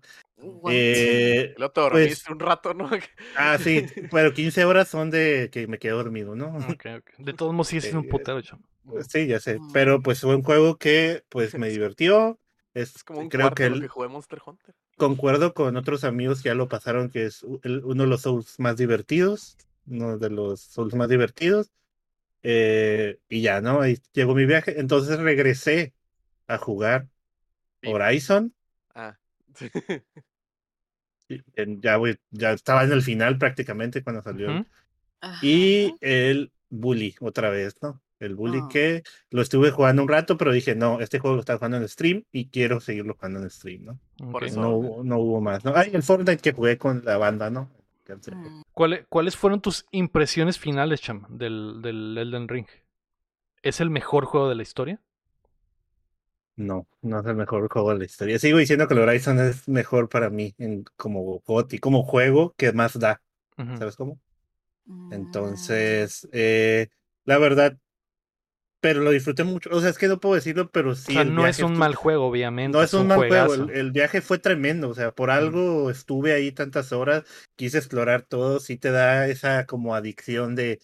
[0.68, 2.90] Eh, luego te dormiste un rato, ¿no?
[3.36, 6.53] ah, sí, pero 15 horas son de que me quedé dormido, ¿no?
[7.18, 8.61] De todos modos sigue siendo un Eh, putero, Cham.
[9.09, 9.72] Sí, ya sé, Mm.
[9.72, 12.38] pero pues fue un juego que pues me divirtió.
[12.74, 14.74] Es, Es como un creo que lo el- que jugué Monster Hunter.
[14.97, 18.59] concuerdo con otros amigos que ya lo pasaron, que es el- uno de los Souls
[18.59, 21.70] más divertidos, uno de los Souls más divertidos.
[22.43, 23.80] Eh, y ya, ¿no?
[23.80, 24.80] Ahí llegó mi viaje.
[24.80, 25.95] Entonces regresé
[26.49, 27.09] a jugar
[27.84, 28.53] Horizon.
[28.95, 29.16] Ah.
[31.28, 31.40] y
[31.80, 34.64] Ya, voy- ya estaba en el final prácticamente cuando salió.
[35.40, 38.01] Y el Bully, otra vez, ¿no?
[38.18, 38.68] El Bully Ah.
[38.70, 41.88] que lo estuve jugando un rato, pero dije, no, este juego lo estaba jugando en
[41.88, 43.99] stream y quiero seguirlo jugando en stream, ¿no?
[44.30, 44.61] Por eso.
[44.61, 45.72] No, hubo- no hubo más, ¿no?
[45.74, 47.70] Ay, el Fortnite que jugué con la banda, ¿no?
[48.17, 48.63] Mm.
[48.73, 52.67] ¿Cuáles, ¿Cuáles fueron tus impresiones finales, Cham, del, del Elden Ring?
[53.63, 55.01] ¿Es el mejor juego de la historia?
[56.57, 58.39] No, no es el mejor juego de la historia.
[58.39, 62.73] Sigo diciendo que el Horizon es mejor para mí en, como GOTY, como juego que
[62.73, 63.23] más da.
[63.79, 64.19] ¿sabes cómo?
[64.87, 65.13] Mm.
[65.13, 66.89] Entonces, eh,
[67.25, 67.77] la verdad,
[68.83, 69.70] pero lo disfruté mucho.
[69.72, 71.12] O sea, es que no puedo decirlo, pero sí.
[71.12, 72.76] o sea, no es un mal juego, obviamente.
[72.76, 76.33] No es un mal juego, el, el viaje fue tremendo, o sea, por algo estuve
[76.33, 77.22] ahí tantas horas,
[77.55, 80.80] quise explorar todo, sí te da esa como adicción de,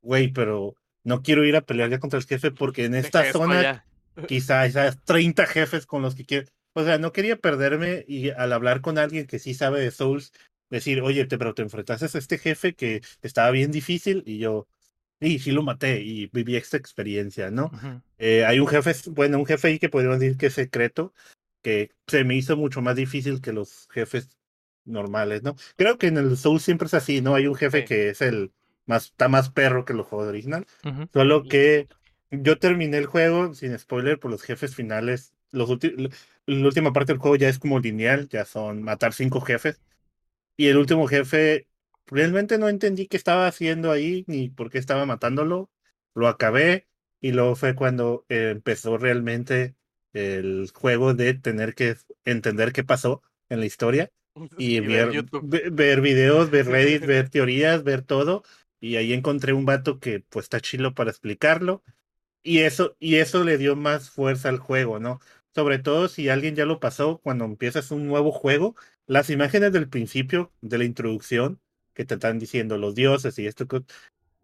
[0.00, 3.84] güey, pero no quiero ir a pelear ya contra el jefe porque en esta zona
[4.26, 8.54] quizás esas 30 jefes con los que quiero, o sea, no quería perderme y al
[8.54, 10.32] hablar con alguien que sí sabe de Souls,
[10.70, 14.66] decir, oye, te, pero te enfrentaste a este jefe que estaba bien difícil y yo,
[15.28, 17.70] y sí lo maté y viví esta experiencia, ¿no?
[18.18, 21.14] Eh, hay un jefe, bueno, un jefe ahí que podríamos decir que es secreto,
[21.62, 24.28] que se me hizo mucho más difícil que los jefes
[24.84, 25.54] normales, ¿no?
[25.76, 27.34] Creo que en el Soul siempre es así, ¿no?
[27.34, 27.84] Hay un jefe Sí.
[27.86, 28.52] que es el
[28.86, 31.08] más, está más perro que los juegos original, Ujú.
[31.12, 31.88] solo que
[32.30, 35.68] yo terminé el juego, sin spoiler, por los jefes finales, los
[36.46, 39.80] la última parte del juego ya es como lineal, ya son matar cinco jefes,
[40.56, 41.68] y el último jefe,
[42.12, 45.70] realmente no entendí qué estaba haciendo ahí, ni por qué estaba matándolo,
[46.14, 46.86] lo acabé,
[47.20, 49.76] y luego fue cuando eh, empezó realmente
[50.12, 54.10] el juego de tener que entender qué pasó en la historia
[54.58, 58.42] y, ver videos, ver Reddit, ver teorías, ver todo.
[58.80, 61.82] Y ahí encontré un vato que pues está chilo para explicarlo.
[62.42, 65.20] Y eso, y eso le dio más fuerza al juego, ¿no?
[65.54, 68.74] Sobre todo si alguien ya lo pasó, cuando empiezas un nuevo juego,
[69.06, 71.60] las imágenes del principio, de la introducción,
[71.94, 73.66] que te están diciendo los dioses y esto,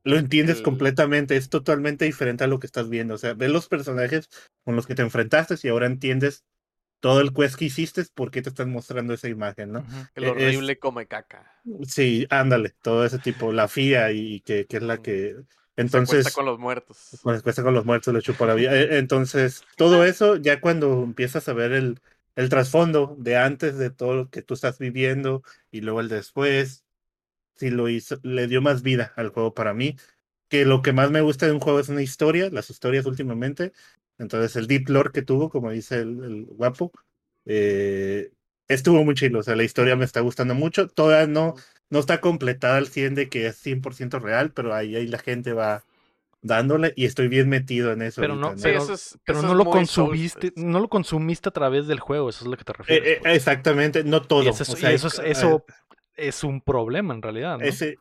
[0.04, 3.14] lo entiendes El- completamente, es totalmente diferente a lo que estás viendo.
[3.14, 4.28] O sea, ves los personajes
[4.64, 6.44] con los que te enfrentaste y ahora entiendes
[7.00, 9.80] todo el quest que hiciste, por qué te están mostrando esa imagen, ¿no?
[9.80, 10.06] Ujú.
[10.14, 11.64] El es- horrible come caca.
[11.86, 15.36] Sí, ándale, todo ese tipo, la FIA y que, que es la que...
[15.76, 16.96] Se Entonces, acuesta con los muertos.
[17.42, 18.74] cuesta con los muertos le chupa la vida.
[18.74, 22.00] Eh, Entonces, todo eso, ya cuando empiezas a ver el,
[22.36, 26.84] el trasfondo de antes de todo lo que tú estás viviendo y luego el después,
[27.58, 29.96] sí lo hizo, le dio más vida al juego para mí.
[30.48, 33.72] Que lo que más me gusta de un juego es una historia, las historias últimamente.
[34.18, 36.90] Entonces, el deep lore que tuvo, como dice el, el guapo,
[37.44, 38.30] eh,
[38.68, 39.40] estuvo muy chido.
[39.40, 40.88] O sea, la historia me está gustando mucho.
[40.88, 41.54] Todavía no,
[41.90, 45.52] no está completada al 100 de que es 100% real, pero ahí, ahí la gente
[45.52, 45.84] va
[46.40, 48.20] dándole y estoy bien metido en eso.
[48.20, 50.88] Pero ahorita, no- Sí, pero- eso es- Pero eso no es lo consumiste, no lo
[50.88, 53.08] consumiste a través del juego, eso es lo que te Eh, refieres.
[53.08, 53.36] eh, pues.
[53.36, 54.44] exactamente, no todo.
[54.44, 55.64] y eso es, o sea, y eso, es, eh, eso
[56.18, 57.64] es un problema en realidad, ¿no?
[57.64, 57.98] Ese,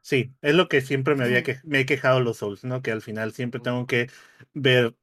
[0.00, 2.82] sí, es lo que siempre me había que, me he quejado los Souls, ¿no?
[2.82, 4.08] Que al final siempre tengo que
[4.52, 4.94] ver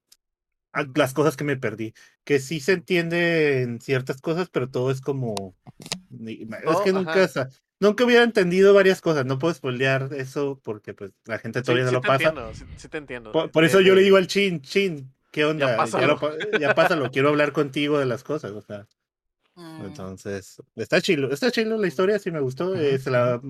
[0.96, 1.94] las cosas que me perdí.
[2.24, 5.56] Que sí se entiende en ciertas cosas, pero todo es como.
[6.18, 7.28] Es Oh, que nunca, ajá.
[7.28, 7.50] sa-
[7.80, 9.26] nunca hubiera entendido varias cosas.
[9.26, 12.30] No puedo spoilear eso porque pues la gente todavía sí no lo pasa.
[12.30, 13.32] entiendo, sí, sí te entiendo.
[13.32, 15.72] Por, eso yo le de- digo al Chin, Chin, ¿qué onda?
[15.72, 16.08] Ya, pásalo.
[16.08, 18.52] lo pa- ya pásalo, quiero hablar contigo de las cosas.
[18.52, 18.88] O sea,
[19.56, 19.86] Mm.
[19.86, 22.76] entonces, está chilo, está chilo la historia, sí me gustó.
[22.76, 23.42] Se la-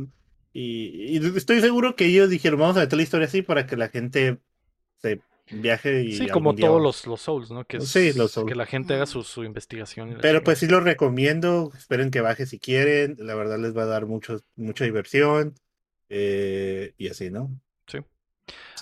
[0.54, 3.78] y, y estoy seguro que ellos dijeron, vamos a meter la historia así para que
[3.78, 4.40] la gente
[4.98, 5.22] se
[5.52, 7.66] viaje y Sí, como día- todos los, los Souls, ¿no?
[7.66, 8.48] Que, es- Sí, los Souls.
[8.50, 9.08] que la gente haga Mm.
[9.08, 10.18] su, su investigación.
[10.22, 13.88] Pero pues sí lo recomiendo, esperen que baje si quieren, la verdad les va a
[13.88, 15.54] dar mucho, mucha diversión
[16.10, 17.50] eh, y así, ¿no?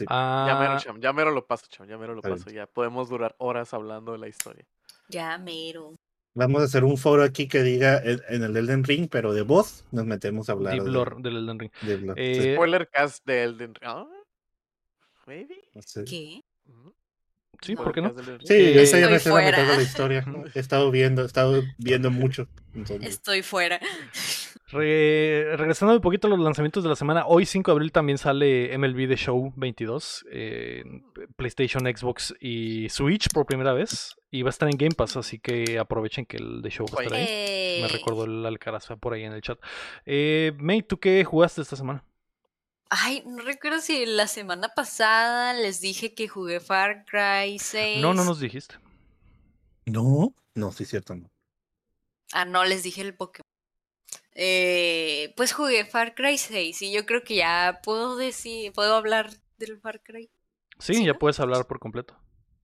[0.07, 2.49] Ah, Ya mero, cham, ya mero lo paso, cham, ya mero lo paso.
[2.49, 4.65] Ya podemos durar horas hablando de la historia.
[5.09, 5.93] Ya, mero.
[6.39, 9.41] Vamos a hacer un foro aquí que diga en, en el Elden Ring, pero de
[9.41, 10.89] voz nos metemos a hablar Deep de-
[11.21, 11.71] del Elden Ring.
[11.81, 12.15] de Blood.
[12.17, 13.83] Eh, Sí, Spoiler cast de Elden Ring.
[13.89, 14.07] ¿Ah?
[15.27, 15.55] Maybe.
[15.85, 16.03] sí.
[16.05, 16.41] ¿Qué?
[17.61, 17.75] Sí.
[17.75, 18.13] ¿por qué no?
[18.43, 19.29] Sí, yo esa ya Estoy me sé
[19.75, 20.25] la historia.
[20.55, 22.47] He estado viendo, he estado viendo mucho.
[22.73, 23.09] entonces.
[23.09, 23.79] Estoy fuera.
[24.71, 28.17] Re- regresando un poquito a los lanzamientos de la semana, hoy 5 de abril también
[28.19, 31.03] sale MLB The Show 22, eh, en
[31.35, 34.15] PlayStation, Xbox y Switch por primera vez.
[34.31, 36.99] Y va a estar en Game Pass, así que aprovechen que el The Show va
[37.01, 37.81] a estar ahí.
[37.81, 39.57] Me recordó el Alcaraz por ahí en el chat.
[40.05, 42.03] Eh, May, ¿tú qué jugaste esta semana?
[42.89, 48.01] Ay, no recuerdo si la semana pasada les dije que jugué Far Cry 6.
[48.01, 48.75] No, no nos dijiste.
[49.85, 51.27] No, no, sí, cierto, no.
[52.31, 53.43] Ah, no, les dije el Pokémon.
[54.33, 59.29] Eh, pues jugué Far Cry 6 y yo creo que ya puedo decir, puedo hablar
[59.57, 60.29] del Far Cry.
[60.79, 61.19] Sí, Sí, ya ¿no?
[61.19, 62.17] puedes hablar por completo.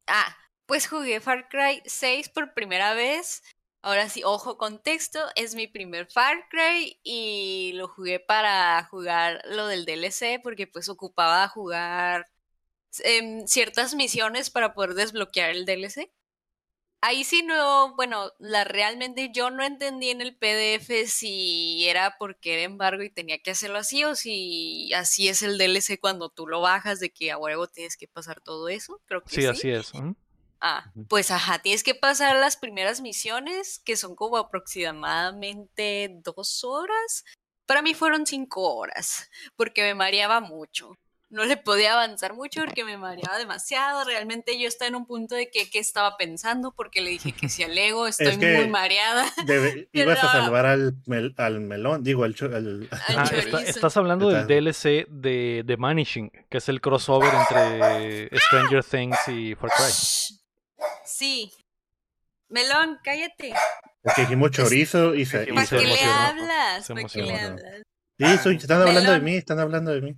[0.08, 3.44] Ah, pues jugué Far Cry 6 por primera vez.
[3.86, 9.68] Ahora sí, ojo, contexto, es mi primer Far Cry y lo jugué para jugar lo
[9.68, 12.26] del DLC porque pues ocupaba jugar
[13.04, 16.12] em, ciertas misiones para poder desbloquear el DLC.
[17.02, 22.56] Ahí sí no, bueno, la realmente yo no entendí en el PDF si era porque
[22.56, 26.48] era embargo y tenía que hacerlo así o si así es el DLC cuando tú
[26.48, 29.00] lo bajas de que a huevo tienes que pasar todo eso.
[29.06, 29.48] Creo que Sí, sí.
[29.48, 29.92] así es.
[30.62, 37.24] Ah, pues ajá, tienes que pasar las primeras misiones, que son como aproximadamente dos horas.
[37.66, 40.98] Para mí fueron cinco horas, porque me mareaba mucho.
[41.32, 44.06] No le podía avanzar mucho porque me mareaba demasiado.
[44.06, 47.50] Realmente yo estaba en un punto de que qué estaba pensando, porque le dije que
[47.50, 49.26] si al ego estoy que- muy mareada.
[49.46, 53.62] Debe- ibas a salvar al, mel- al melón, digo, al, cho- al- Al Ah, está-
[53.64, 59.56] estás hablando del DLC de, de Vanishing, que es el crossover entre Stranger Things y
[59.56, 59.92] Far Cry.
[61.06, 61.52] Sí.
[62.50, 63.54] Melón, cállate.
[64.04, 66.88] Es que dijimos chorizo y se, ¿Para se qué le hablas?
[66.88, 67.82] ¿Para qué le hablas?
[68.18, 70.16] Sí, soy- están hablando de mí, están hablando de mí.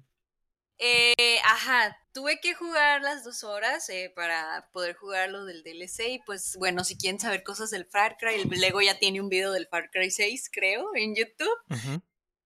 [0.79, 6.07] Eh, ajá, tuve que jugar las dos horas eh, para poder jugar lo del DLC
[6.09, 9.29] y pues bueno, si quieren saber cosas del Far Cry, el Lego ya tiene un
[9.29, 11.57] video del Far Cry 6, creo, en YouTube.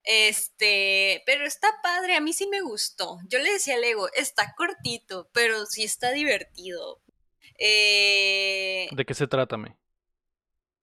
[0.04, 3.20] Este, pero está padre, a mí sí me gustó.
[3.28, 7.02] Yo le decía a Lego, está cortito, pero sí está divertido.
[7.64, 9.78] Eh, ¿De qué se trata, me?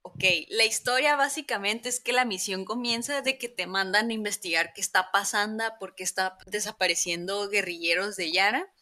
[0.02, 4.72] Ok, la historia básicamente es que la misión comienza de que te mandan a investigar
[4.72, 8.72] qué está pasando, porque está desapareciendo guerrilleros de Yara.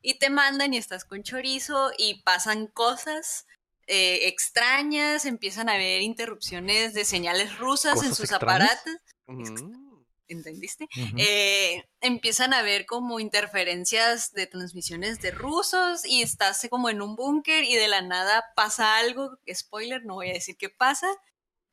[0.00, 3.46] Y te mandan y estás con chorizo y pasan cosas
[3.86, 8.70] eh, extrañas, empiezan a haber interrupciones de señales rusas en ¿Cosas sus extrañas?
[8.70, 8.94] aparatos.
[9.26, 9.83] Mm.
[10.28, 10.88] ¿Entendiste?
[11.18, 17.14] Eh, empiezan a ver como interferencias de transmisiones de rusos y estás como en un
[17.14, 21.08] búnker y de la nada pasa algo, spoiler, no voy a decir qué pasa,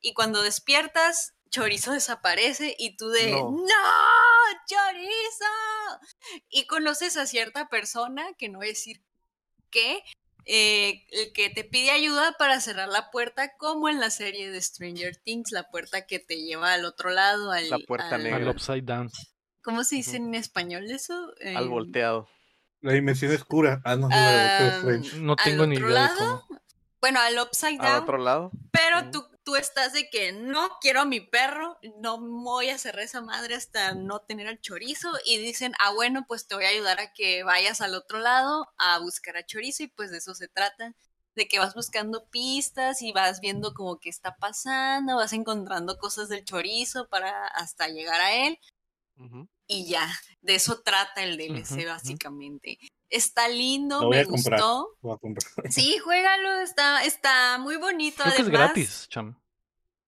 [0.01, 3.51] y cuando despiertas, Chorizo desaparece y tú de, No.
[3.51, 3.65] ¡No!
[4.67, 6.39] ¡Chorizo!
[6.49, 9.01] Y conoces a cierta persona, que no voy a decir
[9.69, 10.03] qué,
[10.53, 14.61] eh, el que te pide ayuda para cerrar la puerta, como en la serie de
[14.61, 18.37] Stranger Things, la puerta que te lleva al otro lado, al, La puerta al- negra.
[18.37, 19.09] Al Upside Down.
[19.63, 21.33] ¿Cómo se dice en español eso?
[21.55, 22.27] Al volteado.
[22.81, 23.79] La dimensión oscura.
[23.85, 24.99] Ah, no, la de.
[25.21, 26.47] No ¿al tengo ni idea de cómo.
[26.99, 28.51] Bueno, al upside Al down, otro lado.
[28.71, 29.11] pero Ujú.
[29.11, 33.19] tú, tú estás de que no quiero a mi perro, no voy a cerrar esa
[33.19, 37.01] madre hasta no tener al chorizo y dicen, ah, bueno, pues te voy a ayudar
[37.01, 40.47] a que vayas al otro lado a buscar a chorizo y pues de eso se
[40.47, 40.95] trata,
[41.35, 46.29] de que vas buscando pistas y vas viendo como qué está pasando, vas encontrando cosas
[46.29, 48.57] del chorizo para hasta llegar a él
[49.67, 50.09] y ya,
[50.41, 52.77] de eso trata el DLC básicamente.
[53.09, 54.97] Está lindo, me gustó.
[55.69, 58.23] Sí, juégalo, está, está muy bonito.
[58.23, 59.40] Creo que es gratis, cham.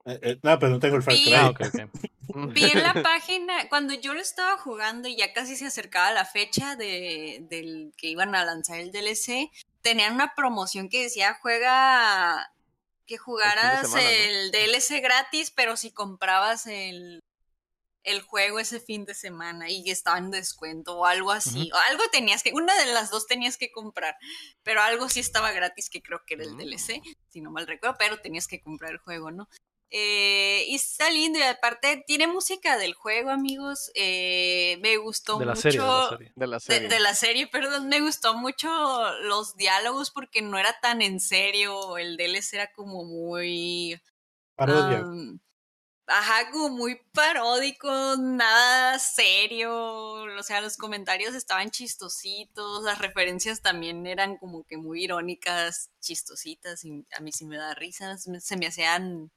[0.06, 1.16] Eh, eh, no, pero no tengo el Far.
[1.16, 1.34] Cry.
[1.34, 1.52] Ah.
[2.54, 6.26] Vi en la página, cuando yo lo estaba jugando y ya casi se acercaba la
[6.26, 9.52] fecha de, del que iban a lanzar el DLC,
[9.82, 12.52] tenían una promoción que decía juega
[13.06, 14.10] que jugaras semana, ¿no?
[14.10, 17.22] el DLC gratis, pero si comprabas el,
[18.04, 21.70] el juego ese fin de semana y estaba en descuento o algo así.
[21.74, 24.16] O algo tenías que, una de las dos tenías que comprar,
[24.64, 26.58] pero algo sí estaba gratis que creo que era el Mm.
[26.58, 29.48] DLC, si no mal recuerdo, pero tenías que comprar el juego, ¿no?
[29.96, 33.92] Eh, y está lindo y aparte tiene música del juego, amigos.
[33.94, 35.62] eh, me gustó De la mucho.
[35.62, 36.32] serie, de la serie.
[36.36, 36.88] De la serie.
[36.90, 38.68] de la serie, perdón, me gustó mucho
[39.22, 44.02] los diálogos porque no era tan en serio, el DLC era como muy...
[44.56, 45.04] Parodia.
[46.08, 54.08] ajá, como muy paródico, nada serio, o sea, los comentarios estaban chistositos, las referencias también
[54.08, 58.66] eran como que muy irónicas, chistositas, y a mí sí me da risa, se me
[58.68, 59.32] hacían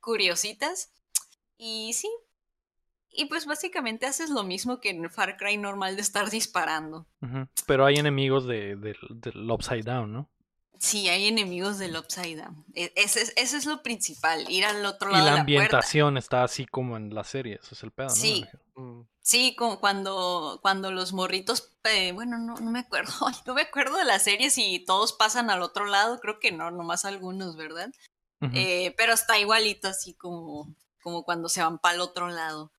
[0.00, 0.92] curiositas,
[1.56, 2.08] y sí.
[3.12, 7.06] Y pues básicamente haces lo mismo que en el Far Cry normal de estar disparando.
[7.66, 10.30] Pero hay enemigos de, del- del Upside Down, ¿no?
[10.78, 12.64] Sí, hay enemigos del Upside Down.
[12.74, 15.44] E- Ese es, eso es lo principal, ir al otro Y lado la de la
[15.44, 15.60] puerta.
[15.62, 18.14] ambientación está así como en la serie, eso es el pedo, ¿no?
[18.14, 18.46] Sí.
[18.76, 19.00] Mm.
[19.22, 23.12] Sí, como cuando, cuando los morritos, eh, bueno, no, no me acuerdo,
[23.46, 26.70] no me acuerdo de la serie si todos pasan al otro lado, creo que no,
[26.70, 27.92] nomás algunos, ¿verdad?
[28.54, 32.72] Eh, pero está igualito así como, como cuando se van para el otro lado.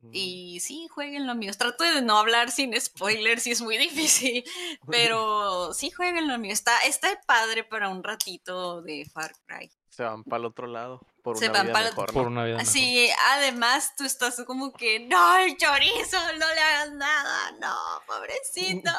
[0.00, 0.10] Mm.
[0.12, 1.56] Y sí, jueguenlo, amigos.
[1.56, 4.44] Trato de no hablar sin spoilers y es muy difícil.
[4.90, 6.58] Pero sí, jueguenlo, amigos.
[6.58, 9.70] Está, está padre para un ratito de Far Cry.
[9.88, 11.00] Se van para el otro lado.
[11.22, 12.12] Por Se una van vida pa'l- mejor.
[12.12, 12.28] Por ¿no?
[12.30, 12.68] una vida mejor.
[12.68, 17.74] Así, además, tú estás como que, no, el chorizo, no le hagas nada, no,
[18.06, 18.90] pobrecito.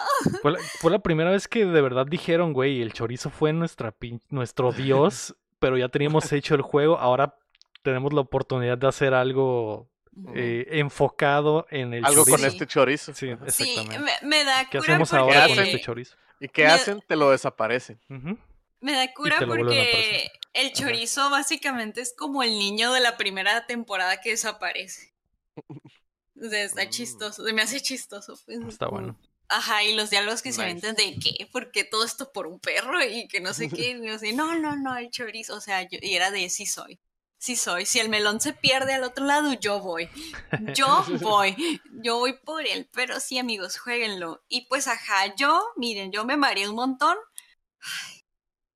[0.41, 3.91] Fue la, fue la primera vez que de verdad dijeron, güey, el chorizo fue nuestra
[3.95, 7.35] pin- nuestro dios, pero ya teníamos hecho el juego, ahora
[7.83, 9.89] tenemos la oportunidad de hacer algo
[10.35, 12.47] eh, enfocado en el Algo con chorizo.
[12.47, 13.13] este chorizo.
[13.13, 13.99] Sí, exactamente.
[13.99, 15.21] me, me da ¿Qué cura hacemos porque...
[15.21, 16.15] ahora con este chorizo?
[16.39, 17.03] ¿Y qué Me- hacen?
[17.07, 17.99] Te lo desaparecen.
[18.79, 24.21] Me da cura porque el chorizo básicamente es como el niño de la primera temporada
[24.21, 25.13] que desaparece.
[26.39, 26.89] O sea, está Mm.
[26.89, 28.37] chistoso, se me hace chistoso.
[28.45, 29.15] pues, Está bueno.
[29.49, 32.59] Ajá, y los diálogos que se aventan de qué, ¿por qué todo esto por un
[32.59, 33.01] perro?
[33.03, 35.83] Y que no sé qué, y yo así, no, no, no, el chorizo, o sea,
[35.83, 36.99] yo, y era de sí soy,
[37.37, 40.09] sí soy, si el melón se pierde al otro lado, yo voy,
[40.75, 44.43] yo voy, yo voy por él, pero sí amigos, jueguenlo.
[44.49, 47.15] Y pues ajá, yo, miren, yo me mareé un montón.
[47.79, 48.23] Ay,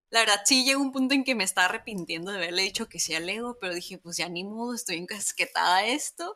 [0.10, 3.00] la verdad sí llegó un punto en que me estaba arrepintiendo de haberle dicho que
[3.00, 6.36] sí al Lego, pero dije, pues ya ni modo, estoy encasquetada a esto.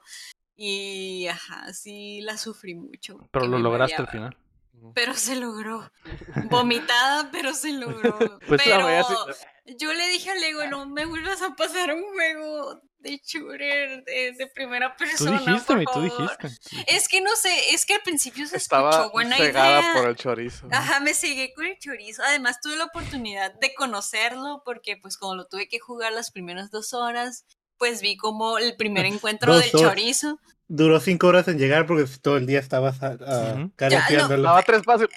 [0.55, 3.27] Y ajá, sí la sufrí mucho.
[3.31, 4.37] Pero lo lograste al final.
[4.93, 5.91] Pero se logró.
[6.49, 8.17] Vomitada, pero se logró.
[8.47, 8.87] Pues, pero
[9.77, 14.33] yo le dije a Lego, no me vuelvas a pasar un juego de shooter de,
[14.37, 15.39] de primera Tú persona.
[15.39, 16.83] dijiste, por mi, tú dijiste.
[16.87, 19.93] Es que no sé, es que al principio se Estaba escuchó buena cegada idea.
[19.93, 20.67] por el chorizo.
[20.71, 22.21] Ajá, me seguí con el chorizo.
[22.23, 26.69] Además, tuve la oportunidad de conocerlo porque, pues, como lo tuve que jugar las primeras
[26.71, 27.45] dos horas,
[27.77, 30.39] pues vi como el primer encuentro Dos del chorizo.
[30.67, 32.99] Duró cinco horas en llegar porque todo el día estabas.
[32.99, 35.07] Daba tres pasos.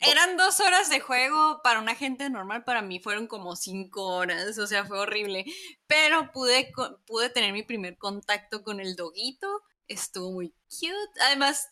[0.00, 4.58] Eran dos horas de juego para una gente normal, para mí fueron como cinco horas,
[4.58, 5.46] o sea, fue horrible.
[5.86, 11.20] Pero pude, co- pude tener mi primer contacto con el doguito, estuvo muy cute.
[11.26, 11.68] Además,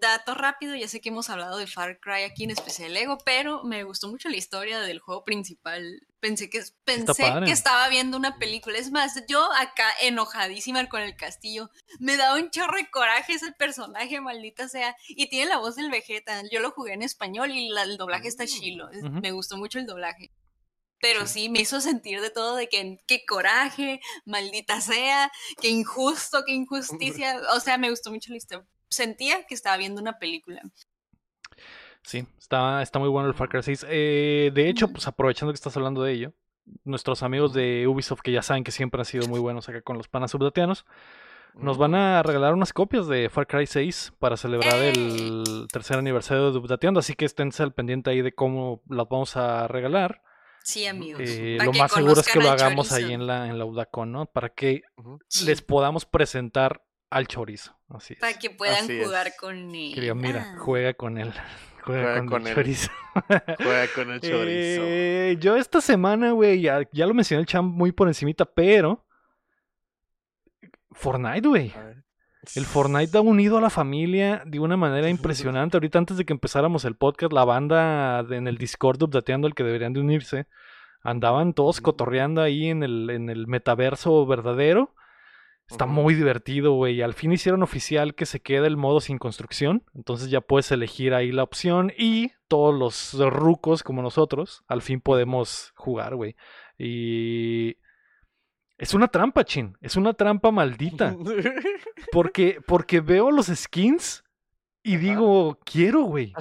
[0.00, 3.62] dato rápido, ya sé que hemos hablado de Far Cry aquí, en especial Lego, pero
[3.64, 6.00] me gustó mucho la historia del juego principal.
[6.20, 7.04] Pensé que, pensé
[7.46, 8.78] que estaba viendo una película.
[8.78, 11.70] Es más, yo acá enojadísima con el castillo.
[12.00, 14.96] Me daba un chorro de coraje ese personaje, maldita sea.
[15.08, 16.42] Y tiene la voz del Vegeta.
[16.50, 18.90] Yo lo jugué en español y la- el doblaje está chilo.
[18.90, 19.12] Es- Ujú.
[19.20, 20.32] Me gustó mucho el doblaje.
[20.98, 21.48] Pero sí.
[21.50, 25.30] me hizo sentir de todo, de que qué coraje, maldita sea,
[25.60, 27.40] qué injusto, qué injusticia.
[27.54, 28.66] O sea, me gustó mucho la historia.
[28.88, 30.62] Sentía que estaba viendo una película.
[32.02, 33.86] Sí, está, está muy bueno el Far Cry 6.
[33.88, 36.32] Eh, de hecho, pues aprovechando que estás hablando de ello,
[36.84, 39.96] nuestros amigos de Ubisoft, que ya saben que siempre han sido muy buenos acá con
[39.96, 40.86] los panas subdatianos,
[41.54, 46.52] nos van a regalar unas copias de Far Cry 6 para celebrar el tercer aniversario
[46.52, 50.22] de Updateando, así que esténse al pendiente ahí de cómo las vamos a regalar.
[50.62, 51.22] Sí, amigos.
[51.24, 54.26] Eh, lo más seguro es que lo hagamos ahí en la, en la Udacon, ¿no?
[54.26, 54.82] Para que
[55.44, 56.84] les podamos presentar
[57.16, 57.76] al chorizo.
[57.88, 58.20] Así es.
[58.20, 59.06] Para que puedan Así es.
[59.06, 59.94] jugar con él.
[59.94, 60.58] Que digan, mira, Ah.
[60.58, 61.32] juega con él.
[61.86, 62.54] Juega, Juega con, con el él.
[62.56, 62.90] chorizo.
[63.62, 64.82] Juega con el chorizo.
[64.84, 69.04] Eh, yo esta semana, güey, ya, ya lo mencioné el champ muy por encimita, pero
[70.92, 71.72] Fortnite, güey.
[72.54, 75.76] El Fortnite ha unido a la familia de una manera impresionante.
[75.76, 79.54] Ahorita antes de que empezáramos el podcast, la banda de- en el Discord updateando el
[79.54, 80.46] que deberían de unirse,
[81.02, 84.94] andaban todos cotorreando ahí en el, en el metaverso verdadero.
[85.68, 87.02] Está muy divertido, güey.
[87.02, 89.82] Al fin hicieron oficial que se queda el modo sin construcción.
[89.94, 91.92] Entonces ya puedes elegir ahí la opción.
[91.98, 96.36] Y todos los rucos como nosotros, al fin podemos jugar, güey.
[96.78, 97.76] Y.
[98.78, 99.76] Es una trampa, chin.
[99.80, 101.16] Es una trampa maldita.
[102.12, 104.22] Porque, porque veo los skins
[104.82, 105.02] y Ajá.
[105.04, 106.32] digo, quiero, güey.
[106.36, 106.40] Ah,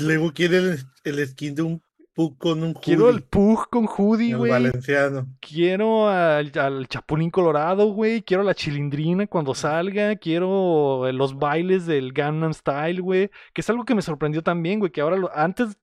[0.00, 1.82] Luego quiere el, el skin de un
[2.14, 4.50] Pug con un Quiero el hoodie, Pug con hoodie, el güey.
[4.52, 5.26] valenciano.
[5.40, 8.22] Quiero al, al Chapulín Colorado, güey.
[8.22, 10.14] Quiero la chilindrina cuando salga.
[10.16, 13.30] Quiero eh, los bailes del Gangnam Style, güey.
[13.52, 14.92] Que es algo que me sorprendió también, güey.
[14.92, 15.76] Que ahora, lo- antes,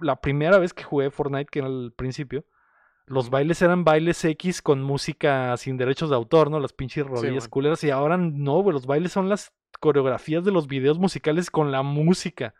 [0.00, 2.44] la primera vez que jugué Fortnite, que era al principio,
[3.06, 6.60] los bailes eran bailes X con música sin derechos de autor, ¿no?
[6.60, 7.82] Las pinches rodillas culeras.
[7.82, 8.74] Y ahora no, güey.
[8.74, 12.54] Los bailes son las coreografías de los videos musicales con la música.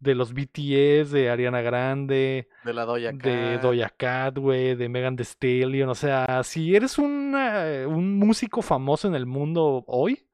[0.00, 5.16] De los BTS, de Ariana Grande De la Doya de Doja Cat, güey, de Megan
[5.16, 10.24] Thee Stallion, o sea, si eres una- un músico famoso en el mundo hoy,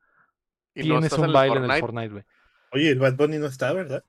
[0.75, 2.25] tienes un baile en el Fortnite, güey.
[2.73, 4.05] Oye, el Bad Bunny no está, ¿verdad?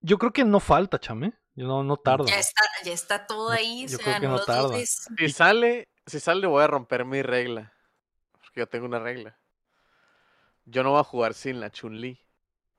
[0.00, 2.26] Yo creo que no falta, chame, yo no, no tarda.
[2.26, 3.86] Ya está, ya está todo No, ahí.
[3.88, 4.76] yo o creo sea, que no, no tarda.
[4.76, 7.72] Si sale, si sale voy a romper mi regla.
[8.32, 9.38] Porque yo tengo una regla.
[10.66, 12.18] Yo no voy a jugar sin la Chun-Li.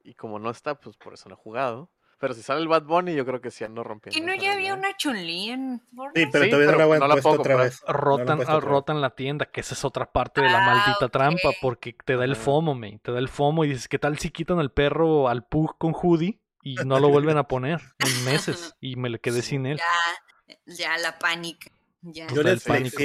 [0.03, 1.89] Y como no está, pues por eso no he jugado.
[2.19, 4.17] Pero si sale el Bad Bunny, yo creo que sí ando rompiendo.
[4.17, 5.81] ¿Y no ya había una Chun-Li en
[6.15, 7.81] Sí, pero Sí, todavía no pero la han no la puesto puedo otra vez.
[7.83, 11.09] No la Rotan, rotan la tienda, que esa es otra parte de la Ah, maldita
[11.09, 12.35] trampa, porque te da el.
[12.35, 15.45] FOMO, me, te da el FOMO y dices, ¿qué tal si quitan al perro al
[15.45, 19.41] Pug con hoodie y no lo vuelven a poner en meses y me le quedé
[19.41, 19.77] sin él?
[19.77, 21.69] Ya, ya la pánica.
[22.01, 22.27] Ya.
[22.27, 22.97] Yo les el pánico.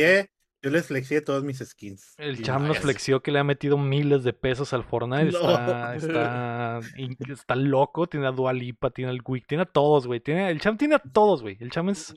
[0.62, 2.14] Yo les flexié todos mis skins.
[2.18, 5.32] El Cham nos flexió que le ha metido miles de pesos al Fortnite.
[5.32, 5.38] No.
[5.50, 6.80] Está, está,
[7.32, 8.06] está loco.
[8.06, 10.20] Tiene a Dualipa, tiene al Wick, tiene a todos, güey.
[10.20, 11.56] Tiene, el Cham tiene a todos, güey.
[11.60, 12.14] El Cham es.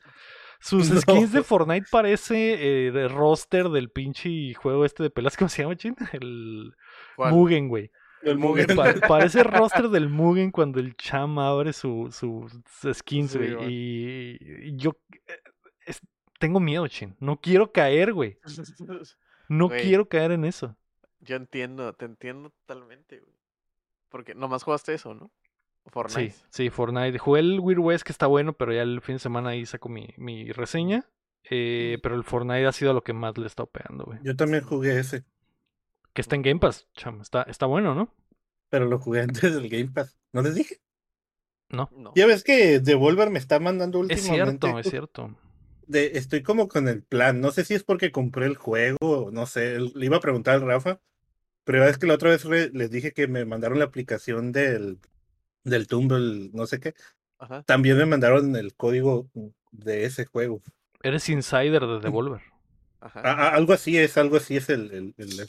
[0.59, 1.01] Sus No.
[1.01, 5.35] skins de Fortnite parece eh, de roster del pinche juego este de pelas.
[5.37, 5.95] ¿Cómo se llama, chin?
[6.13, 6.73] El
[7.17, 7.33] ¿Cuál?
[7.33, 7.91] Mugen, güey.
[8.21, 8.67] El Mugen.
[8.73, 12.47] Pa- parece roster del Mugen cuando el Cham abre su, su-
[12.79, 13.55] sus skins, güey.
[13.69, 14.37] y,
[14.69, 14.91] y yo
[15.27, 15.33] eh,
[16.39, 17.15] tengo miedo, chin.
[17.19, 18.37] No quiero caer, güey.
[19.49, 19.83] No Güey.
[19.83, 20.75] quiero caer en eso.
[21.19, 23.35] Yo entiendo, te entiendo totalmente, güey.
[24.09, 25.31] Porque nomás jugaste eso, ¿no?
[25.87, 26.31] Fortnite.
[26.31, 27.19] Sí, sí, Fortnite.
[27.19, 29.89] Jugué el Weird West que está bueno, pero ya el fin de semana ahí saco
[29.89, 31.05] mi, mi reseña.
[31.49, 34.19] Eh, pero el Fortnite ha sido lo que más le está pegando, güey.
[34.23, 35.25] Yo también jugué ese,
[36.13, 37.19] Que está en Game Pass, cham.
[37.21, 38.13] Está, está bueno, ¿no?
[38.69, 40.17] pero lo jugué antes del Game Pass.
[40.31, 40.77] ¿No les dije?
[41.69, 41.89] No.
[41.95, 42.13] No.
[42.15, 44.67] Ya ves que Devolver me está mandando Es últimamente.
[44.67, 45.35] cierto, es cierto.
[45.87, 47.41] De- estoy como con el plan.
[47.41, 49.79] No sé si es porque compré el juego, o no sé.
[49.79, 50.99] Le iba a preguntar al Rafa.
[51.65, 54.99] Pero es que la otra vez re- les dije que me mandaron la aplicación del,
[55.63, 56.93] del Tumble, no sé qué.
[57.39, 57.63] Ajá.
[57.63, 59.29] También me mandaron el código
[59.71, 60.61] de ese juego.
[61.01, 62.41] Eres insider de Devolver.
[62.99, 63.21] Ajá.
[63.21, 65.45] A- a- algo así es, algo así es el, el, el-.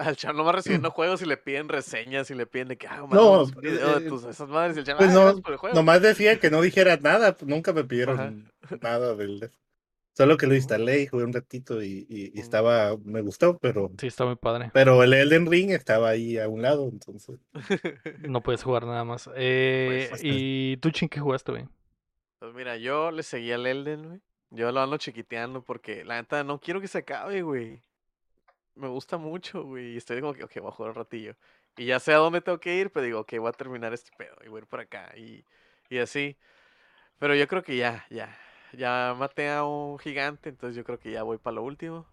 [0.00, 3.06] Al Cham nomás recibiendo juegos y le piden reseñas y le piden de que haga
[3.10, 4.76] No, un video de eh, tus esas madres.
[4.76, 5.74] Y el Cham, Pues "Ah, no, por el juego".
[5.76, 8.50] nomás decía que no dijera nada, pues nunca me pidieron
[8.80, 9.50] nada del
[10.16, 12.40] Solo que lo instalé y jugué un ratito y, y- y Mm.
[12.40, 14.70] estaba, me gustó, pero, Sí, está muy padre.
[14.74, 17.38] pero el Elden Ring estaba ahí a un lado, entonces.
[17.52, 17.54] No
[18.44, 19.30] puedes jugar nada más.
[19.36, 21.68] Eh, Pues, ¿Y tú, Chin, qué jugaste, güey?
[22.40, 24.20] Pues mira, yo le seguí al Elden, güey.
[24.50, 27.80] Yo lo ando chiquiteando porque la neta no quiero que se acabe, güey.
[28.74, 29.94] Me gusta mucho, güey.
[29.94, 31.36] Y estoy como que, ok, voy a jugar un ratillo.
[31.76, 34.10] Y ya sé a dónde tengo que ir, pero digo, ok, voy a terminar este
[34.16, 35.12] pedo y voy a ir por acá.
[35.16, 35.44] Y,
[35.88, 36.36] y así.
[37.18, 38.36] Pero yo creo que ya, ya.
[38.72, 42.06] Ya maté a un gigante, entonces yo creo que ya voy para lo último.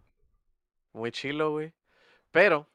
[0.94, 1.74] Muy chilo, güey.
[2.32, 2.68] Pero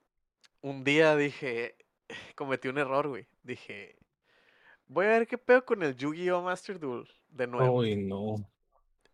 [0.61, 1.77] un día dije,
[2.37, 3.27] cometí un error, güey.
[3.43, 3.97] Dije,
[4.87, 6.43] voy a ver qué pedo con el Yu-Gi-Oh!
[6.43, 7.79] Master Duel de nuevo.
[7.79, 8.37] Uy, no.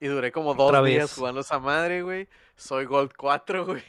[0.01, 2.29] Y duré como dos días jugando esa madre, güey.
[2.57, 3.83] Soy Gold 4, güey.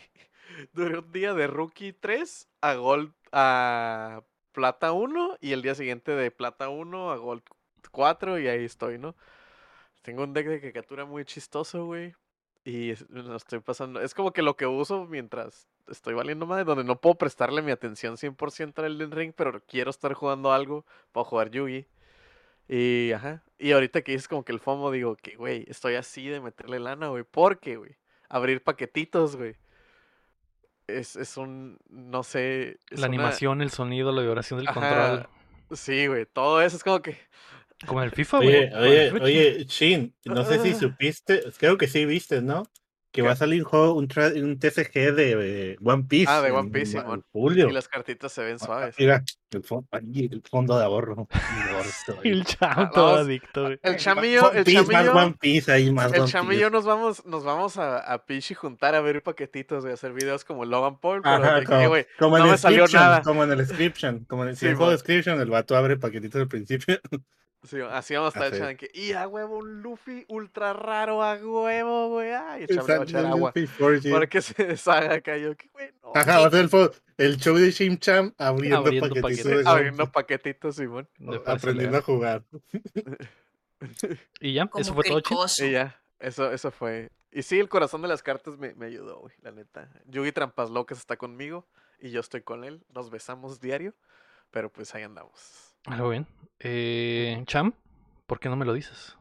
[0.73, 6.11] Duré un día de Rookie 3 a Gold a Plata 1 y el día siguiente
[6.11, 7.43] de Plata 1 a Gold
[7.91, 9.15] 4 y ahí estoy, ¿no?
[10.01, 12.15] Tengo un deck de caricatura muy chistoso, güey.
[12.65, 14.01] Y lo estoy pasando.
[14.01, 17.71] Es como que lo que uso mientras estoy valiendo madre, donde no puedo prestarle mi
[17.71, 21.87] atención 100% al Elden Ring, pero quiero estar jugando algo para jugar Yugi.
[22.67, 23.43] Y, ajá.
[23.57, 26.79] Y ahorita que dices como que el FOMO, digo que, güey, estoy así de meterle
[26.79, 27.23] lana, güey.
[27.23, 27.97] ¿Por qué, güey?
[28.29, 29.55] Abrir paquetitos, güey.
[30.97, 32.79] Es, es un, no sé.
[32.89, 34.79] es La una- animación, el sonido, la vibración del Ajá.
[34.79, 35.29] control.
[35.77, 36.25] Sí, güey.
[36.25, 37.17] Todo eso es como que.
[37.85, 38.49] Como el FIFA, güey.
[38.49, 42.63] Oye, oye, FIFA, oye, Shin, no sé si supiste, creo que sí viste, ¿no?
[43.11, 46.27] Que va a salir un juego, un, tra- un TCG de eh, One Piece.
[46.31, 47.67] Ah, de One Piece, en julio.
[47.67, 48.93] Y las cartitas se ven suaves.
[48.99, 51.27] Mira, el, fo- ay, el fondo de ahorro.
[52.23, 53.79] el cham Ah, todo adicto, güey.
[53.81, 55.13] El chamillo, One el Piece, más chamillo.
[55.15, 56.61] One Piece ahí, más El One Cham y Piece.
[56.61, 60.13] yo nos vamos, nos vamos a, a Pitch y juntar a ver paquetitos de hacer
[60.13, 62.85] videos como Logan Paul, pero Ajá, de que, como, güey, como no en me salió
[62.93, 63.23] nada.
[63.23, 64.91] como en el description, como en el, si Sí, el juego mo.
[64.91, 66.99] description, el vato abre paquetitos al principio.
[67.63, 68.55] Sí, así vamos a estar Así.
[68.55, 72.81] echando que, y a huevo un Luffy ultra raro a huevo, güey, ay, el va
[72.81, 73.51] a echar Exacto, agua.
[73.53, 74.13] Luffy Fortune.
[74.13, 77.55] para que se deshaga yo, que güey, no, Ajá, va a ser el, el show
[77.57, 81.09] de Shim Cham abriendo, Abriendo paquetitos de abriendo paquetitos, Simón,
[81.45, 82.43] aprendiendo a jugar.
[84.41, 88.01] Y ya, Como eso fue todo, y ya, eso, eso fue, y sí, el corazón
[88.01, 91.65] de las cartas me, me ayudó, güey, la neta, Yugi Trampas Locas está conmigo,
[91.99, 93.93] y yo estoy con él, nos besamos diario,
[94.51, 95.68] pero pues ahí andamos.
[95.85, 96.25] Algo bien.
[96.59, 97.73] Eh, Cham,
[98.27, 99.17] ¿por qué no me lo dices?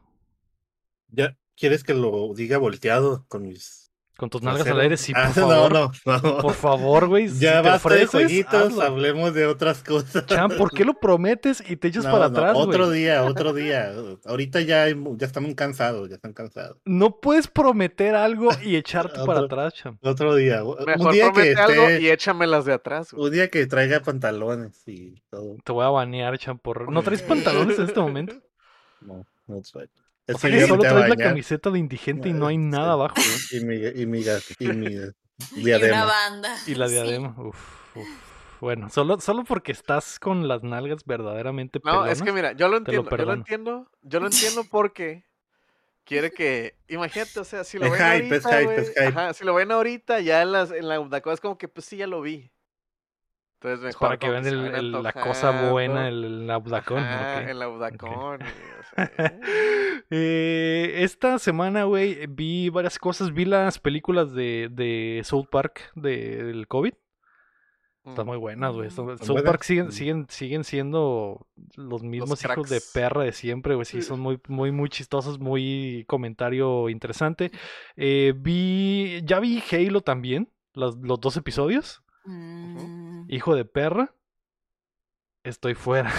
[1.09, 3.88] ¿Ya quieres que lo diga volteado con mis
[4.19, 5.71] Con tus nalgas al aire, sí, por Ah, favor.
[5.71, 6.37] No, no, no.
[6.39, 7.29] Por favor, güey.
[7.29, 8.81] si ya te basta de ofreces, jueguitos, hazlo.
[8.81, 10.25] hablemos de otras cosas.
[10.25, 13.53] Cham, ¿por qué lo prometes y te echas No, para no, atrás, otro día, otro
[13.53, 13.93] día.
[14.25, 16.77] Ahorita ya, ya estamos cansados, ya están cansados.
[16.83, 19.97] No puedes prometer algo y echarte para atrás, Cham.
[20.01, 20.63] Otro día.
[20.65, 23.25] un Mejor día que promete algo esté- y échamelas de atrás, güey.
[23.27, 25.55] un día que traiga pantalones y todo.
[25.63, 26.91] Te voy a banear, Cham, por...
[26.91, 28.35] ¿No traes pantalones en este momento?
[28.99, 29.91] No, no traigo.
[30.35, 32.61] O yo solo traes la camiseta de indigente y no hay Sí.
[32.63, 33.15] nada abajo.
[33.51, 34.85] y mi, y mi, gas- y mi
[35.55, 36.05] Y una diadema.
[36.05, 36.55] banda.
[36.67, 36.93] Y la sí.
[36.93, 37.35] diadema.
[37.37, 38.07] Uf, uf.
[38.61, 42.21] Bueno, solo, solo porque estás con las nalgas verdaderamente No, es pelonas.
[42.23, 45.23] que mira, yo lo Te lo entiendo, yo lo entiendo, yo lo entiendo porque
[46.03, 49.05] quiere que, imagínate, o sea, si lo ven ahorita, hype, güey, es hype.
[49.07, 51.85] ajá, si lo ven ahorita, ya en, las, en la Udacua es como que, pues
[51.85, 52.51] sí, ya lo vi.
[53.61, 57.53] Entonces Es mejor para que vean el- el- la cosa buena, el, el Ajá, güey,
[58.79, 59.13] o sea,
[60.11, 63.33] Eh, esta semana, güey, vi varias cosas.
[63.33, 66.93] Vi las películas de, de South Park de- del COVID.
[68.05, 68.87] Están mm, muy buenas, güey.
[68.87, 69.43] ¿Están South buenas?
[69.43, 69.91] Park siguen, Mm.
[69.91, 71.45] siguen, siguen siendo
[71.75, 73.85] los mismos hijos de perra de siempre, güey.
[73.85, 77.51] Sí, son muy, muy, muy chistosos, muy comentario interesante.
[77.97, 82.01] Eh, vi, ya vi Halo también, los, los dos episodios.
[82.25, 84.13] Mm, Hijo de perra.
[85.43, 86.11] Estoy fuera.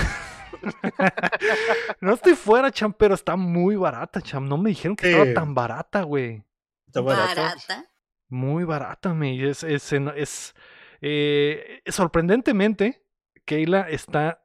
[2.01, 4.49] no estoy fuera, cham, pero está muy barata, cham.
[4.49, 5.13] No me dijeron que Sí.
[5.13, 6.45] estaba tan barata, güey.
[6.87, 7.85] Está barata.
[8.29, 9.49] Muy barata, me.
[9.49, 10.55] Es, es, en- es,
[11.01, 13.05] eh, sorprendentemente,
[13.45, 14.45] Keila está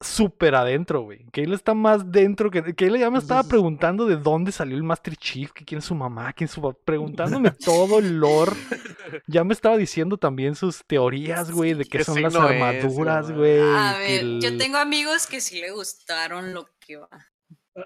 [0.00, 1.26] súper adentro, güey.
[1.32, 2.74] Keila está más dentro que.
[2.74, 5.94] Keila ya me estaba preguntando de dónde salió el Master Chief, que quién es su
[5.94, 6.76] mamá, quién es su.
[6.84, 8.52] Preguntándome todo el lore.
[9.26, 13.60] Ya me estaba diciendo también sus teorías, güey, de qué ¿Qué son las armaduras, güey.
[13.60, 17.08] A ver, yo tengo amigos que sí le gustaron lo que va.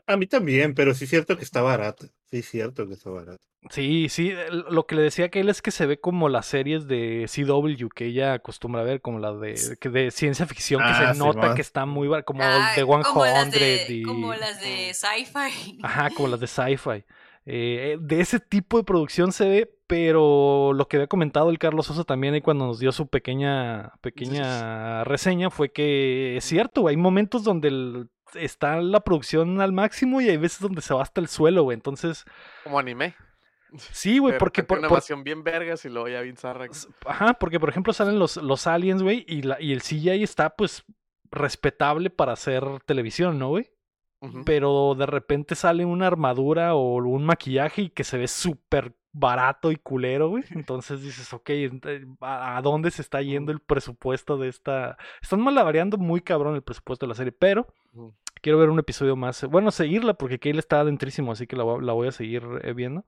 [0.07, 2.07] A mí también, pero sí es cierto que está barato.
[2.31, 3.43] Sí es cierto que está barato.
[3.71, 6.47] Sí, sí, el- lo que le decía a Keila es que se ve como las
[6.47, 10.81] series de CW que ella acostumbra a ver, como las de, que de ciencia ficción,
[10.83, 11.55] que Ah, se nota Simón.
[11.55, 14.03] que está muy bar- como Ah, de 100 como las de, y...
[14.03, 15.79] como las de sci-fi.
[15.83, 17.05] Ajá, como las de sci-fi.
[17.47, 21.87] Eh, de ese tipo de producción se ve, pero lo que había comentado el Carlos
[21.87, 26.97] Sosa también ahí cuando nos dio su pequeña, pequeña reseña fue que es cierto, hay
[26.97, 31.21] momentos donde el- está la producción al máximo y hay veces donde se va hasta
[31.21, 31.75] el suelo, güey.
[31.75, 32.25] Entonces,
[32.65, 33.15] Como anime.
[33.77, 34.63] sí, güey, porque...
[34.63, 36.67] Por, una por- animación bien vergas y luego ya bien zarra.
[37.07, 40.51] Ajá, porque por ejemplo salen los, los aliens, güey, y, la, y el CGI está
[40.57, 40.85] pues
[41.31, 43.71] respetable para hacer televisión, ¿no, güey?
[44.45, 49.73] Pero de repente sale una armadura o un maquillaje y que se ve súper barato
[49.73, 50.45] y culero, güey.
[50.51, 54.97] Entonces dices, ok, ent- ¿a dónde se está yendo el presupuesto de esta...?
[55.21, 57.67] Están malabareando muy cabrón el presupuesto de la serie, pero.
[58.43, 59.45] Quiero ver un episodio más.
[59.45, 62.75] Bueno, seguirla porque Kale está adentrísimo, así que la, voy- la voy a seguir eh,
[62.75, 63.07] viendo.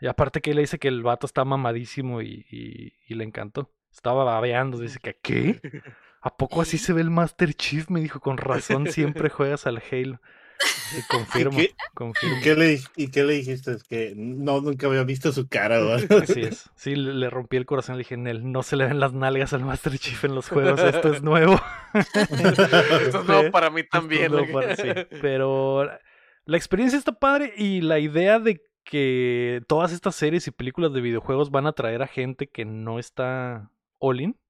[0.00, 3.72] Y aparte que le dice que el vato está mamadísimo y, y- y le encantó.
[3.90, 5.60] Estaba babeando, dice que ¿qué?
[6.20, 7.88] ¿A poco así se ve el Master Chief?
[7.90, 10.20] Me dijo, con razón siempre juegas al Halo.
[11.10, 11.74] Confirmo, qué?
[11.94, 12.36] confirmo.
[12.38, 13.72] ¿Y qué, le, di- ¿Y qué le dijiste?
[13.72, 15.84] Es que no, nunca había visto su cara.
[15.84, 16.70] o algo Así es.
[16.74, 17.96] Sí, le, le rompí el corazón.
[17.96, 20.80] Le dije, Nel, no se le ven las nalgas al Master Chief en los juegos.
[20.80, 21.60] Esto es nuevo.
[21.94, 24.32] Esto es nuevo Sí, para mí Esto es también.
[24.32, 24.52] nuevo ¿no?
[24.52, 24.88] para- sí.
[25.20, 26.00] Pero la-
[26.46, 31.02] la experiencia está padre y la idea de que todas estas series y películas de
[31.02, 34.40] videojuegos van a traer a gente que no está all in,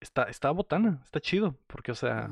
[0.00, 1.56] está, está botana, está chido.
[1.66, 2.28] Porque, o sea,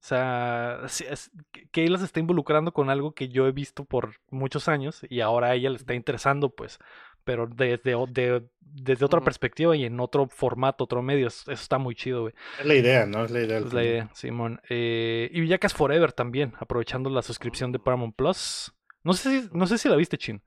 [0.00, 1.30] o sea, es-
[1.72, 5.20] que- ella se está involucrando con algo que yo he visto por muchos años y
[5.20, 6.78] ahora a ella le está interesando, pues,
[7.24, 11.26] pero desde, de- desde otra perspectiva y en otro formato, otro medio.
[11.28, 12.34] Eso, eso está muy chido, güey.
[12.60, 13.24] Es la idea, ¿no?
[13.24, 13.58] Es la idea.
[13.58, 14.60] Es la idea, Simón.
[14.68, 18.72] Eh, y Villacas Forever también, aprovechando la suscripción de Paramount Plus.
[19.02, 20.42] No sé si, no sé si la viste, Chin.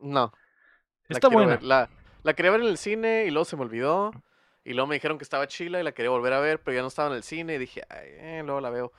[0.00, 0.32] No.
[1.08, 1.56] la Está quiero buena.
[1.56, 1.62] ver.
[1.62, 1.90] La,
[2.22, 4.10] la quería ver en el cine y luego se me olvidó.
[4.68, 6.82] Y luego me dijeron que estaba chila y la quería volver a ver, pero ya
[6.82, 7.54] no estaba en el cine.
[7.54, 8.92] Y dije, Ay, eh, luego la veo.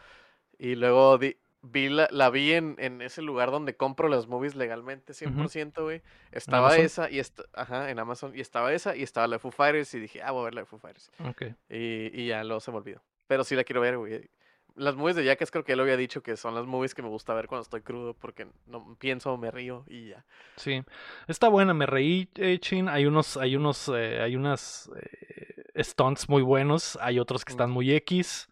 [0.57, 4.55] Y luego di- vi la, la vi en, en ese lugar donde compro las movies
[4.55, 6.01] legalmente, 100%, güey.
[6.31, 6.85] Estaba Amazon?
[6.85, 8.31] esa y esta, ajá, en Amazon.
[8.35, 9.93] Y estaba esa y estaba la de Foo Fighters.
[9.93, 11.11] Y dije, ah, voy a ver la de Foo Fighters.
[11.27, 11.43] Ok.
[11.69, 13.01] Y, y ya luego se me olvidó.
[13.27, 14.27] Pero sí la quiero ver, güey.
[14.75, 17.01] Las movies de Jackass creo que ya lo había dicho que son las movies que
[17.01, 20.25] me gusta ver cuando estoy crudo porque no pienso, me río y ya.
[20.55, 20.83] Sí.
[21.27, 22.89] Está buena, me reí, eh, Chin.
[22.89, 26.97] Hay unos, hay unos, eh, hay unas eh, stunts muy buenos.
[27.01, 28.48] Hay otros que están muy X.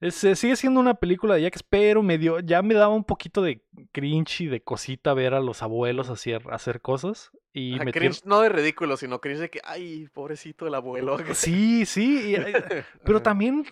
[0.00, 3.04] Es, eh, sigue siendo una película de Jackass, pero me dio, ya me daba un
[3.04, 3.62] poquito de
[3.92, 7.30] cringe y de cosita ver a los abuelos hacer, hacer cosas.
[7.52, 11.18] Y Ajá, metieron- cringe no de ridículo, sino cringe de que, ay, pobrecito el abuelo.
[11.34, 12.30] Sí, sí.
[12.30, 12.44] y, eh,
[13.04, 13.64] Pero también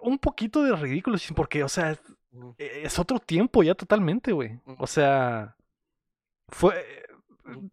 [0.00, 1.92] un poquito de ridículo, porque, o sea,
[2.56, 4.58] e- es otro tiempo ya totalmente, güey.
[4.78, 5.56] O sea,
[6.48, 7.04] fue.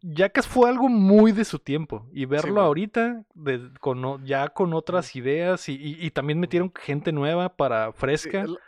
[0.02, 2.08] Jackass fue algo muy de su tiempo.
[2.14, 6.72] Y verlo ahorita, de- con, o- ya con otras ideas, y, y- y también metieron
[6.74, 8.42] gente nueva para Sí, fresca.
[8.44, 8.60] es, lo,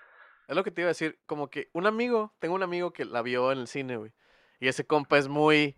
[0.47, 3.05] es lo que te iba a decir, como que un amigo, tengo un amigo que
[3.05, 4.11] la vio en el cine, güey.
[4.59, 5.75] Y ese compa es muy...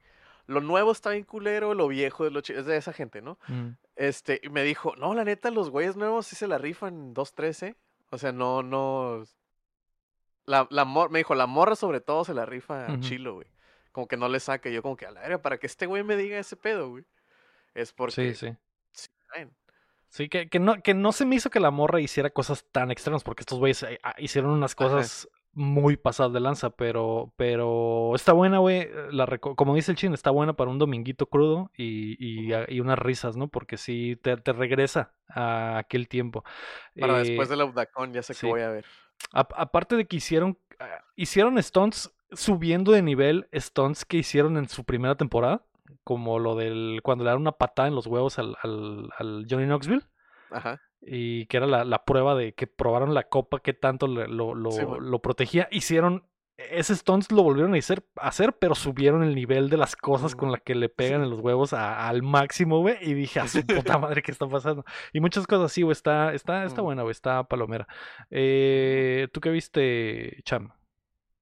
[0.48, 3.38] Lo nuevo está bien culero, lo viejo es, lo es de esa gente, ¿no?
[3.48, 7.14] Mm, Este, y me dijo, no, la neta, los güeyes nuevos sí se la rifan
[7.14, 7.76] 2-13.
[8.10, 9.24] O sea, no, no.
[10.46, 13.48] La, la mor- me dijo, la morra sobre todo se la rifa a chilo, güey.
[13.91, 14.70] Como que no le saca.
[14.70, 17.06] Yo como que a la verga, para que este güey me diga ese pedo, güey.
[17.74, 18.56] Es porque Sí, sí.
[18.91, 19.10] sí.
[20.10, 22.90] Sí, que, que, no, que no se me hizo que la morra hiciera cosas tan
[22.90, 24.78] extremas, porque estos güeyes eh, ah, hicieron unas Ajá.
[24.90, 28.82] cosas muy pasadas de lanza, pero, pero está buena, güey.
[28.82, 32.80] eh, la Como dice el chin, está buena para un dominguito crudo y, y, y
[32.80, 33.49] unas risas, ¿no?
[33.49, 36.44] Porque sí te, te regresa a aquel tiempo.
[36.99, 38.41] Para Eh, después del Audacon, ya sé sí.
[38.41, 38.86] que voy a ver.
[39.34, 44.70] a- aparte de que hicieron, ah, hicieron stunts subiendo de nivel stunts que hicieron en
[44.70, 45.64] su primera temporada,
[46.04, 49.66] como lo del cuando le dan una patada en los huevos al, al, al Johnny
[49.66, 50.04] Knoxville
[50.52, 50.80] Ajá.
[51.02, 54.54] y que era la, la prueba de que probaron la copa, que tanto le- lo,
[54.56, 55.10] lo, Sí, man.
[55.10, 55.68] lo protegía.
[55.72, 56.26] Hicieron
[56.72, 60.36] ese stunts lo volvieron a hacer, a hacer, pero subieron el nivel de las cosas
[60.36, 60.52] con Mm.
[60.52, 62.98] las que le pegan en los huevos a- al máximo, güey.
[63.02, 64.84] Y dije, a su puta madre, ¿qué está pasando?
[65.14, 65.94] Y muchas cosas así, güey.
[65.94, 66.86] Está, está, está Mm.
[66.86, 67.12] buena, güey.
[67.12, 67.88] Está palomera.
[68.30, 70.72] Eh, ¿Tú qué viste, Cham?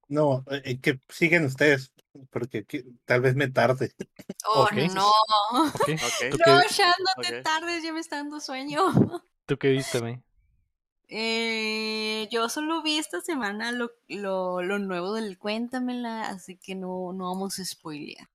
[0.08, 1.92] No, eh, que siguen ustedes,
[2.30, 3.92] porque que- tal vez me tarde.
[4.50, 5.10] Oh, no.
[5.10, 5.90] Ok.
[5.90, 6.32] Ok.
[6.32, 6.62] ¿Tú, No,
[7.22, 8.80] te tardes, ya me está dando sueño.
[9.46, 10.22] tú qué viste, güey?
[11.10, 17.14] Eh, yo solo vi esta semana lo, lo, lo nuevo del Cuéntamela, así que no,
[17.14, 18.28] no vamos a spoilear.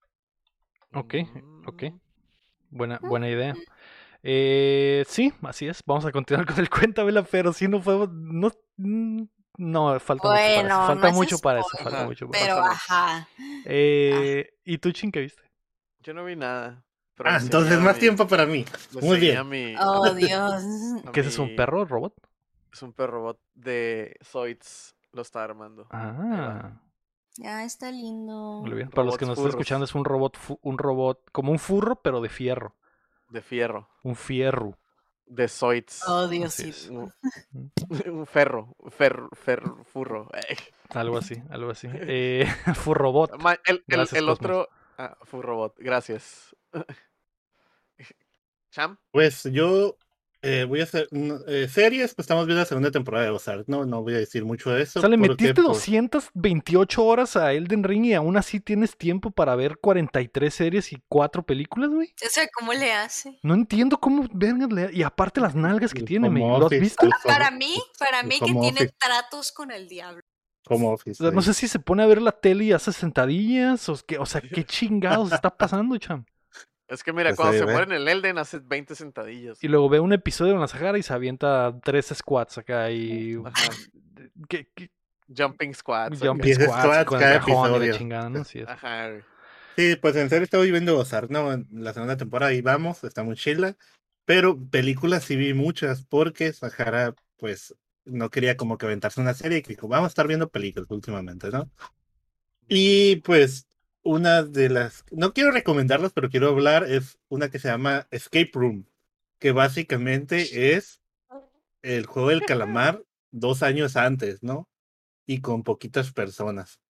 [0.94, 1.14] Ok,
[1.66, 1.82] ok.
[1.84, 1.98] Mm,
[2.70, 3.54] Buena, buena idea.
[4.22, 5.82] Eh, sí, así es.
[5.84, 8.08] Vamos a continuar con el cuéntamela, pero sí no podemos.
[8.12, 9.22] No, mm,
[9.58, 10.86] no falta mucho para eso.
[10.86, 11.68] Falta no es mucho para eso.
[11.68, 12.70] spoiler, Falta Ajá, mucho para Pero mucho.
[12.70, 13.28] ajá.
[13.64, 15.42] Eh, ¿Y tú, Chin, qué viste?
[16.00, 16.84] Yo no vi nada.
[17.14, 18.64] pero Ah, entonces más mi- tiempo para mí.
[19.00, 19.48] Muy bien.
[19.48, 20.62] mi- Oh, Dios.
[21.12, 22.14] ¿Qué ese es un mi- perro, robot?
[22.72, 24.96] Es un perro robot de Zoids.
[25.12, 25.86] Lo está armando.
[25.90, 26.80] Ah.
[27.36, 28.60] Ya está lindo.
[28.62, 28.88] Muy bien.
[28.90, 32.20] Para los que nos están escuchando, es un robot, un robot, como un furro, pero
[32.22, 32.74] de fierro.
[33.28, 33.88] De fierro.
[34.02, 34.78] Un fierro.
[35.26, 36.02] De Zoids.
[36.06, 36.88] Oh, es.
[36.90, 37.12] Un,
[38.06, 38.74] un ferro.
[38.90, 39.28] Ferro.
[39.34, 39.84] Ferro.
[39.84, 40.28] Furro.
[40.34, 40.56] Eh.
[40.90, 41.88] Algo así, algo así.
[41.92, 43.40] Eh, furrobot.
[43.42, 44.50] Ma- El, el- Gracias, el Cosmos.
[44.50, 44.68] otro.
[44.98, 45.74] Ah, Furrobot.
[45.78, 46.54] Gracias.
[48.70, 48.98] Cham.
[49.10, 49.96] Pues yo
[50.44, 51.08] eh, voy a hacer
[51.46, 53.64] eh, series, pues estamos viendo la segunda temporada de Ozark.
[53.68, 54.98] No, no voy a decir mucho de eso.
[54.98, 59.30] O sea, le metiste pues, 228 horas a Elden Ring y aún así tienes tiempo
[59.30, 62.12] para ver 43 series y 4 películas, güey.
[62.26, 63.38] O sea, ¿cómo le hace?
[63.44, 64.92] No entiendo cómo vergas le...
[64.92, 66.40] Y aparte las nalgas que el tiene, me.
[66.40, 67.08] ¿Lo has visto?
[67.24, 70.22] Para mí, para mí que tiene office, tratos con el diablo.
[70.68, 72.92] home O office, sea, no sé si se pone a ver la tele y hace
[72.92, 76.24] sentadillas o, qué, o sea, qué chingados está pasando, cham.
[76.92, 77.72] Es que mira, Pues cuando se ve.
[77.72, 79.62] muere en el Elden hace 20 sentadillas.
[79.64, 83.36] Y luego ve un episodio en la Sahara y se avienta tres squats acá y...
[84.48, 84.90] ¿Qué, qué?
[85.34, 86.20] Jumping squats.
[86.20, 87.96] Jumping squats, squats con cada cajón y la episodio.
[87.96, 88.44] chingada, ¿no?
[88.44, 88.68] Sí, es.
[88.68, 89.10] Ajá.
[89.76, 91.52] Sí, pues en serio estoy viendo Ozark, ¿no?
[91.52, 93.76] En la segunda temporada y vamos, está muy chila.
[94.26, 97.74] Pero películas sí vi muchas porque Sahara, pues,
[98.04, 100.90] no quería como que aventarse una serie y que dijo, vamos a estar viendo películas
[100.90, 101.70] últimamente, ¿no?
[102.68, 103.66] Y pues,
[104.02, 108.50] una de las, no quiero recomendarlas, pero quiero hablar, es una que se llama Escape
[108.52, 108.86] Room,
[109.38, 111.00] que básicamente es
[111.82, 114.68] el juego del calamar dos años antes, ¿no?
[115.26, 116.80] Y con poquitas personas.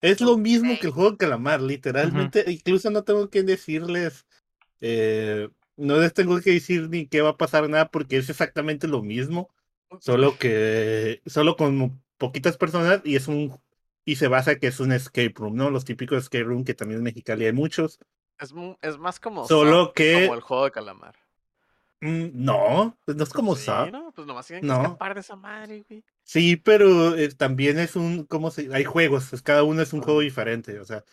[0.00, 2.44] Es lo mismo que el juego del calamar, literalmente.
[2.50, 4.26] Incluso no tengo que decirles,
[4.80, 8.86] eh, no les tengo que decir ni qué va a pasar nada porque es exactamente
[8.88, 9.50] lo mismo,
[10.00, 13.58] solo que, solo con poquitas personas y es un,
[14.06, 15.68] y se basa que es un escape room, ¿no?
[15.68, 17.98] Los típicos escape room que también en Mexicali hay muchos.
[18.38, 19.46] Es, es más como.
[19.46, 21.14] Solo que- Como el juego de calamar.
[22.00, 23.90] Mm, no, pues no es como Sí, Saw.
[23.90, 24.12] ¿no?
[24.12, 24.82] Pues nomás tienen que No.
[24.82, 26.04] escapar de esa madre, güey.
[26.22, 28.72] Sí, pero eh, también es un, ¿cómo se?
[28.74, 31.04] Hay juegos, es- cada uno es un juego diferente, o sea,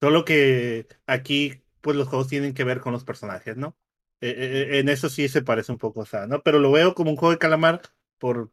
[0.00, 3.76] solo que aquí, pues los juegos tienen que ver con los personajes, ¿no?
[4.22, 4.34] Eh,
[4.72, 6.42] eh, en eso sí se parece un poco, sea, ¿no?
[6.42, 7.82] Pero lo veo como un juego de calamar
[8.18, 8.50] por,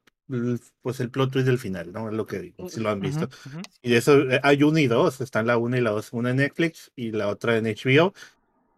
[0.81, 2.09] pues el plot twist del final, ¿no?
[2.09, 3.25] Es lo que digo, si lo han visto.
[3.25, 3.61] Ujú, ujú.
[3.81, 6.31] Y de eso eh, hay uno y dos, están la una y la dos, una
[6.31, 8.13] en Netflix y la otra en HBO.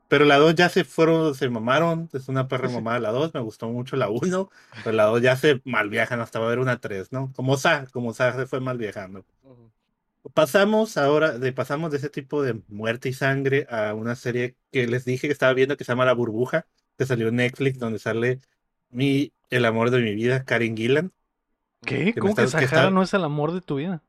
[0.07, 3.41] Pero la dos ya se fueron, se mamaron, es una perra mamada la dos, me
[3.41, 4.49] gustó mucho la uno,
[4.83, 7.31] pero la dos ya se mal viajan, hasta va a haber una tres, ¿no?
[7.35, 9.23] Como Sa, como Sa se fue mal viajando.
[9.43, 9.71] Ujú.
[10.33, 14.87] Pasamos ahora, de, pasamos de ese tipo de muerte y sangre a una serie que
[14.87, 16.67] les dije que estaba viendo que se llama La Burbuja,
[16.97, 18.39] que salió en Netflix, donde sale
[18.89, 21.13] mi, el amor de mi vida, Karen Gillan.
[21.85, 22.13] ¿Qué?
[22.13, 24.01] Que ¿Cómo que Sahara está- no es el amor de tu vida?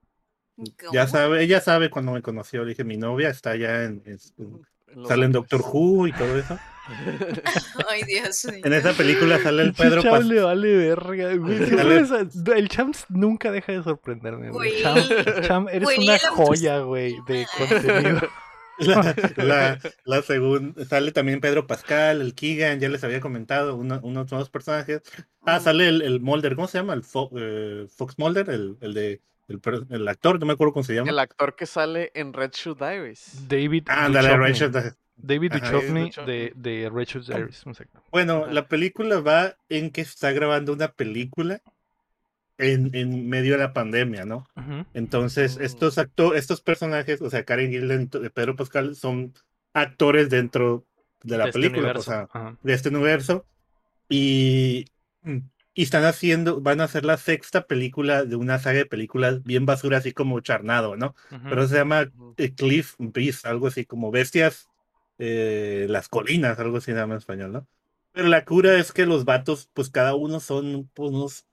[0.92, 4.18] Ya sabe, ella sabe cuando me conoció, le dije, mi novia está ya en, en-
[4.38, 5.32] En Los sale en.
[5.32, 6.58] Doctor Who y todo eso.
[7.88, 8.60] Ay, Dios mío.
[8.64, 11.58] En esa película sale el Pedro Cham Pas- le vale verga, güey.
[12.56, 14.72] El Cham nunca deja de sorprenderme, güey.
[14.72, 14.82] Güey.
[14.82, 14.96] Cham,
[15.42, 18.20] Cham, eres Güey, una joya, güey, de contenido.
[19.36, 24.00] La, la, la segunda, sale también Pedro Pascal, el Keegan, ya les había comentado, uno-
[24.02, 25.02] unos nuevos personajes.
[25.44, 26.94] Ah, sale el, el Mulder, ¿cómo se llama?
[26.94, 29.20] El Fo- eh, Fox Mulder, el, el de
[29.90, 31.10] el, actor, no me acuerdo cómo se llama.
[31.10, 33.48] El actor que sale en Red Shoe Diaries.
[33.48, 34.46] David Ándale, Duchovny.
[34.48, 34.72] Rachel.
[35.16, 36.26] David Ajá, Duchovny Duchovny.
[36.32, 37.64] de, de Rachel Diaries.
[38.12, 41.60] Bueno, la película va en que está grabando una película
[42.60, 44.46] en, en medio de la pandemia, ¿no?
[44.56, 44.86] Ujú.
[44.94, 45.62] Entonces, Mm.
[45.62, 49.32] estos acto estos personajes, o sea, Karen Gillan y Pedro Pascal, son
[49.72, 50.84] actores dentro
[51.22, 52.10] de la De este película, o universo.
[52.10, 52.56] sea, Ajá.
[52.62, 53.46] de este universo.
[54.08, 54.86] Y,
[55.74, 59.66] y están haciendo, van a hacer la sexta película de una saga de películas bien
[59.66, 61.14] basura, así como Charnado, ¿no?
[61.48, 64.68] Pero se llama eh, Cliff Beast, algo así como Bestias,
[65.18, 67.66] eh, las colinas, algo así se llama en español, ¿no?
[68.12, 71.46] Pero la cura es que los vatos, pues cada uno son pues, unos,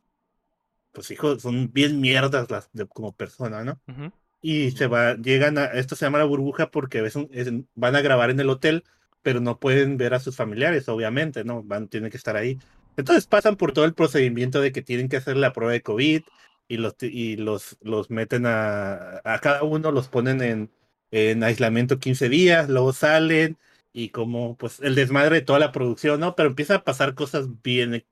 [0.98, 3.80] pues hijos, son bien mierdas las de, como persona, ¿no?
[3.88, 4.12] Ujú.
[4.42, 4.94] Y se Ujú.
[4.96, 8.40] va, llegan a, esto se llama la burbuja porque un- es- van a grabar en
[8.40, 8.84] el hotel,
[9.22, 11.64] pero no pueden ver a sus familiares, obviamente, ¿no?
[11.64, 12.60] Van, tienen que estar ahí.
[12.98, 16.24] Entonces pasan por todo el procedimiento de que tienen que hacer la prueba de COVID
[16.68, 20.72] y los, y los, los meten a, a cada uno, los ponen en,
[21.12, 23.58] en aislamiento 15 días, luego salen
[23.94, 26.36] y como pues el desmadre de toda la producción, ¿no?
[26.36, 28.06] Pero empieza a pasar cosas bien,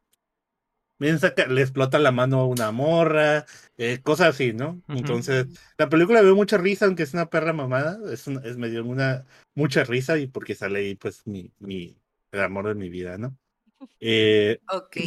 [1.00, 3.46] bien saca- le explota la mano a una morra,
[3.78, 4.82] eh, cosas así, ¿no?
[4.90, 5.48] Entonces,
[5.78, 8.70] la película me dio mucha risa, aunque es una perra mamada, es, un- es me
[8.70, 11.98] dio una mucha risa y porque sale ahí pues mi, mi
[12.32, 13.38] el amor de mi vida, ¿no?
[14.00, 14.98] Eh, Ok.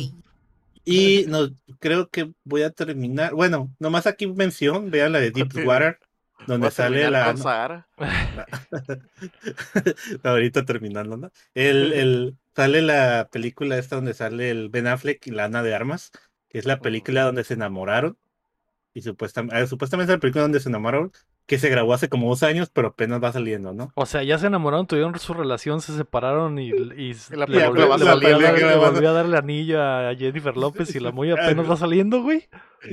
[0.85, 1.49] y no
[1.81, 5.67] creo que voy a terminar, bueno, nomás aquí mención, vean la de Deep.
[5.67, 5.99] Water,
[6.47, 7.89] donde sale la Sahara.
[10.23, 11.31] ahorita terminando, ¿no?
[11.55, 15.75] El, el, sale la película esta donde sale el Ben Affleck y la Ana de
[15.75, 16.11] Armas,
[16.49, 18.17] que es la película donde se enamoraron.
[18.95, 21.13] Y supuestamente, supuestamente es la película donde se enamoraron,
[21.47, 23.93] que se grabó hace como dos años, pero apenas va saliendo, ¿no?
[23.95, 27.87] O sea, ya se enamoraron, tuvieron su relación, se separaron y, y la le, película
[27.87, 30.95] volvió, va le volvió a dar, le volvió a dar el anillo a Jennifer López
[30.95, 32.49] y la muy apenas va saliendo, güey.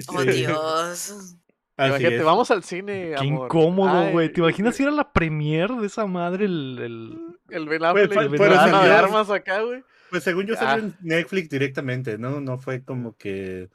[0.07, 0.31] Oh, Sí.
[0.31, 1.35] Dios.
[1.77, 2.23] Así Imagínate, es.
[2.23, 3.45] vamos al cine, Qué amor.
[3.47, 4.31] incómodo, güey.
[4.31, 6.79] ¿Te imaginas ir a la premier de esa madre el...
[6.81, 7.17] el...
[7.49, 8.47] El Ben Pues, pues, de
[8.93, 9.83] armas acá, güey.
[10.09, 10.57] Pues según yo Ah.
[10.57, 12.39] salió en Netflix directamente, ¿no?
[12.39, 13.69] No fue como que...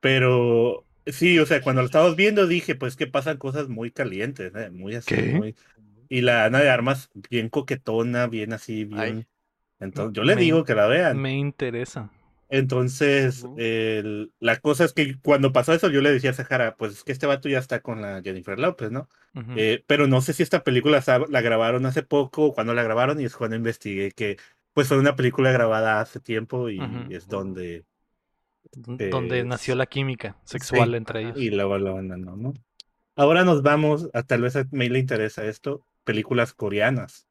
[0.00, 4.52] Pero sí, o sea, cuando lo estábamos viendo dije, pues que pasan cosas muy calientes,
[4.54, 4.70] ¿eh?
[4.70, 5.22] Muy así, ¿Qué?
[5.34, 5.54] muy...
[6.08, 9.00] Y la Ana de Armas bien coquetona, bien así, bien...
[9.00, 9.26] Ay.
[9.78, 11.20] Entonces, yo le Me- digo que la vean.
[11.20, 12.10] Me interesa.
[12.48, 16.92] Entonces, el- la cosa es que cuando pasó eso, yo le decía a Sahara, pues
[16.92, 19.08] es que este vato ya está con la Jennifer López, ¿no?
[19.58, 23.20] Eh, pero no sé si esta película la grabaron hace poco o cuando la grabaron
[23.20, 24.36] y es cuando investigué que
[24.72, 27.84] pues fue una película grabada hace tiempo y es donde
[28.72, 31.38] donde nació la química sexual sí, entre ellos.
[31.38, 32.54] y luego lo abandonó, ¿no?
[33.16, 37.25] Ahora nos vamos, a, tal vez a May le interesa esto, películas coreanas.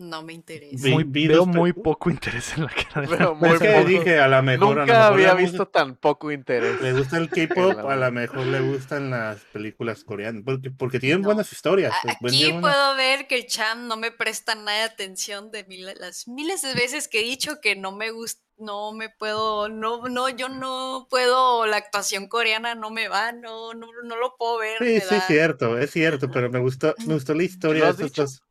[0.00, 0.88] No me interesa.
[0.88, 4.28] Muy- vi veo muy poco interés en la cara de Pero muy que dije, a
[4.28, 6.80] lo mejor, a lo Nunca mejor había visto tan poco interés.
[6.80, 7.28] Le gusta el
[7.76, 11.26] K-pop, a lo mejor le gustan las películas coreanas, porque, porque tienen No.
[11.26, 11.92] buenas historias.
[12.02, 15.94] Pues, Aquí puedo ver que el Cham no me presta nada de atención de mil-
[15.98, 20.08] las miles de veces que he dicho que no me gusta, no me puedo, no,
[20.08, 24.58] no, yo no puedo, la actuación coreana no me va, no, no, no lo puedo
[24.58, 24.78] ver.
[24.78, 28.06] Sí, sí, da- cierto, es cierto, pero me gustó, me gustó la historia ¿Lo de
[28.06, 28.42] estos.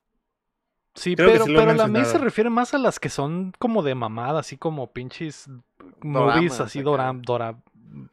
[1.00, 3.84] Sí, Creo pero, sí pero la May se refiere más a las que son como
[3.84, 5.50] de mamada, así como pinches
[6.02, 7.58] movies así dora, dora,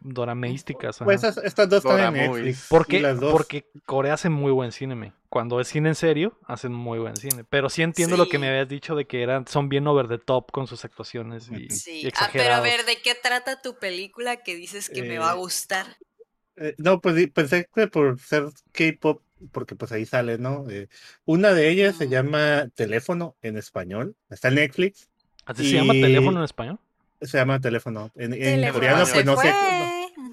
[0.00, 0.98] dorameísticas.
[0.98, 1.40] Pues ajá.
[1.42, 2.32] estas, dos están en.
[2.32, 2.66] Netflix.
[2.70, 3.32] Porque, dos.
[3.32, 5.12] porque Corea hace muy buen cine, me.
[5.28, 7.42] Cuando es cine en serio, hacen muy buen cine.
[7.42, 10.18] Pero sí entiendo lo que me habías dicho de que eran, son bien over the
[10.18, 13.80] top con sus actuaciones y, Sí, y ah, pero a ver, ¿de qué trata tu
[13.80, 15.96] película que dices que me va a Eh, gustar?
[16.56, 19.20] Eh, no, pues pensé que por ser K-pop,
[19.52, 20.68] porque pues ahí sale, ¿no?
[20.70, 20.88] Eh,
[21.24, 22.12] una de ellas se Ujú.
[22.12, 24.16] llama Teléfono en español.
[24.30, 25.08] Está en Netflix.
[25.44, 26.78] ¿Así se llama teléfono en español?
[27.20, 28.10] Se llama Teléfono.
[28.16, 29.54] En, en Teléfono coreano, pues no sé,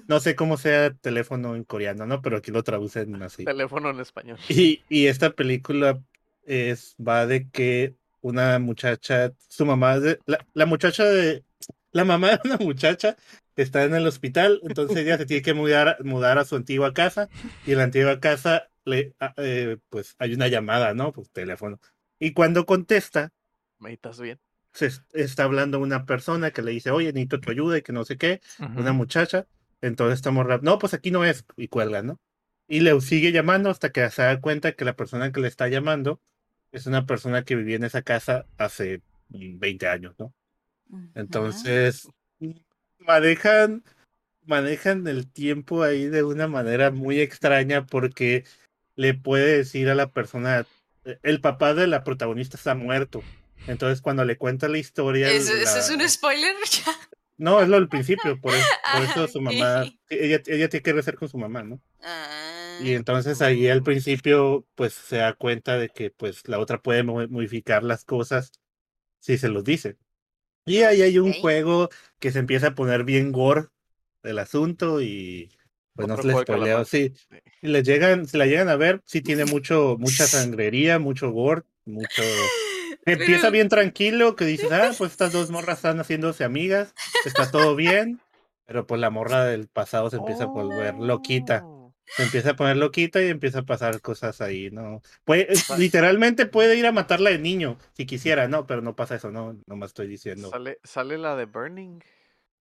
[0.08, 2.20] no, sé cómo sea teléfono en coreano, ¿no?
[2.20, 3.44] Pero aquí lo traducen así.
[3.44, 4.38] Teléfono en español.
[4.48, 6.00] Y, y esta película
[6.44, 11.44] es, va de que una muchacha, su mamá, de, la, la muchacha de,
[11.92, 13.16] la mamá de una muchacha
[13.56, 17.28] está en el hospital, entonces ella se tiene que mudar, mudar a su antigua casa
[17.66, 21.12] y en la antigua casa le, a- eh, pues hay una llamada, ¿no?
[21.12, 21.80] Pues teléfono.
[22.18, 23.32] Y cuando contesta,
[23.78, 24.38] ¿Me estás bien?
[24.72, 27.92] se es- está hablando una persona que le dice, oye, necesito tu ayuda y que
[27.92, 28.80] no sé qué, Ujú.
[28.80, 29.46] una muchacha.
[29.80, 32.18] Entonces estamos no, pues aquí no es, y cuelga, ¿no?
[32.66, 35.68] Y le sigue llamando hasta que se da cuenta que la persona que le está
[35.68, 36.20] llamando
[36.72, 40.32] es una persona que vivía en esa casa hace mm, 20 años, ¿no?
[41.14, 42.08] Entonces,
[42.38, 42.50] mm,
[42.98, 43.84] manejan,
[44.44, 48.44] manejan el tiempo ahí de una manera muy extraña porque
[48.96, 50.66] le puede decir a la persona,
[51.04, 53.22] eh, el papá de la protagonista está muerto.
[53.66, 56.54] Entonces, cuando le cuenta la historia, ¿Eso, eso es un spoiler?
[57.36, 59.44] No, es lo del principio, por eso, por Ah, eso su ok.
[59.44, 61.80] mamá, ella, ella tiene que rezar con su mamá, ¿no?
[62.02, 66.82] Ah, Y entonces ahí al principio, pues se da cuenta de que pues la otra
[66.82, 68.52] puede mo- modificar las cosas
[69.20, 69.98] si se los dice.
[70.66, 71.90] Y ahí hay un juego
[72.20, 73.68] que se empieza a poner bien gore
[74.22, 75.50] del asunto y
[75.94, 77.12] pues no se les spoileo, sí.
[77.30, 77.36] Sí.
[77.60, 81.62] Si le llegan, si la llegan a ver, sí tiene mucho, mucha sangrería, mucho gore,
[81.84, 82.22] mucho
[83.06, 86.94] Empieza bien tranquilo, que dices, ah, pues estas dos morras están haciéndose amigas,
[87.24, 88.20] está todo bien,
[88.66, 91.92] pero pues la morra del pasado se empieza a volver loquita, Oh.
[92.16, 95.02] se empieza a poner loquita y empieza a pasar cosas ahí, ¿no?
[95.24, 95.82] Puede, Vale.
[95.82, 99.58] literalmente puede ir a matarla de niño, si quisiera, no, pero no pasa eso, no,
[99.66, 100.50] no me estoy diciendo.
[100.50, 102.00] Sale, sale la de Burning.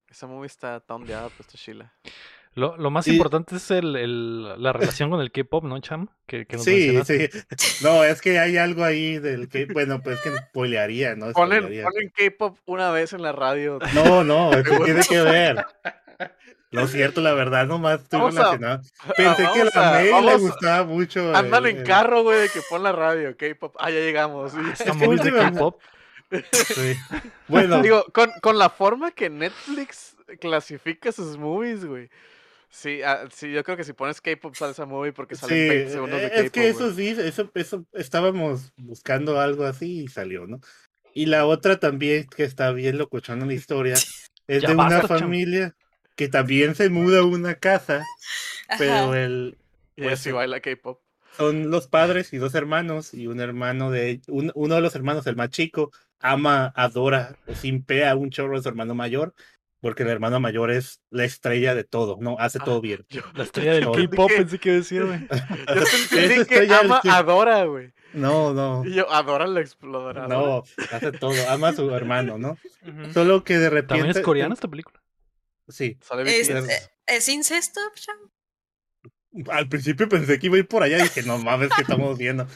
[0.08, 1.94] Esa movie está tondeada, pues Sheila.
[2.54, 6.10] Lo, lo más Y- importante es el, el- la relación con el K-pop, ¿no, Cham?
[6.28, 7.30] Que, que nos Sí, sí.
[7.82, 11.32] No, es que hay algo ahí del que, bueno, pues que spoilearía, ¿no?
[11.32, 11.84] Ponen, Spoilearía.
[11.86, 13.80] ponen K-pop una vez en la radio.
[13.94, 14.86] No, no, es que Seguro.
[14.86, 15.66] tiene que ver.
[16.72, 18.82] Lo cierto, la verdad, nomás estoy Vamos a- relacionado.
[19.18, 21.36] Pensé que a la a- May le a- gustaba mucho.
[21.36, 23.76] Andan el- en carro, güey, de que pon la radio, K-pop.
[23.80, 24.54] Ah, ya llegamos.
[24.74, 25.80] Esta Es que movies de K-pop.
[26.52, 26.96] sí.
[27.48, 32.10] Bueno, Digo, con, con la forma que Netflix clasifica sus movies, güey.
[32.72, 35.66] Sí, ah, sí, yo creo que si pones K-pop sale esa movie porque sí, salen
[35.68, 36.42] 20 segundos de eh, K-pop.
[36.42, 36.94] es que eso güey.
[36.94, 40.60] sí, eso, eso estábamos buscando algo así y salió, ¿no?
[41.14, 44.08] Y la otra también que está bien locochona la historia
[44.48, 45.42] es Ya de una basta, chamo.
[45.42, 45.76] familia
[46.16, 48.12] que también se muda a una casa,
[48.76, 49.16] pero ajá.
[49.16, 49.60] el
[49.96, 51.02] Y ella pues, sí baila K-pop.
[51.32, 55.26] son los padres y dos hermanos y un hermano de un- uno de los hermanos
[55.28, 59.34] el más chico ama adora simpea un chorro de su hermano mayor
[59.82, 62.38] porque el hermano mayor es la estrella de todo, ¿no?
[62.40, 63.06] Hace Ah, todo bien.
[63.10, 65.28] Yo, La estrella del K-pop pensé que iba a decir, güey.
[65.30, 67.92] yo entendí que ama, que- adora, güey.
[68.14, 70.28] No, no, Y yo, adora la exploradora.
[70.28, 72.58] no, hace todo, ama a su hermano, ¿no?
[73.14, 73.96] Solo que de repente...
[73.96, 75.02] ¿También es coreana esta película?
[75.68, 76.70] Sí, Sale ¿Es, BTS.
[76.70, 78.18] eh, ¿es incesto, Cham?
[79.50, 82.18] Al principio pensé que iba a ir por allá y dije, no mames, que estamos
[82.18, 82.48] viendo?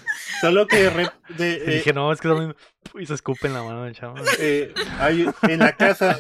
[0.42, 2.56] Solo que de, re- de, Y eh, dije, no, es que también...
[3.00, 4.16] Y se escupe en la mano del chavo.
[4.40, 6.20] eh, hay, en la casa,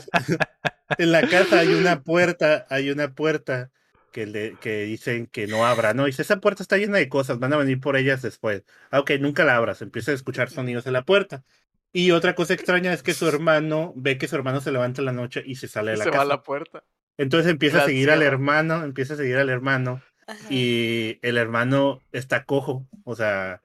[0.97, 3.69] en la casa hay una puerta, hay una puerta
[4.11, 6.05] que, le, que dicen que no abra, ¿no?
[6.05, 8.63] Dice, esa puerta está llena de cosas, van a venir por ellas después.
[8.91, 11.43] Ah, ok, nunca la abras, empieza a escuchar sonidos en la puerta.
[11.91, 15.05] Y otra cosa extraña es que su hermano ve que su hermano se levanta en
[15.05, 16.23] la noche y se sale de Y la se va casa.
[16.25, 16.83] a la puerta.
[17.17, 20.47] Entonces empieza a seguir al hermano, empieza a seguir al hermano Ajá.
[20.49, 23.61] y el hermano está cojo, o sea,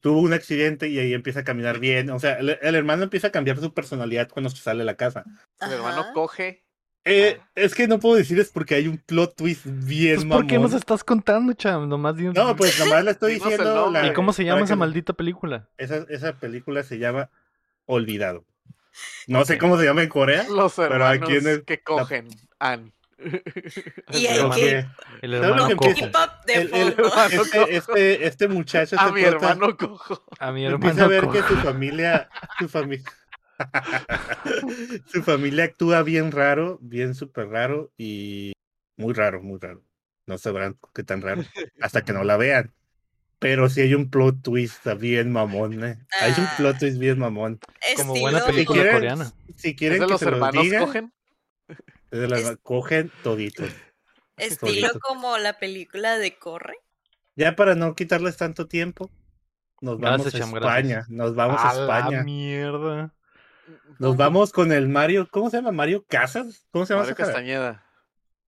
[0.00, 3.28] tuvo un accidente y ahí empieza a caminar bien, o sea, el, el hermano empieza
[3.28, 5.24] a cambiar su personalidad cuando se sale de la casa.
[5.60, 6.64] El hermano coge.
[7.04, 7.48] Eh, Ah.
[7.54, 10.74] es que no puedo decirles porque hay un plot twist bien Pues, ¿Por qué nos
[10.74, 11.88] estás contando, cham?
[11.88, 13.90] Nomás dinos- No, pues nomás le estoy diciendo.
[13.90, 15.68] la- ¿Y cómo se llama esa maldita película?
[15.78, 17.30] Esa, esa película se llama
[17.86, 18.44] Olvidado.
[19.26, 20.44] No sé cómo se llama en Corea.
[20.50, 22.28] Los Pero hermanos aquí en el- que cogen.
[22.58, 22.92] An.
[24.12, 24.86] Y El que-
[25.22, 25.90] El ¿Sabes lo hermano que cojo.
[25.90, 26.40] empieza?
[26.46, 26.96] El- el-
[27.32, 30.24] este, este, este muchacho A mi hermano cojo.
[30.38, 31.48] A mi empieza hermano a ver que cojo.
[31.48, 33.04] su familia, su familia,
[35.06, 38.52] su familia actúa bien raro, bien súper raro y
[38.96, 39.82] muy raro, muy raro.
[40.26, 41.42] No sabrán qué tan raro
[41.80, 42.72] hasta que no la vean.
[43.40, 45.98] Pero sí hay un plot twist bien mamón, ¿eh?
[46.20, 46.54] Hay un Ah.
[46.56, 47.60] plot twist bien mamón.
[47.96, 49.32] Como buena película quieren- coreana.
[49.56, 51.12] Si ¿Es quieren de que los se los hermanos diga, cogen?
[52.10, 53.70] Es de las- Es- cogen toditos.
[54.36, 56.74] Estilo como la película de Corre.
[57.34, 59.10] Ya para no quitarles tanto tiempo,
[59.80, 60.62] nos vamos a Cham, gracias.
[60.92, 61.06] España.
[61.08, 62.22] Nos vamos a, A la España.
[62.24, 63.14] mierda.
[63.98, 65.28] Nos vamos con el Mario.
[65.30, 65.72] ¿Cómo se llama?
[65.72, 66.66] ¿Mario Casas?
[66.70, 67.16] ¿Cómo se llama Mario?
[67.16, 67.84] Castañeda.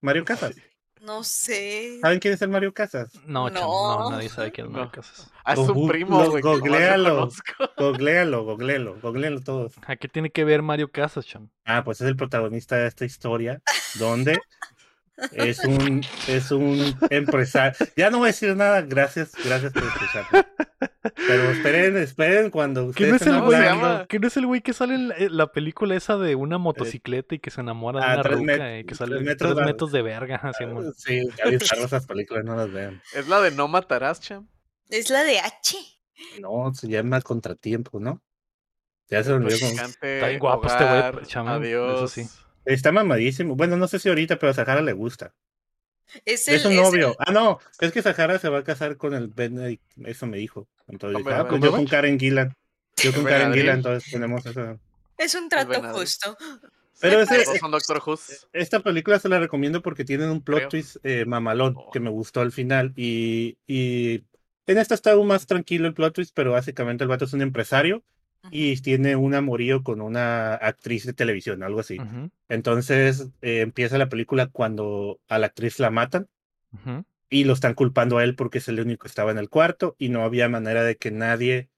[0.00, 0.56] Mario Casas.
[1.00, 1.98] No sé.
[2.02, 3.10] ¿Saben quién es el Mario Casas?
[3.26, 4.10] No, no, No.
[4.10, 4.92] nadie sabe quién es Mario No.
[4.92, 5.30] Casas.
[5.44, 6.42] Ah, es un Go- primo, lo- güey.
[6.42, 7.30] googlealo.
[7.78, 9.72] Googlealo, googlealo, googlealo todos.
[9.86, 11.48] ¿A qué tiene que ver Mario Casas, cham?
[11.64, 13.62] Ah, pues es el protagonista de esta historia,
[13.98, 14.38] donde
[15.32, 17.76] es un, es un empresario.
[17.96, 20.46] Ya no voy a decir nada, gracias, gracias por escucharme.
[21.26, 23.68] Pero esperen, esperen cuando ¿Qué no ustedes es el estén ¿Cómo se güey?
[23.68, 24.06] hablando- llama?
[24.06, 26.58] ¿Qué no es el güey que sale en la, en la película esa de una
[26.58, 29.36] motocicleta y que se enamora de Ah, una ruca met- y que tres sale metros
[29.38, 30.36] tres de- metros de verga?
[30.42, 30.94] así, mon.
[30.94, 31.44] Sí, ya
[31.76, 33.02] esas películas, no las vean.
[33.14, 34.48] Es la de No Matarás, cham.
[34.88, 35.76] Es la de H.
[36.40, 38.22] No, se llama Contratiempo, ¿no?
[39.08, 42.10] Ya se me olvidó Está bien guapo este güey, hogar, cham, eso Adiós.
[42.12, 42.26] sí.
[42.64, 43.56] Está mamadísimo.
[43.56, 45.34] Bueno, no sé si ahorita, pero a Sahara le gusta.
[46.24, 47.08] Es, un es novio.
[47.10, 50.38] el- Ah, no, es que Sahara se va a casar con el Benedict, eso me
[50.38, 50.66] dijo.
[50.88, 52.54] Entonces ah, pues yo con Karen Gillan.
[52.96, 53.52] Yo con Karen.
[53.52, 54.78] Gillan, entonces tenemos eso.
[55.18, 56.36] es un trato justo.
[57.00, 57.44] Pero ese-.
[58.52, 60.68] Esta película se la recomiendo porque tienen un plot Creo.
[60.68, 61.90] twist eh, mamalón Oh.
[61.90, 62.92] que me gustó al final.
[62.96, 64.24] Y, y
[64.66, 67.42] en esta está aún más tranquilo el plot twist, pero básicamente el vato es un
[67.42, 68.02] empresario
[68.50, 71.98] y tiene un amorío con una actriz de televisión, algo así.
[72.48, 76.26] Entonces eh, empieza la película cuando a la actriz la matan
[77.28, 79.94] y lo están culpando a él porque es el único que estaba en el cuarto
[79.98, 81.68] y no había manera de que nadie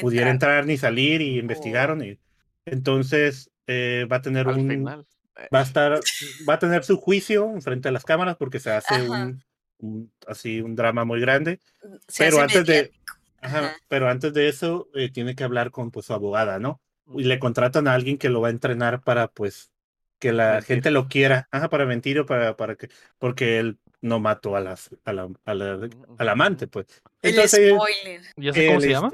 [0.00, 0.66] pudiera Entrar.
[0.66, 2.02] ni salir y investigaron.
[2.02, 2.18] Y,
[2.64, 5.06] entonces eh, va a tener Al un final.
[5.36, 6.00] Eh, va a estar,
[6.48, 9.42] va a tener su juicio frente a las cámaras porque se hace un,
[9.78, 11.60] un- así un drama muy grande.
[12.08, 13.15] Se pero antes de, mediático.
[13.46, 16.80] Ajá, pero antes de eso eh, tiene que hablar con pues su abogada, ¿no?
[17.14, 19.70] Y le contratan a alguien que lo va a entrenar para pues
[20.18, 20.66] que la Mentir.
[20.66, 24.60] gente lo quiera, ajá, para mentir o para, para que, porque él no mató a
[24.60, 26.86] las, a la, a la- al amante, pues.
[27.22, 28.22] El Entonces, spoiler.
[28.36, 29.10] ¿Ya sé cómo el se llama?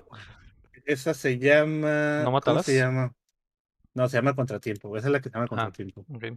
[0.85, 2.23] Esa se llama.
[2.25, 3.15] ¿No ¿Cómo se llama?
[3.95, 4.97] No, se llama Contratiempo.
[4.97, 5.39] Esa es la que se Ah.
[5.41, 6.01] llama Contratiempo.
[6.03, 6.09] Ok.
[6.21, 6.33] pues,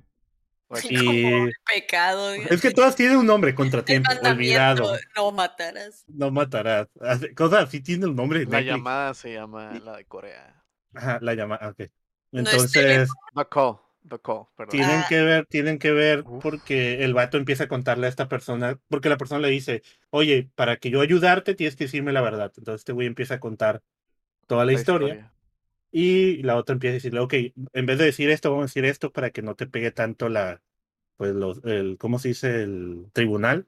[0.83, 2.33] Y Como el pecado.
[2.33, 4.97] es que todas tienen un nombre, Contratiempo, olvidado.
[5.15, 6.03] no matarás.
[6.07, 6.87] No matarás.
[7.35, 8.39] Cosas así tiene el nombre.
[8.45, 8.67] La Netflix.
[8.71, 10.63] llamada se llama la de Corea.
[10.93, 11.69] Ajá, la llamada.
[11.69, 11.79] Ok.
[12.31, 13.09] No es Entonces.
[13.35, 13.75] The Call.
[14.09, 14.71] The Call, perdón.
[14.71, 15.05] tienen Ah.
[15.09, 19.09] que ver, tienen que ver porque el vato empieza a contarle a esta persona, porque
[19.09, 19.81] la persona le dice,
[20.11, 22.51] oye, para que yo ayudarte tienes que decirme la verdad.
[22.57, 23.81] Entonces este güey empieza a contar
[24.47, 25.33] toda la, La historia,
[25.97, 27.33] y la otra empieza a decirle, ok,
[27.73, 30.27] en vez de decir esto, vamos a decir esto para que no te pegue tanto
[30.27, 30.61] la,
[31.15, 32.63] pues los, el, ¿cómo se dice?
[32.63, 33.65] El tribunal.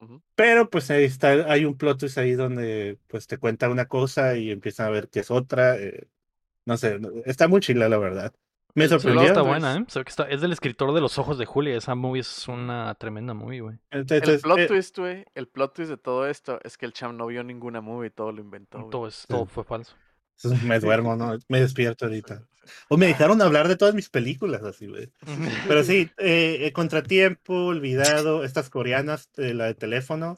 [0.00, 0.20] Ujú.
[0.34, 4.36] Pero pues ahí está, hay un plot twist ahí donde pues te cuenta una cosa
[4.36, 5.76] y empiezan a ver que es otra.
[5.78, 6.08] eh,
[6.66, 8.32] no sé, está muy chila la verdad.
[8.74, 9.22] Me sorprendió.
[9.26, 9.84] está buena, ¿eh?
[9.92, 11.76] Que está- es del escritor de Los Ojos de Julia.
[11.76, 13.78] Esa movie es una tremenda movie, güey.
[13.90, 16.92] Entonces, El plot eh, twist, güey, el plot twist de todo esto es que el
[16.92, 18.78] cham no vio ninguna movie, todo lo inventó.
[18.78, 18.90] güey.
[18.90, 19.94] Todo, es, todo fue falso.
[20.42, 21.38] Entonces me duermo, ¿no?
[21.48, 22.46] Me despierto ahorita.
[22.88, 25.10] O me dejaron hablar de todas mis películas, así, güey.
[25.66, 30.36] Pero sí, eh, eh, Contratiempo, Olvidado, estas coreanas, eh, la de teléfono,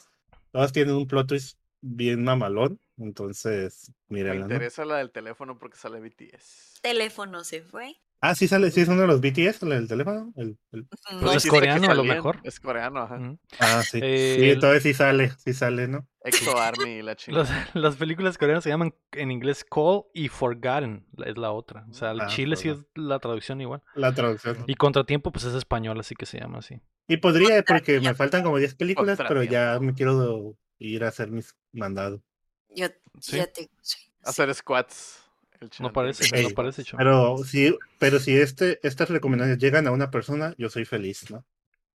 [0.51, 2.81] todas tienen un plot twist bien mamalón.
[2.97, 4.55] Entonces, Me mírenla, ¿no?
[4.55, 6.81] interesa la del teléfono porque sale BTS.
[6.81, 7.97] Teléfono se fue.
[8.25, 10.33] Ah, sí sale, sí es uno de los BTS, el del teléfono.
[10.37, 10.87] el- el-
[11.21, 12.39] Pues es coreano, a lo mejor.
[12.45, 13.19] Es coreano, ajá.
[13.59, 13.99] Ah, sí.
[14.01, 16.07] Eh, sí, entonces sí sale, sí sale, ¿no?
[16.23, 17.43] Exo Army y la chingada.
[17.43, 21.85] Las, las películas coreanas se llaman en inglés Call y Forgotten, es la otra.
[21.91, 23.83] O sea, el Ah, Chile sí es la traducción igual.
[23.97, 24.65] La traducción.
[24.69, 26.81] Y Contratiempo, pues es español, así que se llama así.
[27.09, 31.33] Y podría, porque me faltan como 10 películas, pero ya me quiero ir a hacer
[31.33, 32.21] mis mandados.
[32.69, 32.87] Yo
[33.19, 33.37] Sí.
[33.39, 33.63] ya te.
[33.63, 34.13] sí, sí.
[34.23, 35.22] Hacer squats.
[35.63, 36.99] El No parece, no Chon.
[36.99, 41.45] Pero si, pero si este, estas recomendaciones llegan a una persona, yo soy feliz, ¿no?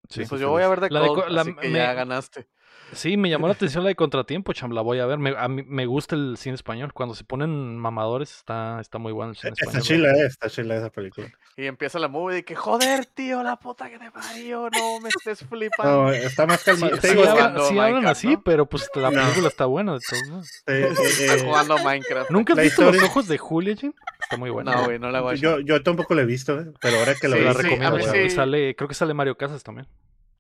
[0.08, 0.22] Sí.
[0.28, 1.92] Pues yo voy a ver de La de Cold, co- la- así que me- ya
[1.94, 2.46] ganaste.
[2.92, 5.18] Sí, me llamó la atención la de Contratiempo, cham, la voy a ver.
[5.18, 6.92] Me, a mí me gusta el cine español.
[6.92, 9.82] Cuando se ponen mamadores, está, está muy bueno el cine Está español.
[9.82, 11.28] chila, eh, está chila esa película.
[11.56, 15.08] Y empieza la movie de que, joder, tío, la puta que te parió, no me
[15.08, 16.04] estés flipando.
[16.04, 17.00] No, está más Sí, calmada.
[17.00, 18.42] sí hablan, sí hablan Minecraft, así, ¿no?
[18.44, 19.20] pero pues la No.
[19.22, 20.62] película está buena de todos modos.
[20.66, 22.30] eh, eh, Está eh, jugando Minecraft.
[22.30, 23.92] ¿Nunca has La visto los ojos de Julia, Jim?
[24.20, 24.72] Está muy buena.
[24.76, 27.14] No, güey, no la voy a yo, yo tampoco lo he visto, eh, pero ahora
[27.14, 27.96] que lo Sí, la sí, recomiendo.
[27.96, 28.28] a mí güey.
[28.30, 28.36] sí.
[28.36, 29.86] Sale, creo que sale Mario Casas también.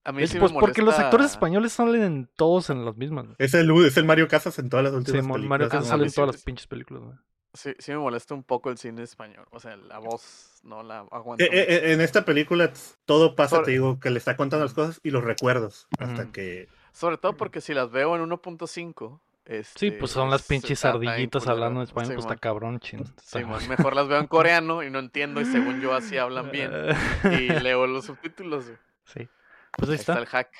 [0.06, 2.96] A mí Es, sí pues me porque los actores españoles salen en todos en las
[2.96, 3.24] mismas.
[3.26, 3.36] güey.
[3.38, 5.48] es el, es el Mario Casas en todas las Sí, últimas Mo- películas.
[5.50, 5.90] Mario Casas ¿no?
[5.90, 6.36] sale en sí, todas sí.
[6.36, 7.02] las pinches películas.
[7.02, 7.16] güey.
[7.54, 9.46] Sí, sí me molesta un poco el cine español.
[9.50, 11.42] O sea, la voz no la aguanto.
[11.42, 12.70] Eh, eh, eh, en esta película
[13.04, 15.88] todo pasa, Sobre- te digo, que le está contando las cosas y los recuerdos.
[15.98, 16.32] Hasta Ujú.
[16.32, 16.68] que.
[16.92, 19.20] Sobre todo porque si las veo en 1.5.
[19.44, 23.00] Este, Sí, pues son las pinches ardillitas hablando en español, pues está cabrón, chin.
[23.00, 25.40] Está- Simón, Mejor las veo en coreano y no entiendo.
[25.40, 26.70] Y según yo, así hablan bien.
[27.40, 28.64] Y leo los subtítulos.
[28.66, 28.76] güey.
[29.04, 29.28] sí.
[29.76, 30.20] Pues ahí Ahí está está.
[30.20, 30.50] el hack.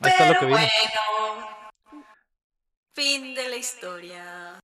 [0.00, 0.60] Ahí está lo Pero que vimos.
[0.60, 2.10] bueno.
[2.94, 4.60] Fin de la historia.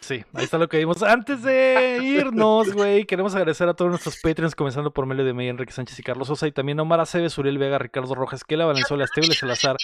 [0.00, 1.02] Sí, ahí está lo que vimos.
[1.02, 5.50] Antes de irnos, güey, queremos agradecer a todos nuestros Patreons, comenzando por Melio de Meyer,
[5.50, 8.64] Enrique Sánchez y Carlos Sosa, y también a Omar Aceves, Uriel Vega, Ricardo Rojas, Kela
[8.64, 9.76] Valenzuela, Esteble Salazar,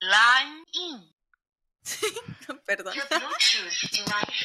[0.00, 1.12] Line in.
[2.66, 2.94] Perdón.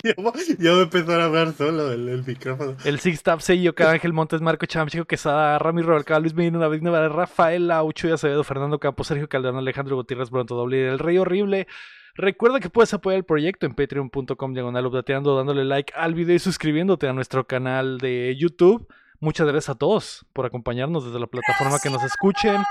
[0.04, 2.76] Ya va ya va a empezar a hablar solo el, el micrófono.
[2.84, 6.82] el Six Tap, Sello, Ángel Montes, Marco Cham, Chico Quesada, Rami Robalcaba, Luis Medina, David
[6.82, 11.18] Navarra, Rafael Aucho y Acevedo, Fernando Campos, Sergio Calderón, Alejandro Gutiérrez, Bronto Doble, El Rey
[11.18, 11.68] Horrible.
[12.16, 16.40] Recuerda que puedes apoyar el proyecto en patreon.com diagonal updateando, dándole like al video y
[16.40, 18.88] suscribiéndote a nuestro canal de YouTube.
[19.20, 22.62] Muchas gracias a todos por acompañarnos desde la plataforma que nos escuchen.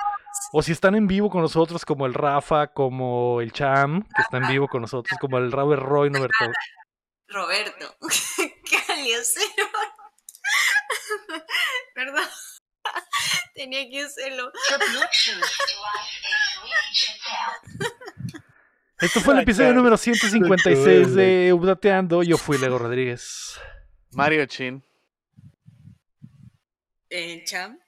[0.53, 4.39] O si están en vivo con nosotros, como el Rafa, como el Cham, que está
[4.39, 6.45] en vivo con nosotros, como el Robert Roy, Noberto.
[7.29, 7.97] Roberto.
[8.89, 9.69] Caliocero.
[11.95, 12.25] Perdón.
[13.55, 14.53] Tenía que hacerlo.
[19.01, 22.23] Esto fue el episodio número 156 de Updateando.
[22.23, 23.59] Yo fui Lego Rodríguez.
[24.13, 24.85] Mario Chin.
[27.11, 27.79] Eh, Cham.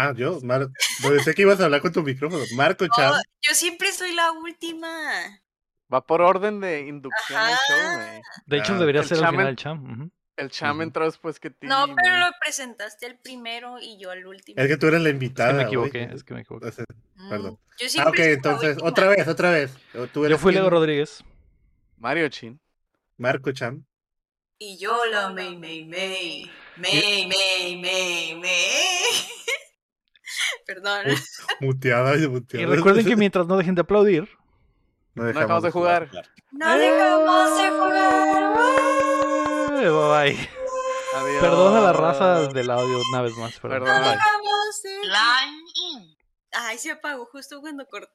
[0.00, 0.68] Ah, yo, Mar...
[1.02, 2.42] pensé que ibas a hablar con tu micrófono.
[2.54, 3.14] Marco Cham.
[3.14, 4.88] Oh, yo siempre soy la última.
[5.92, 8.20] Va por orden de inducción al show, güey.
[8.46, 10.10] De hecho, Ah, debería el ser al final el Cham.
[10.36, 11.66] El Cham entró después que ti.
[11.66, 14.60] No, pero lo presentaste al primero y yo al último.
[14.62, 15.50] Es que tú eres la Es invitada.
[15.50, 16.66] que me equivoqué, es que me equivoqué.
[16.68, 17.58] Entonces, Mm, perdón.
[17.80, 18.88] Yo Ah, siempre ok, soy la entonces, última.
[18.90, 19.72] otra vez, otra vez.
[20.12, 20.54] Tú Yo fui?
[20.54, 21.24] Lego Rodríguez.
[21.96, 22.60] Mario Chin.
[23.16, 23.84] Marco Cham.
[24.60, 26.50] Y yo la May May May.
[26.76, 28.48] May May May May.
[30.66, 31.04] Perdón.
[31.60, 32.74] Muteada y Y muteada.
[32.74, 34.28] recuerden que mientras no dejen de aplaudir.
[35.14, 36.10] no dejamos de jugar.
[36.52, 38.58] No dejamos de jugar.
[39.80, 40.48] Eh, Bye bye.
[41.14, 41.40] Adiós.
[41.40, 43.58] Perdona la raza del audio una vez más.
[43.60, 43.84] Perdón.
[43.88, 46.16] No dejamos de Line in.
[46.52, 48.06] Ay, se apagó justo cuando corté.